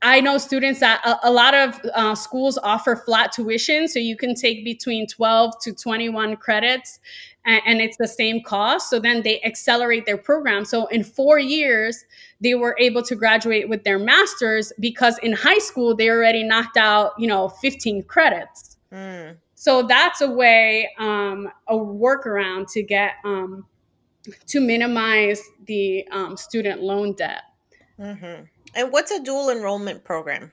I 0.00 0.20
know 0.20 0.38
students 0.38 0.78
that 0.80 1.04
a, 1.04 1.28
a 1.28 1.32
lot 1.32 1.54
of 1.54 1.80
uh, 1.94 2.14
schools 2.14 2.56
offer 2.62 2.94
flat 2.94 3.32
tuition, 3.32 3.88
so 3.88 3.98
you 3.98 4.16
can 4.16 4.34
take 4.34 4.64
between 4.64 5.08
12 5.08 5.54
to 5.62 5.72
21 5.72 6.36
credits 6.36 7.00
and, 7.44 7.60
and, 7.66 7.80
it's 7.80 7.96
the 7.96 8.06
same 8.06 8.42
cost. 8.42 8.90
So 8.90 9.00
then 9.00 9.22
they 9.22 9.40
accelerate 9.42 10.06
their 10.06 10.16
program. 10.16 10.64
So 10.64 10.86
in 10.86 11.02
four 11.02 11.38
years, 11.38 12.04
they 12.40 12.54
were 12.54 12.76
able 12.78 13.02
to 13.02 13.16
graduate 13.16 13.68
with 13.68 13.82
their 13.82 13.98
master's 13.98 14.72
because 14.78 15.18
in 15.18 15.32
high 15.32 15.58
school, 15.58 15.96
they 15.96 16.10
already 16.10 16.44
knocked 16.44 16.76
out, 16.76 17.12
you 17.18 17.26
know, 17.26 17.48
15 17.48 18.04
credits. 18.04 18.76
Mm. 18.92 19.36
So 19.54 19.82
that's 19.82 20.20
a 20.20 20.30
way, 20.30 20.88
um, 20.98 21.50
a 21.66 21.74
workaround 21.74 22.70
to 22.72 22.82
get, 22.82 23.14
um, 23.24 23.66
to 24.46 24.60
minimize 24.60 25.42
the 25.64 26.06
um, 26.12 26.36
student 26.36 26.82
loan 26.82 27.14
debt. 27.14 27.42
Mm-hmm. 27.98 28.44
And 28.74 28.92
what's 28.92 29.10
a 29.10 29.22
dual 29.22 29.50
enrollment 29.50 30.04
program? 30.04 30.52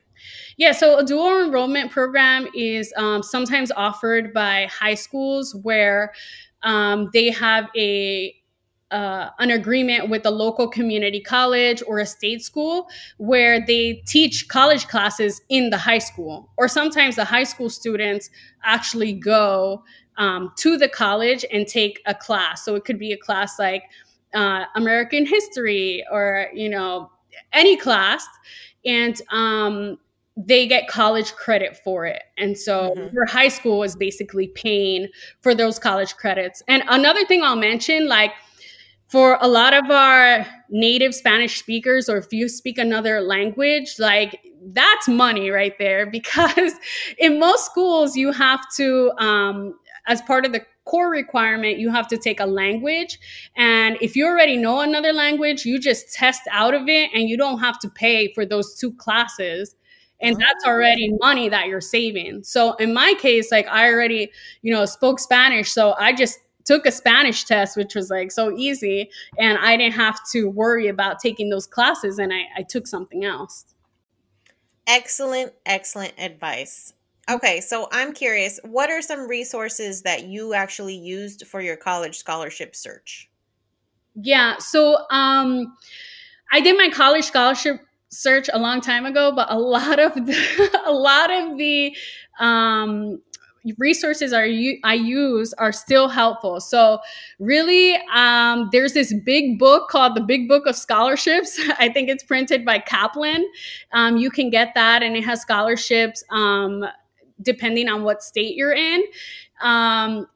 Yeah, 0.57 0.71
so 0.71 0.97
a 0.97 1.03
dual 1.03 1.43
enrollment 1.43 1.91
program 1.91 2.47
is 2.55 2.93
um, 2.97 3.21
sometimes 3.21 3.71
offered 3.71 4.33
by 4.33 4.67
high 4.71 4.95
schools 4.95 5.55
where 5.63 6.13
um, 6.63 7.09
they 7.13 7.29
have 7.31 7.69
a 7.75 8.35
uh, 8.91 9.29
an 9.39 9.49
agreement 9.49 10.09
with 10.09 10.25
a 10.25 10.31
local 10.31 10.67
community 10.67 11.19
college 11.19 11.81
or 11.87 11.99
a 11.99 12.05
state 12.05 12.41
school 12.41 12.87
where 13.17 13.59
they 13.65 14.01
teach 14.05 14.47
college 14.47 14.87
classes 14.87 15.41
in 15.49 15.69
the 15.69 15.77
high 15.77 15.97
school, 15.97 16.51
or 16.57 16.67
sometimes 16.67 17.15
the 17.15 17.25
high 17.25 17.43
school 17.43 17.69
students 17.69 18.29
actually 18.63 19.11
go 19.11 19.83
um, 20.17 20.51
to 20.55 20.77
the 20.77 20.87
college 20.87 21.43
and 21.51 21.67
take 21.67 22.01
a 22.05 22.13
class. 22.13 22.63
So 22.63 22.75
it 22.75 22.85
could 22.85 22.99
be 22.99 23.11
a 23.11 23.17
class 23.17 23.59
like 23.59 23.83
uh, 24.33 24.65
American 24.75 25.25
history 25.25 26.05
or 26.11 26.47
you 26.53 26.69
know 26.69 27.09
any 27.53 27.77
class 27.77 28.25
and 28.85 29.21
um, 29.31 29.97
they 30.37 30.67
get 30.67 30.87
college 30.87 31.33
credit 31.33 31.77
for 31.83 32.05
it. 32.05 32.23
And 32.37 32.57
so 32.57 32.93
mm-hmm. 32.95 33.15
your 33.15 33.25
high 33.25 33.47
school 33.47 33.83
is 33.83 33.95
basically 33.95 34.47
paying 34.47 35.07
for 35.41 35.55
those 35.55 35.79
college 35.79 36.15
credits. 36.15 36.61
And 36.67 36.83
another 36.89 37.25
thing 37.25 37.41
I'll 37.41 37.55
mention, 37.55 38.07
like 38.07 38.31
for 39.07 39.37
a 39.41 39.47
lot 39.47 39.73
of 39.73 39.89
our 39.89 40.45
native 40.69 41.15
Spanish 41.15 41.59
speakers, 41.59 42.09
or 42.09 42.17
if 42.17 42.31
you 42.31 42.49
speak 42.49 42.77
another 42.77 43.21
language, 43.21 43.95
like 43.97 44.39
that's 44.73 45.07
money 45.07 45.49
right 45.51 45.77
there 45.79 46.05
because 46.11 46.73
in 47.17 47.39
most 47.39 47.65
schools 47.65 48.15
you 48.15 48.31
have 48.31 48.61
to 48.75 49.11
um, 49.19 49.77
as 50.07 50.21
part 50.23 50.45
of 50.45 50.51
the 50.51 50.61
core 50.85 51.09
requirement, 51.09 51.77
you 51.77 51.91
have 51.91 52.07
to 52.07 52.17
take 52.17 52.39
a 52.39 52.45
language. 52.45 53.19
And 53.57 53.97
if 54.01 54.15
you 54.15 54.25
already 54.25 54.55
know 54.55 54.81
another 54.81 55.11
language, 55.11 55.65
you 55.65 55.79
just 55.79 56.13
test 56.13 56.41
out 56.51 56.73
of 56.73 56.87
it 56.87 57.09
and 57.13 57.27
you 57.27 57.37
don't 57.37 57.59
have 57.59 57.79
to 57.79 57.89
pay 57.89 58.31
for 58.33 58.45
those 58.45 58.75
two 58.75 58.93
classes. 58.93 59.75
And 60.21 60.37
that's 60.37 60.65
already 60.65 61.11
money 61.19 61.49
that 61.49 61.67
you're 61.67 61.81
saving. 61.81 62.43
So 62.43 62.73
in 62.75 62.93
my 62.93 63.15
case, 63.19 63.51
like 63.51 63.67
I 63.67 63.91
already, 63.91 64.31
you 64.61 64.73
know, 64.73 64.85
spoke 64.85 65.19
Spanish. 65.19 65.71
So 65.71 65.93
I 65.99 66.13
just 66.13 66.39
took 66.63 66.85
a 66.85 66.91
Spanish 66.91 67.43
test, 67.43 67.75
which 67.75 67.95
was 67.95 68.09
like 68.09 68.31
so 68.31 68.55
easy. 68.55 69.09
And 69.37 69.57
I 69.57 69.75
didn't 69.77 69.95
have 69.95 70.19
to 70.31 70.49
worry 70.49 70.87
about 70.87 71.19
taking 71.19 71.49
those 71.49 71.67
classes 71.67 72.17
and 72.17 72.31
I, 72.33 72.43
I 72.57 72.63
took 72.63 72.87
something 72.87 73.25
else. 73.25 73.65
Excellent, 74.87 75.53
excellent 75.65 76.13
advice. 76.17 76.93
Okay, 77.29 77.59
so 77.59 77.87
I'm 77.91 78.13
curious, 78.13 78.59
what 78.63 78.91
are 78.91 79.01
some 79.01 79.27
resources 79.27 80.03
that 80.03 80.25
you 80.25 80.53
actually 80.53 80.95
used 80.95 81.47
for 81.47 81.59
your 81.59 81.75
college 81.75 82.17
scholarship 82.17 82.75
search? 82.75 83.29
Yeah, 84.13 84.57
so 84.59 84.97
um 85.09 85.75
I 86.51 86.61
did 86.61 86.77
my 86.77 86.89
college 86.89 87.25
scholarship 87.25 87.81
search 88.09 88.49
a 88.53 88.59
long 88.59 88.79
time 88.79 89.05
ago, 89.05 89.31
but 89.35 89.51
a 89.51 89.57
lot 89.59 89.99
of 89.99 90.13
the, 90.13 90.81
a 90.85 90.91
lot 90.91 91.31
of 91.31 91.57
the 91.57 91.95
um 92.39 93.21
resources 93.79 94.31
are 94.31 94.47
I 94.83 94.93
use 94.93 95.51
are 95.53 95.71
still 95.71 96.07
helpful. 96.07 96.59
So 96.61 96.99
really, 97.39 97.97
um, 98.13 98.69
there's 98.71 98.93
this 98.93 99.11
big 99.25 99.57
book 99.57 99.89
called 99.89 100.15
the 100.15 100.21
Big 100.21 100.47
Book 100.47 100.67
of 100.67 100.75
Scholarships. 100.75 101.59
I 101.79 101.89
think 101.89 102.09
it's 102.09 102.23
printed 102.23 102.63
by 102.63 102.79
Kaplan. 102.79 103.43
Um, 103.91 104.17
you 104.17 104.29
can 104.29 104.51
get 104.51 104.73
that, 104.75 105.01
and 105.01 105.17
it 105.17 105.23
has 105.25 105.41
scholarships 105.41 106.23
um, 106.29 106.85
depending 107.41 107.89
on 107.89 108.03
what 108.03 108.23
state 108.23 108.55
you're 108.55 108.73
in. 108.73 109.03
Um, 109.61 110.27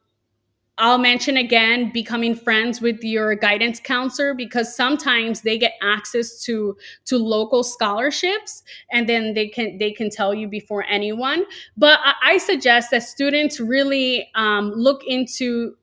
I'll 0.80 0.98
mention 0.98 1.36
again 1.36 1.92
becoming 1.92 2.34
friends 2.34 2.80
with 2.80 3.04
your 3.04 3.36
guidance 3.36 3.82
counselor 3.82 4.34
because 4.34 4.74
sometimes 4.74 5.42
they 5.42 5.58
get 5.58 5.74
access 5.82 6.42
to 6.44 6.78
to 7.06 7.18
local 7.18 7.64
scholarships 7.64 8.64
and 8.90 9.08
then 9.08 9.34
they 9.34 9.50
can 9.50 9.78
they 9.78 9.92
can 9.92 10.10
tell 10.10 10.34
you 10.34 10.48
before 10.48 10.86
anyone. 10.86 11.44
But 11.76 12.00
I, 12.24 12.38
suggest 12.38 12.92
that 12.92 13.04
students 13.04 13.60
really 13.60 14.30
um, 14.36 14.72
look 14.72 15.04
into 15.06 15.76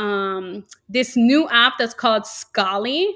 um, 0.00 0.64
this 0.88 1.14
new 1.14 1.46
app 1.50 1.74
that's 1.78 1.92
called 1.92 2.22
Scholly. 2.22 3.06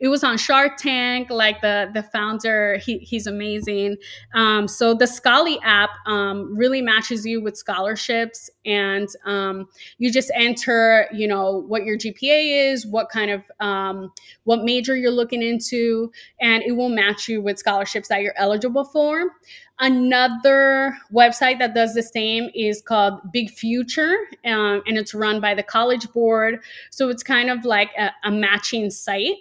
It 0.00 0.08
was 0.08 0.24
on 0.24 0.36
Shark 0.36 0.76
Tank. 0.76 1.30
Like 1.30 1.60
the 1.60 1.88
the 1.94 2.02
founder, 2.02 2.78
he, 2.78 2.98
he's 2.98 3.28
amazing. 3.28 3.96
Um, 4.34 4.66
so 4.66 4.92
the 4.92 5.04
Scholly 5.04 5.58
app 5.62 5.90
um, 6.06 6.56
really 6.56 6.82
matches 6.82 7.24
you 7.24 7.40
with 7.40 7.56
scholarships, 7.56 8.50
and 8.64 9.08
um, 9.24 9.68
you 9.98 10.10
just 10.10 10.30
enter, 10.34 11.08
you 11.12 11.26
know, 11.26 11.64
what 11.66 11.84
your 11.84 11.96
GPA 11.96 12.72
is, 12.72 12.86
what 12.86 13.08
kind 13.08 13.30
of 13.30 13.42
um, 13.60 14.12
what 14.44 14.64
major 14.64 14.96
you're 14.96 15.10
looking 15.10 15.42
into, 15.42 16.12
and 16.40 16.62
it 16.62 16.72
will 16.72 16.88
match 16.88 17.28
you 17.28 17.40
with 17.40 17.58
scholarships 17.58 18.08
that 18.08 18.22
you're 18.22 18.34
eligible 18.36 18.84
for. 18.84 19.32
Another 19.78 20.96
website 21.12 21.58
that 21.58 21.74
does 21.74 21.94
the 21.94 22.02
same 22.02 22.50
is 22.54 22.82
called 22.82 23.20
Big 23.32 23.50
Future, 23.50 24.16
um, 24.44 24.82
and 24.86 24.96
it's 24.96 25.14
run 25.14 25.40
by 25.40 25.54
the 25.54 25.62
College 25.62 26.10
Board. 26.12 26.60
So 26.90 27.08
it's 27.08 27.22
kind 27.22 27.50
of 27.50 27.64
like 27.64 27.90
a, 27.98 28.12
a 28.24 28.30
matching 28.30 28.90
site. 28.90 29.36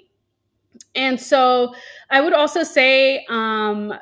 And 0.95 1.19
so 1.19 1.75
I 2.09 2.21
would 2.21 2.33
also 2.33 2.63
say 2.63 3.25
um, 3.29 3.93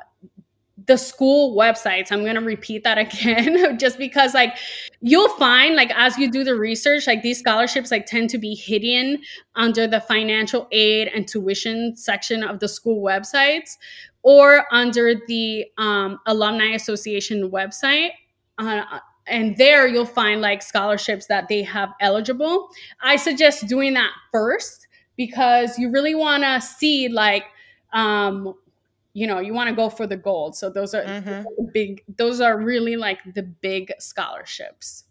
the 0.86 0.96
school 0.96 1.56
websites. 1.56 2.10
I'm 2.10 2.22
going 2.22 2.36
to 2.36 2.40
repeat 2.40 2.84
that 2.84 2.98
again 2.98 3.78
just 3.78 3.98
because 3.98 4.34
like 4.34 4.56
you'll 5.00 5.28
find 5.36 5.74
like 5.74 5.90
as 5.94 6.16
you 6.18 6.30
do 6.30 6.44
the 6.44 6.54
research 6.54 7.06
like 7.06 7.22
these 7.22 7.38
scholarships 7.38 7.90
like 7.90 8.06
tend 8.06 8.30
to 8.30 8.38
be 8.38 8.54
hidden 8.54 9.18
under 9.56 9.86
the 9.86 10.00
financial 10.00 10.68
aid 10.72 11.08
and 11.08 11.26
tuition 11.26 11.96
section 11.96 12.42
of 12.42 12.60
the 12.60 12.68
school 12.68 13.02
websites 13.02 13.76
or 14.22 14.66
under 14.70 15.14
the 15.26 15.64
um, 15.78 16.18
Alumni 16.26 16.74
Association 16.74 17.50
website. 17.50 18.10
Uh, 18.58 18.82
and 19.26 19.56
there 19.56 19.86
you'll 19.86 20.04
find 20.04 20.40
like 20.40 20.62
scholarships 20.62 21.26
that 21.26 21.48
they 21.48 21.62
have 21.62 21.90
eligible. 22.00 22.68
I 23.00 23.16
suggest 23.16 23.66
doing 23.66 23.94
that 23.94 24.10
first 24.32 24.86
because 25.16 25.78
you 25.78 25.90
really 25.90 26.14
want 26.14 26.42
to 26.42 26.60
see 26.60 27.08
like 27.08 27.44
um, 27.92 28.54
you 29.12 29.26
know 29.26 29.38
you 29.40 29.52
want 29.52 29.68
to 29.68 29.74
go 29.74 29.88
for 29.88 30.06
the 30.06 30.16
gold 30.16 30.56
so 30.56 30.70
those 30.70 30.94
are 30.94 31.02
mm-hmm. 31.02 31.42
big 31.72 32.02
those 32.16 32.40
are 32.40 32.58
really 32.58 32.96
like 32.96 33.18
the 33.34 33.42
big 33.42 33.92
scholarships 33.98 35.04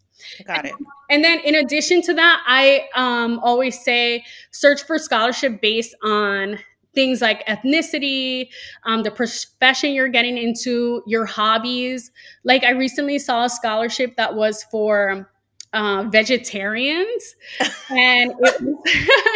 got 0.46 0.66
it 0.66 0.74
and 1.10 1.24
then 1.24 1.40
in 1.40 1.54
addition 1.54 2.02
to 2.02 2.12
that 2.14 2.42
i 2.46 2.86
um, 2.94 3.38
always 3.40 3.82
say 3.82 4.24
search 4.50 4.82
for 4.82 4.98
scholarship 4.98 5.60
based 5.60 5.94
on 6.02 6.58
things 6.94 7.20
like 7.20 7.46
ethnicity, 7.46 8.48
um, 8.84 9.02
the 9.02 9.10
profession 9.10 9.92
you're 9.92 10.08
getting 10.08 10.36
into, 10.36 11.02
your 11.06 11.24
hobbies. 11.24 12.10
Like 12.44 12.64
I 12.64 12.70
recently 12.70 13.18
saw 13.18 13.44
a 13.44 13.50
scholarship 13.50 14.16
that 14.16 14.34
was 14.34 14.64
for 14.64 15.29
uh, 15.72 16.04
vegetarians, 16.10 17.36
and 17.90 18.32
was, 18.38 18.62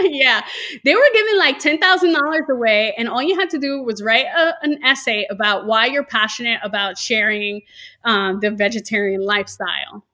yeah, 0.11 0.43
they 0.85 0.95
were 0.95 1.09
giving 1.13 1.39
like 1.39 1.59
ten 1.59 1.79
thousand 1.79 2.13
dollars 2.13 2.45
away, 2.51 2.95
and 2.99 3.09
all 3.09 3.23
you 3.23 3.39
had 3.39 3.51
to 3.51 3.59
do 3.59 3.83
was 3.83 4.03
write 4.03 4.27
a, 4.27 4.55
an 4.63 4.83
essay 4.85 5.27
about 5.31 5.67
why 5.67 5.87
you're 5.87 6.05
passionate 6.05 6.61
about 6.63 6.99
sharing 6.99 7.63
um, 8.05 8.41
the 8.41 8.51
vegetarian 8.51 9.25
lifestyle. 9.25 10.05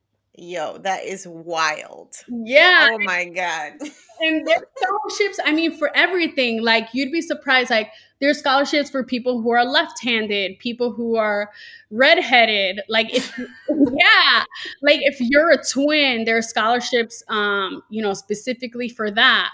Yo, 0.43 0.79
that 0.79 1.05
is 1.05 1.27
wild. 1.27 2.17
Yeah. 2.29 2.89
Oh 2.93 2.99
my 3.05 3.27
God. 3.27 3.73
and 4.21 4.47
there's 4.47 4.63
scholarships, 4.77 5.39
I 5.45 5.53
mean, 5.53 5.77
for 5.77 5.95
everything. 5.95 6.63
Like, 6.63 6.89
you'd 6.95 7.13
be 7.13 7.21
surprised. 7.21 7.69
Like, 7.69 7.91
there's 8.21 8.39
scholarships 8.39 8.91
for 8.91 9.03
people 9.03 9.41
who 9.41 9.51
are 9.51 9.65
left 9.65 10.03
handed, 10.03 10.59
people 10.59 10.93
who 10.93 11.17
are 11.17 11.51
redheaded. 11.91 12.81
Like, 12.89 13.15
if, 13.15 13.37
yeah, 13.69 14.45
like 14.83 15.01
if 15.03 15.21
you're 15.21 15.51
a 15.51 15.63
twin, 15.63 16.25
there 16.25 16.37
are 16.37 16.43
scholarships, 16.43 17.23
um, 17.29 17.83
you 17.89 18.03
know, 18.03 18.15
specifically 18.15 18.89
for 18.89 19.11
that. 19.11 19.51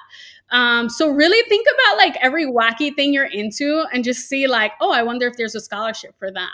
Um, 0.50 0.88
so 0.88 1.10
really 1.10 1.48
think 1.48 1.66
about 1.74 1.96
like 1.98 2.16
every 2.20 2.46
wacky 2.46 2.94
thing 2.94 3.12
you're 3.12 3.24
into 3.24 3.84
and 3.92 4.04
just 4.04 4.28
see 4.28 4.46
like, 4.46 4.72
oh, 4.80 4.92
I 4.92 5.02
wonder 5.02 5.26
if 5.26 5.36
there's 5.36 5.54
a 5.54 5.60
scholarship 5.60 6.14
for 6.18 6.30
that. 6.30 6.52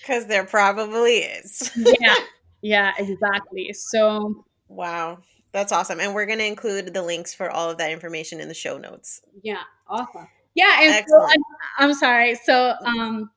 Because 0.00 0.26
there 0.26 0.44
probably 0.44 1.18
is. 1.18 1.72
yeah. 1.76 2.14
Yeah, 2.62 2.94
exactly. 2.98 3.72
So, 3.74 4.44
wow. 4.66 5.18
That's 5.52 5.72
awesome. 5.72 6.00
And 6.00 6.14
we're 6.14 6.26
going 6.26 6.40
to 6.40 6.46
include 6.46 6.92
the 6.92 7.02
links 7.02 7.32
for 7.32 7.48
all 7.48 7.70
of 7.70 7.78
that 7.78 7.92
information 7.92 8.40
in 8.40 8.48
the 8.48 8.54
show 8.54 8.76
notes. 8.76 9.22
Yeah, 9.42 9.62
awesome. 9.88 10.26
Yeah, 10.56 10.80
and 10.80 11.04
so 11.06 11.22
I'm, 11.22 11.42
I'm 11.78 11.94
sorry. 11.94 12.34
So, 12.34 12.74
um, 12.84 13.30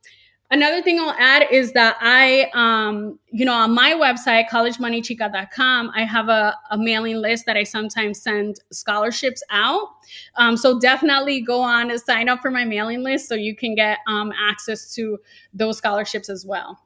another 0.51 0.81
thing 0.81 0.99
I'll 0.99 1.15
add 1.19 1.47
is 1.51 1.73
that 1.73 1.97
I, 1.99 2.49
um, 2.53 3.19
you 3.29 3.45
know, 3.45 3.53
on 3.53 3.73
my 3.73 3.91
website, 3.91 4.47
collegemoneychica.com, 4.47 5.91
I 5.93 6.05
have 6.05 6.29
a, 6.29 6.55
a 6.71 6.77
mailing 6.77 7.17
list 7.17 7.45
that 7.45 7.57
I 7.57 7.63
sometimes 7.63 8.21
send 8.21 8.61
scholarships 8.71 9.43
out. 9.49 9.89
Um, 10.35 10.55
so 10.55 10.79
definitely 10.79 11.41
go 11.41 11.61
on 11.61 11.91
and 11.91 11.99
sign 11.99 12.29
up 12.29 12.41
for 12.41 12.51
my 12.51 12.63
mailing 12.63 13.03
list 13.03 13.27
so 13.27 13.35
you 13.35 13.53
can 13.53 13.75
get 13.75 13.99
um, 14.07 14.31
access 14.39 14.95
to 14.95 15.19
those 15.53 15.77
scholarships 15.77 16.29
as 16.29 16.45
well. 16.45 16.79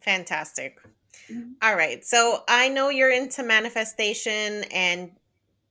Fantastic. 0.00 0.78
Mm-hmm. 1.30 1.52
All 1.62 1.76
right. 1.76 2.04
So 2.04 2.42
I 2.48 2.68
know 2.70 2.88
you're 2.88 3.12
into 3.12 3.44
manifestation 3.44 4.64
and 4.72 5.12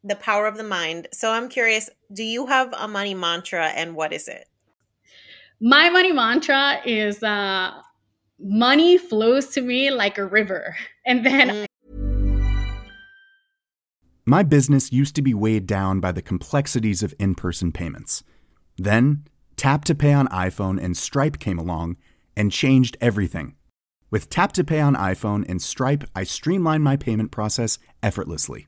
the 0.04 0.16
power 0.16 0.47
of 0.47 0.58
the 0.58 0.64
mind. 0.64 1.08
So 1.12 1.32
I'm 1.32 1.50
curious, 1.50 1.89
do 2.12 2.24
you 2.24 2.47
have 2.47 2.74
a 2.78 2.88
money 2.88 3.14
mantra 3.14 3.68
and 3.68 3.95
what 3.95 4.14
is 4.14 4.28
it? 4.28 4.47
My 5.62 5.89
money 5.89 6.12
mantra 6.12 6.80
is 6.86 7.22
uh 7.22 7.72
money 8.39 8.97
flows 8.97 9.47
to 9.47 9.62
me 9.62 9.91
like 9.91 10.18
a 10.18 10.26
river. 10.26 10.76
And 11.06 11.26
then 11.26 11.50
mm. 11.50 11.66
My 14.26 14.43
business 14.43 14.91
used 14.91 15.16
to 15.16 15.24
be 15.24 15.34
weighed 15.34 15.66
down 15.66 16.00
by 16.00 16.12
the 16.12 16.22
complexities 16.22 17.02
of 17.02 17.16
in-person 17.18 17.72
payments. 17.72 18.24
Then, 18.78 19.26
Tap 19.56 19.84
to 19.86 19.95
Pay 19.95 20.14
on 20.14 20.28
iPhone 20.28 20.80
and 20.80 20.95
Stripe 20.95 21.39
came 21.39 21.58
along 21.58 21.97
and 22.38 22.52
changed 22.52 22.95
everything. 23.02 23.56
With 24.12 24.30
Tap 24.30 24.52
to 24.54 24.64
Pay 24.64 24.82
on 24.82 24.95
iPhone 24.95 25.50
and 25.50 25.60
Stripe, 25.60 26.04
I 26.16 26.26
streamline 26.26 26.84
my 26.84 26.95
payment 26.95 27.32
process 27.32 27.80
effortlessly. 28.04 28.68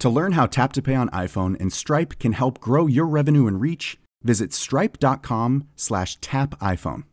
To 0.00 0.10
learn 0.10 0.32
how 0.32 0.46
Tap 0.46 0.72
to 0.74 0.82
Pay 0.82 0.94
on 0.94 1.08
iPhone 1.10 1.58
and 1.60 1.72
Stripe 1.72 2.18
can 2.18 2.32
help 2.32 2.60
grow 2.60 2.86
your 2.86 3.06
revenue 3.06 3.46
and 3.46 3.58
reach, 3.60 3.98
visit 4.22 4.52
stripe.com/tapiphone. 4.52 7.04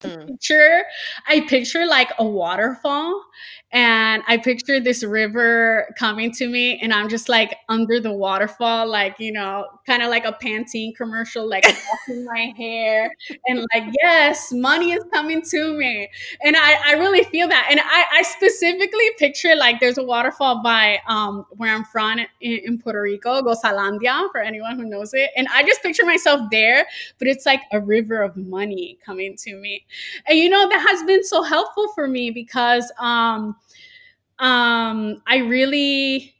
Picture, 0.00 0.84
I 1.26 1.40
picture 1.48 1.86
like 1.86 2.10
a 2.18 2.24
waterfall 2.24 3.24
and 3.74 4.22
I 4.28 4.36
picture 4.38 4.78
this 4.78 5.02
river 5.02 5.92
coming 5.98 6.30
to 6.34 6.48
me, 6.48 6.78
and 6.78 6.94
I'm 6.94 7.08
just 7.08 7.28
like 7.28 7.56
under 7.68 7.98
the 7.98 8.12
waterfall, 8.12 8.86
like 8.88 9.18
you 9.18 9.32
know, 9.32 9.66
kind 9.84 10.00
of 10.02 10.10
like 10.10 10.24
a 10.24 10.32
Pantene 10.32 10.94
commercial, 10.94 11.48
like 11.48 11.64
washing 12.08 12.24
my 12.24 12.54
hair, 12.56 13.12
and 13.46 13.66
like 13.74 13.84
yes, 14.00 14.52
money 14.52 14.92
is 14.92 15.02
coming 15.12 15.42
to 15.50 15.74
me, 15.76 16.08
and 16.42 16.56
I, 16.56 16.76
I 16.86 16.92
really 16.92 17.24
feel 17.24 17.48
that, 17.48 17.66
and 17.68 17.80
I, 17.80 18.04
I 18.18 18.22
specifically 18.22 19.10
picture 19.18 19.56
like 19.56 19.80
there's 19.80 19.98
a 19.98 20.04
waterfall 20.04 20.62
by 20.62 21.00
um 21.08 21.44
where 21.50 21.74
I'm 21.74 21.84
from 21.84 22.20
in, 22.20 22.26
in 22.40 22.78
Puerto 22.78 23.00
Rico, 23.02 23.42
Gozalandia, 23.42 24.30
for 24.30 24.40
anyone 24.40 24.78
who 24.78 24.84
knows 24.84 25.14
it, 25.14 25.30
and 25.36 25.48
I 25.52 25.64
just 25.64 25.82
picture 25.82 26.04
myself 26.06 26.42
there, 26.50 26.86
but 27.18 27.26
it's 27.28 27.44
like 27.44 27.62
a 27.72 27.80
river 27.80 28.22
of 28.22 28.36
money 28.36 28.98
coming 29.04 29.36
to 29.38 29.56
me, 29.56 29.84
and 30.26 30.38
you 30.38 30.48
know 30.48 30.68
that 30.68 30.86
has 30.88 31.02
been 31.04 31.24
so 31.24 31.42
helpful 31.42 31.88
for 31.94 32.06
me 32.06 32.30
because 32.30 32.90
um 32.98 33.56
um, 34.38 35.22
I 35.26 35.38
really 35.38 36.34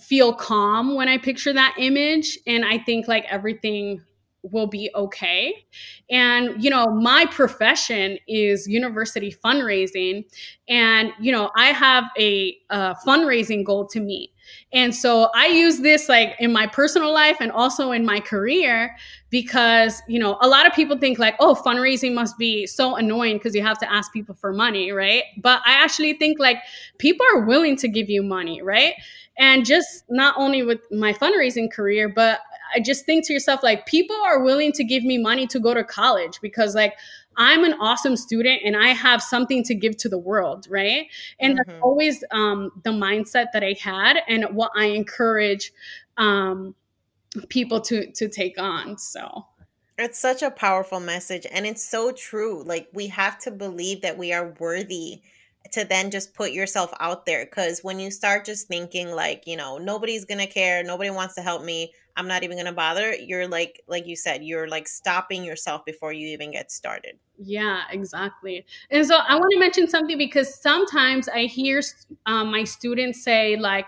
feel 0.00 0.34
calm 0.34 0.94
when 0.94 1.08
I 1.08 1.18
picture 1.18 1.52
that 1.52 1.74
image. 1.78 2.38
And 2.46 2.64
I 2.64 2.78
think 2.78 3.08
like 3.08 3.24
everything 3.30 4.02
will 4.42 4.66
be 4.66 4.90
okay. 4.94 5.66
And, 6.10 6.62
you 6.62 6.70
know, 6.70 6.86
my 6.86 7.26
profession 7.26 8.18
is 8.28 8.68
university 8.68 9.34
fundraising. 9.44 10.24
And, 10.68 11.12
you 11.20 11.32
know, 11.32 11.50
I 11.56 11.66
have 11.66 12.04
a, 12.18 12.56
a, 12.70 12.94
fundraising 13.06 13.64
goal 13.64 13.86
to 13.88 14.00
meet. 14.00 14.30
And 14.72 14.94
so 14.94 15.30
I 15.34 15.46
use 15.46 15.80
this 15.80 16.08
like 16.08 16.36
in 16.38 16.52
my 16.52 16.68
personal 16.68 17.12
life 17.12 17.38
and 17.40 17.50
also 17.50 17.90
in 17.90 18.04
my 18.04 18.20
career 18.20 18.94
because, 19.36 20.02
you 20.08 20.18
know, 20.18 20.38
a 20.40 20.48
lot 20.48 20.66
of 20.66 20.72
people 20.72 20.96
think 20.96 21.18
like, 21.18 21.34
oh, 21.40 21.54
fundraising 21.54 22.14
must 22.14 22.38
be 22.38 22.66
so 22.66 22.96
annoying 22.96 23.36
because 23.36 23.54
you 23.54 23.60
have 23.60 23.78
to 23.78 23.92
ask 23.92 24.10
people 24.10 24.34
for 24.34 24.50
money, 24.50 24.92
right? 24.92 25.24
But 25.36 25.60
I 25.66 25.72
actually 25.74 26.14
think 26.14 26.38
like 26.38 26.56
people 26.96 27.26
are 27.34 27.44
willing 27.44 27.76
to 27.76 27.86
give 27.86 28.08
you 28.08 28.22
money, 28.22 28.62
right? 28.62 28.94
And 29.36 29.66
just 29.66 30.04
not 30.08 30.34
only 30.38 30.62
with 30.62 30.80
my 30.90 31.12
fundraising 31.12 31.70
career, 31.70 32.08
but 32.08 32.40
I 32.74 32.80
just 32.80 33.04
think 33.04 33.26
to 33.26 33.34
yourself, 33.34 33.62
like, 33.62 33.84
people 33.84 34.16
are 34.24 34.42
willing 34.42 34.72
to 34.72 34.84
give 34.84 35.04
me 35.04 35.18
money 35.18 35.46
to 35.48 35.60
go 35.60 35.74
to 35.74 35.84
college 35.84 36.40
because, 36.40 36.74
like, 36.74 36.94
I'm 37.36 37.62
an 37.62 37.74
awesome 37.74 38.16
student 38.16 38.62
and 38.64 38.74
I 38.74 38.88
have 38.88 39.22
something 39.22 39.62
to 39.64 39.74
give 39.74 39.98
to 39.98 40.08
the 40.08 40.16
world, 40.16 40.66
right? 40.70 41.08
And 41.38 41.58
mm-hmm. 41.58 41.70
that's 41.70 41.82
always 41.82 42.24
um, 42.30 42.70
the 42.84 42.90
mindset 42.90 43.48
that 43.52 43.62
I 43.62 43.76
had 43.78 44.16
and 44.26 44.46
what 44.56 44.72
I 44.74 44.86
encourage 44.86 45.72
um, 46.16 46.74
people 47.48 47.80
to 47.82 48.10
to 48.12 48.28
take 48.28 48.58
on. 48.58 48.98
So 48.98 49.46
it's 49.98 50.18
such 50.18 50.42
a 50.42 50.50
powerful 50.50 51.00
message 51.00 51.46
and 51.50 51.66
it's 51.66 51.84
so 51.84 52.12
true. 52.12 52.62
Like 52.64 52.88
we 52.92 53.08
have 53.08 53.38
to 53.40 53.50
believe 53.50 54.02
that 54.02 54.18
we 54.18 54.32
are 54.32 54.54
worthy 54.58 55.22
to 55.72 55.84
then 55.84 56.10
just 56.10 56.34
put 56.34 56.52
yourself 56.52 56.92
out 57.00 57.26
there 57.26 57.44
because 57.44 57.80
when 57.82 57.98
you 57.98 58.10
start 58.10 58.44
just 58.44 58.68
thinking 58.68 59.10
like 59.10 59.42
you 59.46 59.56
know 59.56 59.78
nobody's 59.78 60.24
gonna 60.24 60.46
care 60.46 60.82
nobody 60.82 61.10
wants 61.10 61.34
to 61.34 61.42
help 61.42 61.64
me 61.64 61.92
i'm 62.16 62.28
not 62.28 62.42
even 62.42 62.56
gonna 62.56 62.72
bother 62.72 63.14
you're 63.14 63.48
like 63.48 63.82
like 63.86 64.06
you 64.06 64.16
said 64.16 64.44
you're 64.44 64.68
like 64.68 64.86
stopping 64.86 65.44
yourself 65.44 65.84
before 65.84 66.12
you 66.12 66.28
even 66.28 66.50
get 66.50 66.70
started 66.70 67.18
yeah 67.38 67.82
exactly 67.90 68.64
and 68.90 69.06
so 69.06 69.16
i 69.28 69.34
want 69.34 69.50
to 69.52 69.58
mention 69.58 69.88
something 69.88 70.18
because 70.18 70.54
sometimes 70.60 71.28
i 71.28 71.40
hear 71.40 71.82
um, 72.26 72.50
my 72.50 72.64
students 72.64 73.22
say 73.22 73.56
like 73.56 73.86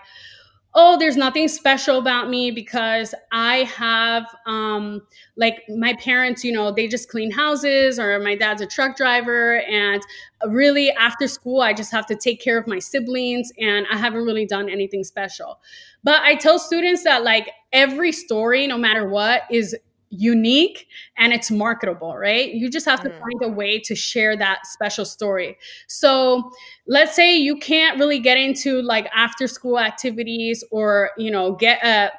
oh 0.75 0.97
there's 0.99 1.17
nothing 1.17 1.47
special 1.47 1.97
about 1.97 2.29
me 2.29 2.51
because 2.51 3.15
i 3.31 3.57
have 3.63 4.23
um 4.45 5.01
like 5.35 5.63
my 5.77 5.93
parents 5.95 6.43
you 6.43 6.51
know 6.51 6.71
they 6.71 6.87
just 6.87 7.09
clean 7.09 7.31
houses 7.31 7.97
or 7.97 8.19
my 8.19 8.35
dad's 8.35 8.61
a 8.61 8.67
truck 8.67 8.95
driver 8.95 9.61
and 9.61 10.01
really 10.47 10.91
after 10.91 11.27
school 11.27 11.61
i 11.61 11.73
just 11.73 11.91
have 11.91 12.05
to 12.05 12.15
take 12.15 12.39
care 12.39 12.57
of 12.57 12.67
my 12.67 12.79
siblings 12.79 13.51
and 13.59 13.87
i 13.91 13.97
haven't 13.97 14.23
really 14.23 14.45
done 14.45 14.69
anything 14.69 15.03
special. 15.03 15.59
But 16.03 16.21
i 16.21 16.35
tell 16.35 16.59
students 16.59 17.03
that 17.03 17.23
like 17.23 17.49
every 17.73 18.11
story 18.11 18.67
no 18.67 18.77
matter 18.77 19.07
what 19.07 19.43
is 19.51 19.75
unique 20.09 20.87
and 21.17 21.33
it's 21.33 21.51
marketable, 21.51 22.15
right? 22.15 22.51
You 22.53 22.69
just 22.69 22.85
have 22.85 23.01
to 23.01 23.09
mm. 23.09 23.19
find 23.19 23.41
a 23.43 23.49
way 23.49 23.79
to 23.79 23.95
share 23.95 24.35
that 24.37 24.65
special 24.65 25.05
story. 25.05 25.57
So, 25.87 26.51
let's 26.87 27.15
say 27.15 27.37
you 27.37 27.57
can't 27.57 27.99
really 27.99 28.19
get 28.19 28.37
into 28.37 28.81
like 28.81 29.07
after 29.15 29.47
school 29.47 29.79
activities 29.79 30.63
or, 30.71 31.11
you 31.17 31.31
know, 31.31 31.53
get 31.53 31.83
a 31.83 32.11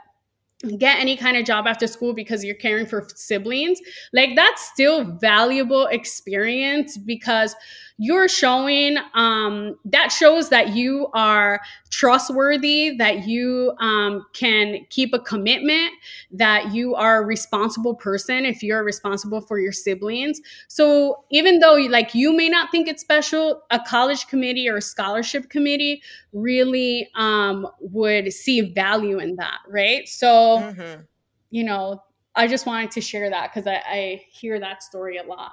get 0.76 0.98
any 0.98 1.16
kind 1.16 1.36
of 1.38 1.44
job 1.44 1.66
after 1.66 1.86
school 1.86 2.12
because 2.12 2.44
you're 2.44 2.54
caring 2.54 2.86
for 2.86 3.08
siblings. 3.14 3.80
Like 4.12 4.30
that's 4.36 4.62
still 4.62 5.04
valuable 5.04 5.86
experience 5.86 6.98
because 6.98 7.54
you're 8.02 8.30
showing 8.30 8.96
um, 9.12 9.76
that 9.84 10.10
shows 10.10 10.48
that 10.48 10.74
you 10.74 11.08
are 11.12 11.60
trustworthy 11.90 12.96
that 12.96 13.28
you 13.28 13.74
um, 13.78 14.24
can 14.32 14.86
keep 14.88 15.12
a 15.12 15.18
commitment 15.18 15.92
that 16.30 16.72
you 16.72 16.94
are 16.94 17.22
a 17.22 17.26
responsible 17.26 17.94
person 17.94 18.46
if 18.46 18.62
you're 18.62 18.82
responsible 18.82 19.42
for 19.42 19.58
your 19.58 19.70
siblings. 19.70 20.40
So 20.66 21.24
even 21.30 21.58
though 21.58 21.74
like 21.74 22.14
you 22.14 22.34
may 22.34 22.48
not 22.48 22.70
think 22.70 22.88
it's 22.88 23.02
special 23.02 23.64
a 23.70 23.78
college 23.86 24.26
committee 24.28 24.66
or 24.66 24.78
a 24.78 24.82
scholarship 24.82 25.50
committee 25.50 26.02
really 26.32 27.06
um, 27.16 27.68
would 27.80 28.32
see 28.32 28.62
value 28.62 29.18
in 29.18 29.36
that 29.36 29.58
right? 29.68 30.08
So 30.08 30.26
mm-hmm. 30.60 31.02
you 31.50 31.64
know 31.64 32.02
i 32.36 32.46
just 32.46 32.64
wanted 32.64 32.92
to 32.92 33.00
share 33.00 33.28
that 33.28 33.52
because 33.52 33.66
I, 33.66 33.82
I 33.86 34.24
hear 34.30 34.60
that 34.60 34.84
story 34.84 35.16
a 35.16 35.24
lot 35.24 35.52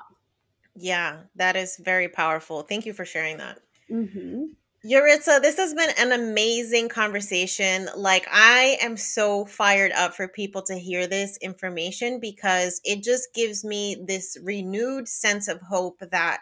yeah, 0.80 1.22
that 1.36 1.56
is 1.56 1.78
very 1.78 2.08
powerful. 2.08 2.62
Thank 2.62 2.86
you 2.86 2.94
for 2.94 3.04
sharing 3.04 3.38
that. 3.38 3.60
Mm-hmm. 3.92 4.46
Yuritza, 4.86 5.42
this 5.42 5.58
has 5.58 5.74
been 5.74 5.90
an 5.98 6.12
amazing 6.12 6.88
conversation. 6.88 7.90
Like, 7.96 8.28
I 8.32 8.78
am 8.80 8.96
so 8.96 9.46
fired 9.46 9.92
up 9.92 10.14
for 10.14 10.28
people 10.28 10.62
to 10.64 10.76
hear 10.76 11.08
this 11.08 11.38
information 11.38 12.20
because 12.20 12.80
it 12.84 13.04
just 13.04 13.34
gives 13.34 13.66
me 13.66 13.98
this 14.08 14.38
renewed 14.42 15.08
sense 15.08 15.48
of 15.48 15.60
hope 15.62 16.00
that 16.12 16.42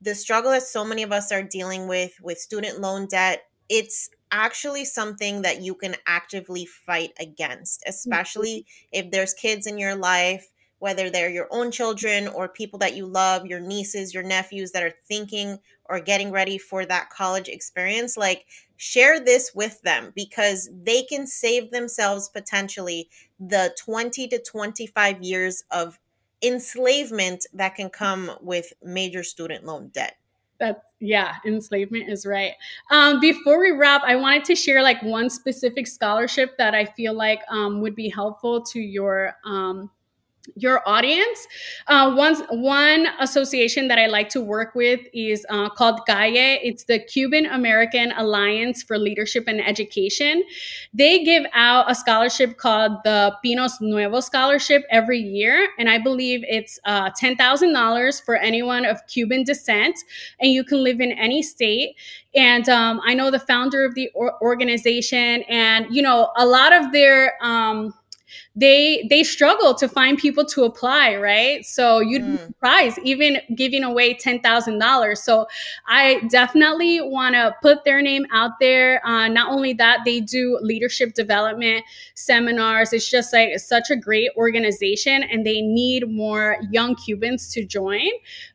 the 0.00 0.14
struggle 0.14 0.52
that 0.52 0.62
so 0.62 0.84
many 0.84 1.02
of 1.02 1.10
us 1.10 1.32
are 1.32 1.42
dealing 1.42 1.88
with, 1.88 2.12
with 2.22 2.38
student 2.38 2.80
loan 2.80 3.06
debt, 3.08 3.42
it's 3.68 4.08
actually 4.30 4.84
something 4.84 5.42
that 5.42 5.60
you 5.62 5.74
can 5.74 5.96
actively 6.06 6.66
fight 6.66 7.10
against, 7.18 7.80
mm-hmm. 7.80 7.90
especially 7.90 8.60
mm-hmm. 8.60 9.06
if 9.06 9.10
there's 9.10 9.34
kids 9.34 9.66
in 9.66 9.78
your 9.78 9.96
life 9.96 10.46
whether 10.84 11.08
they're 11.08 11.30
your 11.30 11.48
own 11.50 11.70
children 11.70 12.28
or 12.28 12.46
people 12.46 12.78
that 12.78 12.94
you 12.94 13.06
love, 13.06 13.46
your 13.46 13.58
nieces, 13.58 14.12
your 14.12 14.22
nephews 14.22 14.70
that 14.72 14.82
are 14.82 14.92
thinking 15.08 15.58
or 15.86 15.98
getting 15.98 16.30
ready 16.30 16.58
for 16.58 16.84
that 16.84 17.08
college 17.08 17.48
experience, 17.48 18.18
like 18.18 18.44
share 18.76 19.18
this 19.18 19.52
with 19.54 19.80
them 19.80 20.12
because 20.14 20.68
they 20.82 21.02
can 21.02 21.26
save 21.26 21.70
themselves 21.70 22.28
potentially 22.28 23.08
the 23.40 23.74
20 23.82 24.28
to 24.28 24.38
25 24.38 25.22
years 25.22 25.64
of 25.70 25.98
enslavement 26.42 27.46
that 27.54 27.74
can 27.74 27.88
come 27.88 28.32
with 28.42 28.74
major 28.82 29.22
student 29.22 29.64
loan 29.64 29.88
debt. 29.88 30.18
That 30.60 30.82
yeah 31.00 31.36
enslavement 31.46 32.10
is 32.10 32.26
right. 32.26 32.52
Um, 32.90 33.20
before 33.20 33.58
we 33.58 33.70
wrap 33.70 34.02
i 34.04 34.16
wanted 34.16 34.44
to 34.44 34.54
share 34.54 34.82
like 34.82 35.02
one 35.02 35.28
specific 35.28 35.86
scholarship 35.86 36.56
that 36.58 36.74
i 36.74 36.84
feel 36.84 37.12
like 37.12 37.40
um, 37.48 37.80
would 37.80 37.96
be 37.96 38.08
helpful 38.08 38.62
to 38.62 38.80
your 38.80 39.34
um, 39.44 39.90
your 40.56 40.86
audience. 40.86 41.46
Uh, 41.86 42.14
one, 42.14 42.36
one 42.50 43.08
association 43.20 43.88
that 43.88 43.98
I 43.98 44.06
like 44.06 44.28
to 44.30 44.40
work 44.40 44.74
with 44.74 45.00
is 45.12 45.44
uh, 45.48 45.68
called 45.70 46.00
CALLE. 46.06 46.58
It's 46.62 46.84
the 46.84 46.98
Cuban 46.98 47.46
American 47.46 48.12
Alliance 48.12 48.82
for 48.82 48.98
Leadership 48.98 49.44
and 49.46 49.60
Education. 49.60 50.42
They 50.92 51.24
give 51.24 51.44
out 51.52 51.90
a 51.90 51.94
scholarship 51.94 52.56
called 52.56 52.92
the 53.04 53.36
Pinos 53.42 53.80
Nuevo 53.80 54.20
Scholarship 54.20 54.84
every 54.90 55.18
year. 55.18 55.68
And 55.78 55.88
I 55.88 55.98
believe 55.98 56.44
it's 56.48 56.78
uh, 56.84 57.10
$10,000 57.10 58.24
for 58.24 58.36
anyone 58.36 58.84
of 58.84 59.04
Cuban 59.06 59.44
descent. 59.44 59.98
And 60.40 60.52
you 60.52 60.64
can 60.64 60.82
live 60.82 61.00
in 61.00 61.12
any 61.12 61.42
state. 61.42 61.96
And 62.34 62.68
um, 62.68 63.00
I 63.04 63.14
know 63.14 63.30
the 63.30 63.38
founder 63.38 63.84
of 63.84 63.94
the 63.94 64.10
or- 64.14 64.40
organization, 64.42 65.42
and, 65.48 65.86
you 65.90 66.02
know, 66.02 66.32
a 66.36 66.44
lot 66.44 66.72
of 66.72 66.90
their, 66.92 67.34
um, 67.44 67.94
they 68.56 69.04
they 69.10 69.24
struggle 69.24 69.74
to 69.74 69.88
find 69.88 70.16
people 70.16 70.44
to 70.44 70.62
apply, 70.62 71.16
right? 71.16 71.64
So 71.64 71.98
you'd 71.98 72.22
mm. 72.22 72.32
be 72.32 72.38
surprised, 72.38 72.98
even 73.02 73.38
giving 73.56 73.82
away 73.82 74.14
ten 74.14 74.40
thousand 74.40 74.78
dollars. 74.78 75.22
So 75.22 75.46
I 75.88 76.20
definitely 76.30 77.00
want 77.00 77.34
to 77.34 77.54
put 77.62 77.84
their 77.84 78.00
name 78.00 78.26
out 78.32 78.52
there. 78.60 79.04
Uh, 79.04 79.26
not 79.26 79.50
only 79.50 79.72
that, 79.74 80.00
they 80.04 80.20
do 80.20 80.58
leadership 80.62 81.14
development 81.14 81.84
seminars. 82.14 82.92
It's 82.92 83.10
just 83.10 83.32
like 83.32 83.58
such 83.58 83.90
a 83.90 83.96
great 83.96 84.30
organization, 84.36 85.24
and 85.24 85.44
they 85.44 85.60
need 85.60 86.08
more 86.08 86.58
young 86.70 86.94
Cubans 86.94 87.52
to 87.54 87.64
join. 87.64 88.08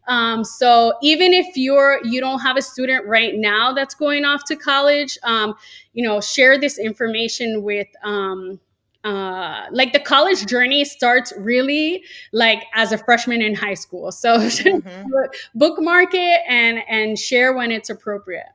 Um, 0.07 0.45
so 0.45 0.93
even 1.01 1.33
if 1.33 1.57
you're 1.57 1.99
you 2.05 2.21
don't 2.21 2.39
have 2.39 2.55
a 2.55 2.61
student 2.61 3.05
right 3.05 3.33
now 3.35 3.73
that's 3.73 3.95
going 3.95 4.23
off 4.23 4.45
to 4.45 4.55
college, 4.55 5.17
um, 5.23 5.55
you 5.91 6.07
know, 6.07 6.21
share 6.21 6.57
this 6.57 6.79
information 6.79 7.63
with. 7.63 7.87
Um, 8.01 8.61
uh, 9.03 9.65
like 9.71 9.93
the 9.93 9.99
college 9.99 10.45
journey 10.45 10.83
starts 10.83 11.31
really 11.37 12.03
like 12.33 12.63
as 12.73 12.91
a 12.91 12.97
freshman 12.97 13.41
in 13.41 13.55
high 13.55 13.73
school. 13.73 14.11
So 14.19 14.37
mm-hmm. 14.37 15.09
bookmark 15.55 16.09
it 16.13 16.41
and 16.47 16.79
and 16.89 17.17
share 17.17 17.53
when 17.53 17.71
it's 17.71 17.89
appropriate. 17.89 18.49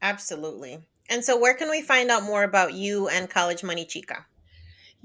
Absolutely. 0.00 0.78
And 1.10 1.22
so 1.22 1.38
where 1.38 1.54
can 1.54 1.70
we 1.70 1.82
find 1.82 2.10
out 2.10 2.22
more 2.22 2.42
about 2.42 2.72
you 2.72 3.08
and 3.08 3.28
College 3.28 3.62
Money 3.62 3.84
Chica? 3.84 4.24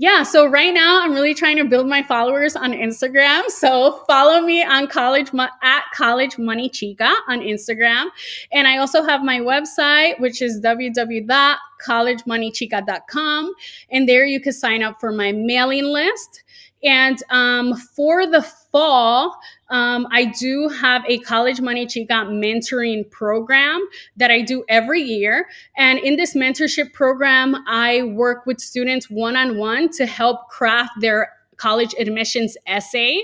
Yeah, 0.01 0.23
so 0.23 0.45
right 0.45 0.73
now 0.73 1.01
I'm 1.01 1.11
really 1.11 1.33
trying 1.33 1.57
to 1.57 1.65
build 1.65 1.85
my 1.85 2.01
followers 2.01 2.55
on 2.55 2.71
Instagram. 2.71 3.49
So 3.49 4.01
follow 4.07 4.39
me 4.39 4.63
on 4.63 4.87
college 4.87 5.31
at 5.61 5.83
college 5.93 6.37
money 6.37 6.69
chica 6.69 7.13
on 7.27 7.41
Instagram. 7.41 8.05
And 8.53 8.65
I 8.65 8.77
also 8.77 9.03
have 9.03 9.25
my 9.25 9.41
website, 9.41 10.17
which 10.21 10.41
is 10.41 10.61
www.collegemoneychica.com. 10.61 13.53
And 13.91 14.07
there 14.07 14.25
you 14.25 14.39
can 14.39 14.53
sign 14.53 14.83
up 14.83 15.01
for 15.01 15.11
my 15.11 15.33
mailing 15.33 15.83
list. 15.83 16.43
And 16.81 17.21
um, 17.29 17.75
for 17.75 18.25
the 18.25 18.41
fall, 18.41 19.37
um, 19.69 20.07
I 20.11 20.25
do 20.25 20.67
have 20.69 21.03
a 21.07 21.19
College 21.19 21.61
Money 21.61 21.85
Chica 21.85 22.25
mentoring 22.29 23.09
program 23.09 23.87
that 24.17 24.31
I 24.31 24.41
do 24.41 24.63
every 24.67 25.01
year. 25.01 25.47
And 25.77 25.99
in 25.99 26.15
this 26.15 26.35
mentorship 26.35 26.93
program, 26.93 27.55
I 27.67 28.03
work 28.03 28.45
with 28.45 28.59
students 28.59 29.09
one 29.09 29.35
on 29.35 29.57
one 29.57 29.89
to 29.89 30.05
help 30.05 30.49
craft 30.49 30.91
their 30.99 31.31
college 31.59 31.93
admissions 31.99 32.57
essay. 32.65 33.21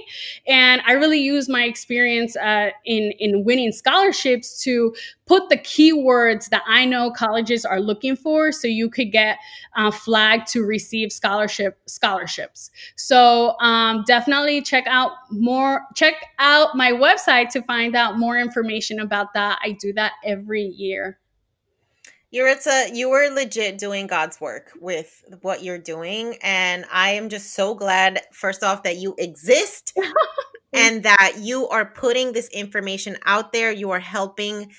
And 0.48 0.82
I 0.86 0.92
really 0.94 1.20
use 1.20 1.50
my 1.50 1.64
experience 1.64 2.36
uh, 2.36 2.70
in, 2.86 3.12
in 3.20 3.44
winning 3.44 3.72
scholarships 3.72 4.62
to 4.64 4.94
put 5.26 5.50
the 5.50 5.58
keywords 5.58 6.50
that 6.50 6.62
I 6.68 6.86
know 6.86 7.10
colleges 7.12 7.66
are 7.66 7.80
looking 7.80 8.16
for 8.16 8.52
so 8.52 8.68
you 8.68 8.90
could 8.90 9.12
get 9.12 9.38
uh, 9.76 9.90
flagged 9.90 10.48
to 10.50 10.64
receive 10.64 11.12
scholarship 11.12 11.80
scholarships. 11.88 12.70
So 12.96 13.60
um, 13.60 14.04
definitely 14.06 14.62
check 14.62 14.86
out 14.88 15.14
more, 15.32 15.82
check 15.96 16.14
out 16.38 16.76
my 16.76 16.92
website 16.92 17.50
to 17.50 17.62
find 17.64 17.96
out 17.96 18.20
more 18.20 18.38
information 18.38 19.00
about 19.00 19.34
that. 19.34 19.60
I 19.64 19.72
do 19.72 19.94
that 19.94 20.14
every 20.24 20.64
year. 20.64 21.18
Yuritza, 22.36 22.94
you 22.94 23.10
were 23.10 23.30
legit 23.30 23.78
doing 23.78 24.08
God's 24.08 24.42
work 24.42 24.72
with 24.82 25.24
what 25.42 25.64
you're 25.64 25.80
doing. 25.80 26.38
And 26.42 26.84
I 26.92 27.12
am 27.12 27.30
just 27.30 27.54
so 27.54 27.74
glad, 27.74 28.22
first 28.34 28.62
off, 28.62 28.84
that 28.84 28.98
you 28.98 29.16
exist 29.18 29.98
and 30.74 31.04
that 31.04 31.36
you 31.40 31.70
are 31.70 31.86
putting 31.86 32.34
this 32.34 32.50
information 32.50 33.16
out 33.26 33.54
there. 33.54 33.72
You 33.72 33.92
are 33.92 34.00
helping 34.00 34.74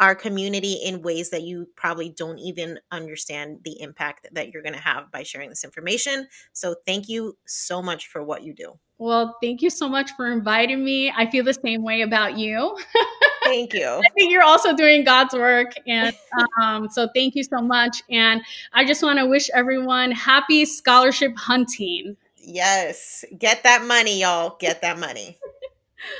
our 0.00 0.16
community 0.16 0.80
in 0.84 1.02
ways 1.02 1.30
that 1.30 1.42
you 1.42 1.68
probably 1.76 2.08
don't 2.08 2.38
even 2.38 2.80
understand 2.90 3.58
the 3.64 3.80
impact 3.80 4.26
that 4.32 4.50
you're 4.50 4.62
going 4.62 4.74
to 4.74 4.80
have 4.80 5.12
by 5.12 5.22
sharing 5.22 5.50
this 5.50 5.62
information. 5.62 6.26
So, 6.52 6.74
thank 6.86 7.08
you 7.08 7.36
so 7.46 7.80
much 7.80 8.08
for 8.08 8.24
what 8.24 8.42
you 8.42 8.52
do. 8.52 8.80
Well, 8.98 9.36
thank 9.40 9.62
you 9.62 9.70
so 9.70 9.88
much 9.88 10.10
for 10.16 10.32
inviting 10.32 10.84
me. 10.84 11.12
I 11.16 11.30
feel 11.30 11.44
the 11.44 11.54
same 11.54 11.84
way 11.84 12.00
about 12.00 12.36
you. 12.36 12.76
Thank 13.50 13.74
you. 13.74 13.86
I 13.86 14.08
think 14.16 14.30
you're 14.30 14.42
also 14.42 14.74
doing 14.74 15.04
God's 15.04 15.34
work. 15.34 15.72
And 15.86 16.16
um, 16.60 16.88
so 16.88 17.08
thank 17.14 17.34
you 17.34 17.42
so 17.42 17.60
much. 17.60 18.02
And 18.08 18.42
I 18.72 18.84
just 18.84 19.02
want 19.02 19.18
to 19.18 19.26
wish 19.26 19.50
everyone 19.54 20.12
happy 20.12 20.64
scholarship 20.64 21.36
hunting. 21.36 22.16
Yes. 22.36 23.24
Get 23.38 23.62
that 23.64 23.84
money, 23.84 24.20
y'all. 24.20 24.56
Get 24.60 24.82
that 24.82 24.98
money. 24.98 25.36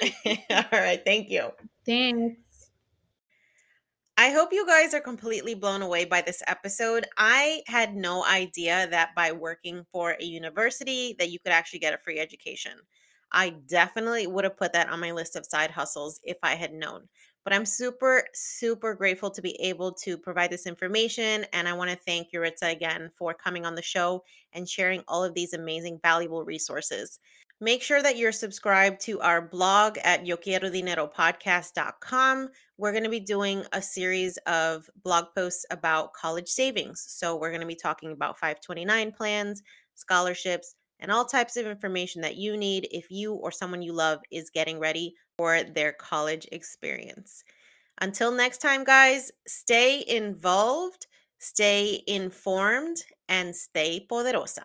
All 0.50 0.64
right. 0.72 1.00
Thank 1.04 1.30
you. 1.30 1.50
Thanks. 1.86 2.36
I 4.16 4.30
hope 4.32 4.52
you 4.52 4.66
guys 4.66 4.92
are 4.92 5.00
completely 5.00 5.54
blown 5.54 5.80
away 5.80 6.04
by 6.04 6.20
this 6.20 6.42
episode. 6.46 7.06
I 7.16 7.62
had 7.66 7.96
no 7.96 8.22
idea 8.26 8.86
that 8.90 9.14
by 9.14 9.32
working 9.32 9.86
for 9.90 10.14
a 10.20 10.24
university 10.24 11.16
that 11.18 11.30
you 11.30 11.38
could 11.38 11.52
actually 11.52 11.78
get 11.78 11.94
a 11.94 11.98
free 11.98 12.18
education. 12.18 12.72
I 13.32 13.50
definitely 13.50 14.26
would 14.26 14.44
have 14.44 14.56
put 14.56 14.72
that 14.72 14.88
on 14.88 15.00
my 15.00 15.12
list 15.12 15.36
of 15.36 15.46
side 15.46 15.70
hustles 15.70 16.20
if 16.24 16.38
I 16.42 16.54
had 16.54 16.72
known. 16.72 17.08
But 17.44 17.54
I'm 17.54 17.64
super, 17.64 18.24
super 18.34 18.94
grateful 18.94 19.30
to 19.30 19.40
be 19.40 19.58
able 19.60 19.92
to 19.92 20.18
provide 20.18 20.50
this 20.50 20.66
information. 20.66 21.46
And 21.52 21.66
I 21.66 21.72
want 21.72 21.90
to 21.90 21.96
thank 21.96 22.32
Yuritza 22.32 22.70
again 22.70 23.10
for 23.16 23.32
coming 23.32 23.64
on 23.64 23.74
the 23.74 23.82
show 23.82 24.24
and 24.52 24.68
sharing 24.68 25.02
all 25.08 25.24
of 25.24 25.34
these 25.34 25.54
amazing, 25.54 26.00
valuable 26.02 26.44
resources. 26.44 27.18
Make 27.62 27.82
sure 27.82 28.02
that 28.02 28.16
you're 28.16 28.32
subscribed 28.32 29.02
to 29.02 29.20
our 29.20 29.42
blog 29.42 29.98
at 30.02 30.24
yoquierodineropodcast.com. 30.24 32.48
We're 32.78 32.92
going 32.92 33.04
to 33.04 33.10
be 33.10 33.20
doing 33.20 33.66
a 33.72 33.82
series 33.82 34.38
of 34.46 34.88
blog 35.02 35.26
posts 35.36 35.66
about 35.70 36.14
college 36.14 36.48
savings. 36.48 37.04
So, 37.06 37.36
we're 37.36 37.50
going 37.50 37.60
to 37.60 37.66
be 37.66 37.74
talking 37.74 38.12
about 38.12 38.38
529 38.38 39.12
plans, 39.12 39.62
scholarships, 39.94 40.74
and 41.00 41.10
all 41.10 41.24
types 41.24 41.56
of 41.56 41.66
information 41.66 42.22
that 42.22 42.36
you 42.36 42.56
need 42.56 42.88
if 42.90 43.10
you 43.10 43.34
or 43.34 43.50
someone 43.50 43.82
you 43.82 43.92
love 43.92 44.20
is 44.30 44.50
getting 44.50 44.78
ready 44.78 45.14
for 45.36 45.62
their 45.62 45.92
college 45.92 46.46
experience. 46.52 47.42
Until 48.00 48.32
next 48.32 48.58
time, 48.58 48.84
guys, 48.84 49.30
stay 49.46 50.04
involved, 50.06 51.06
stay 51.38 52.02
informed, 52.06 53.02
and 53.28 53.54
stay 53.54 54.06
poderosa. 54.10 54.64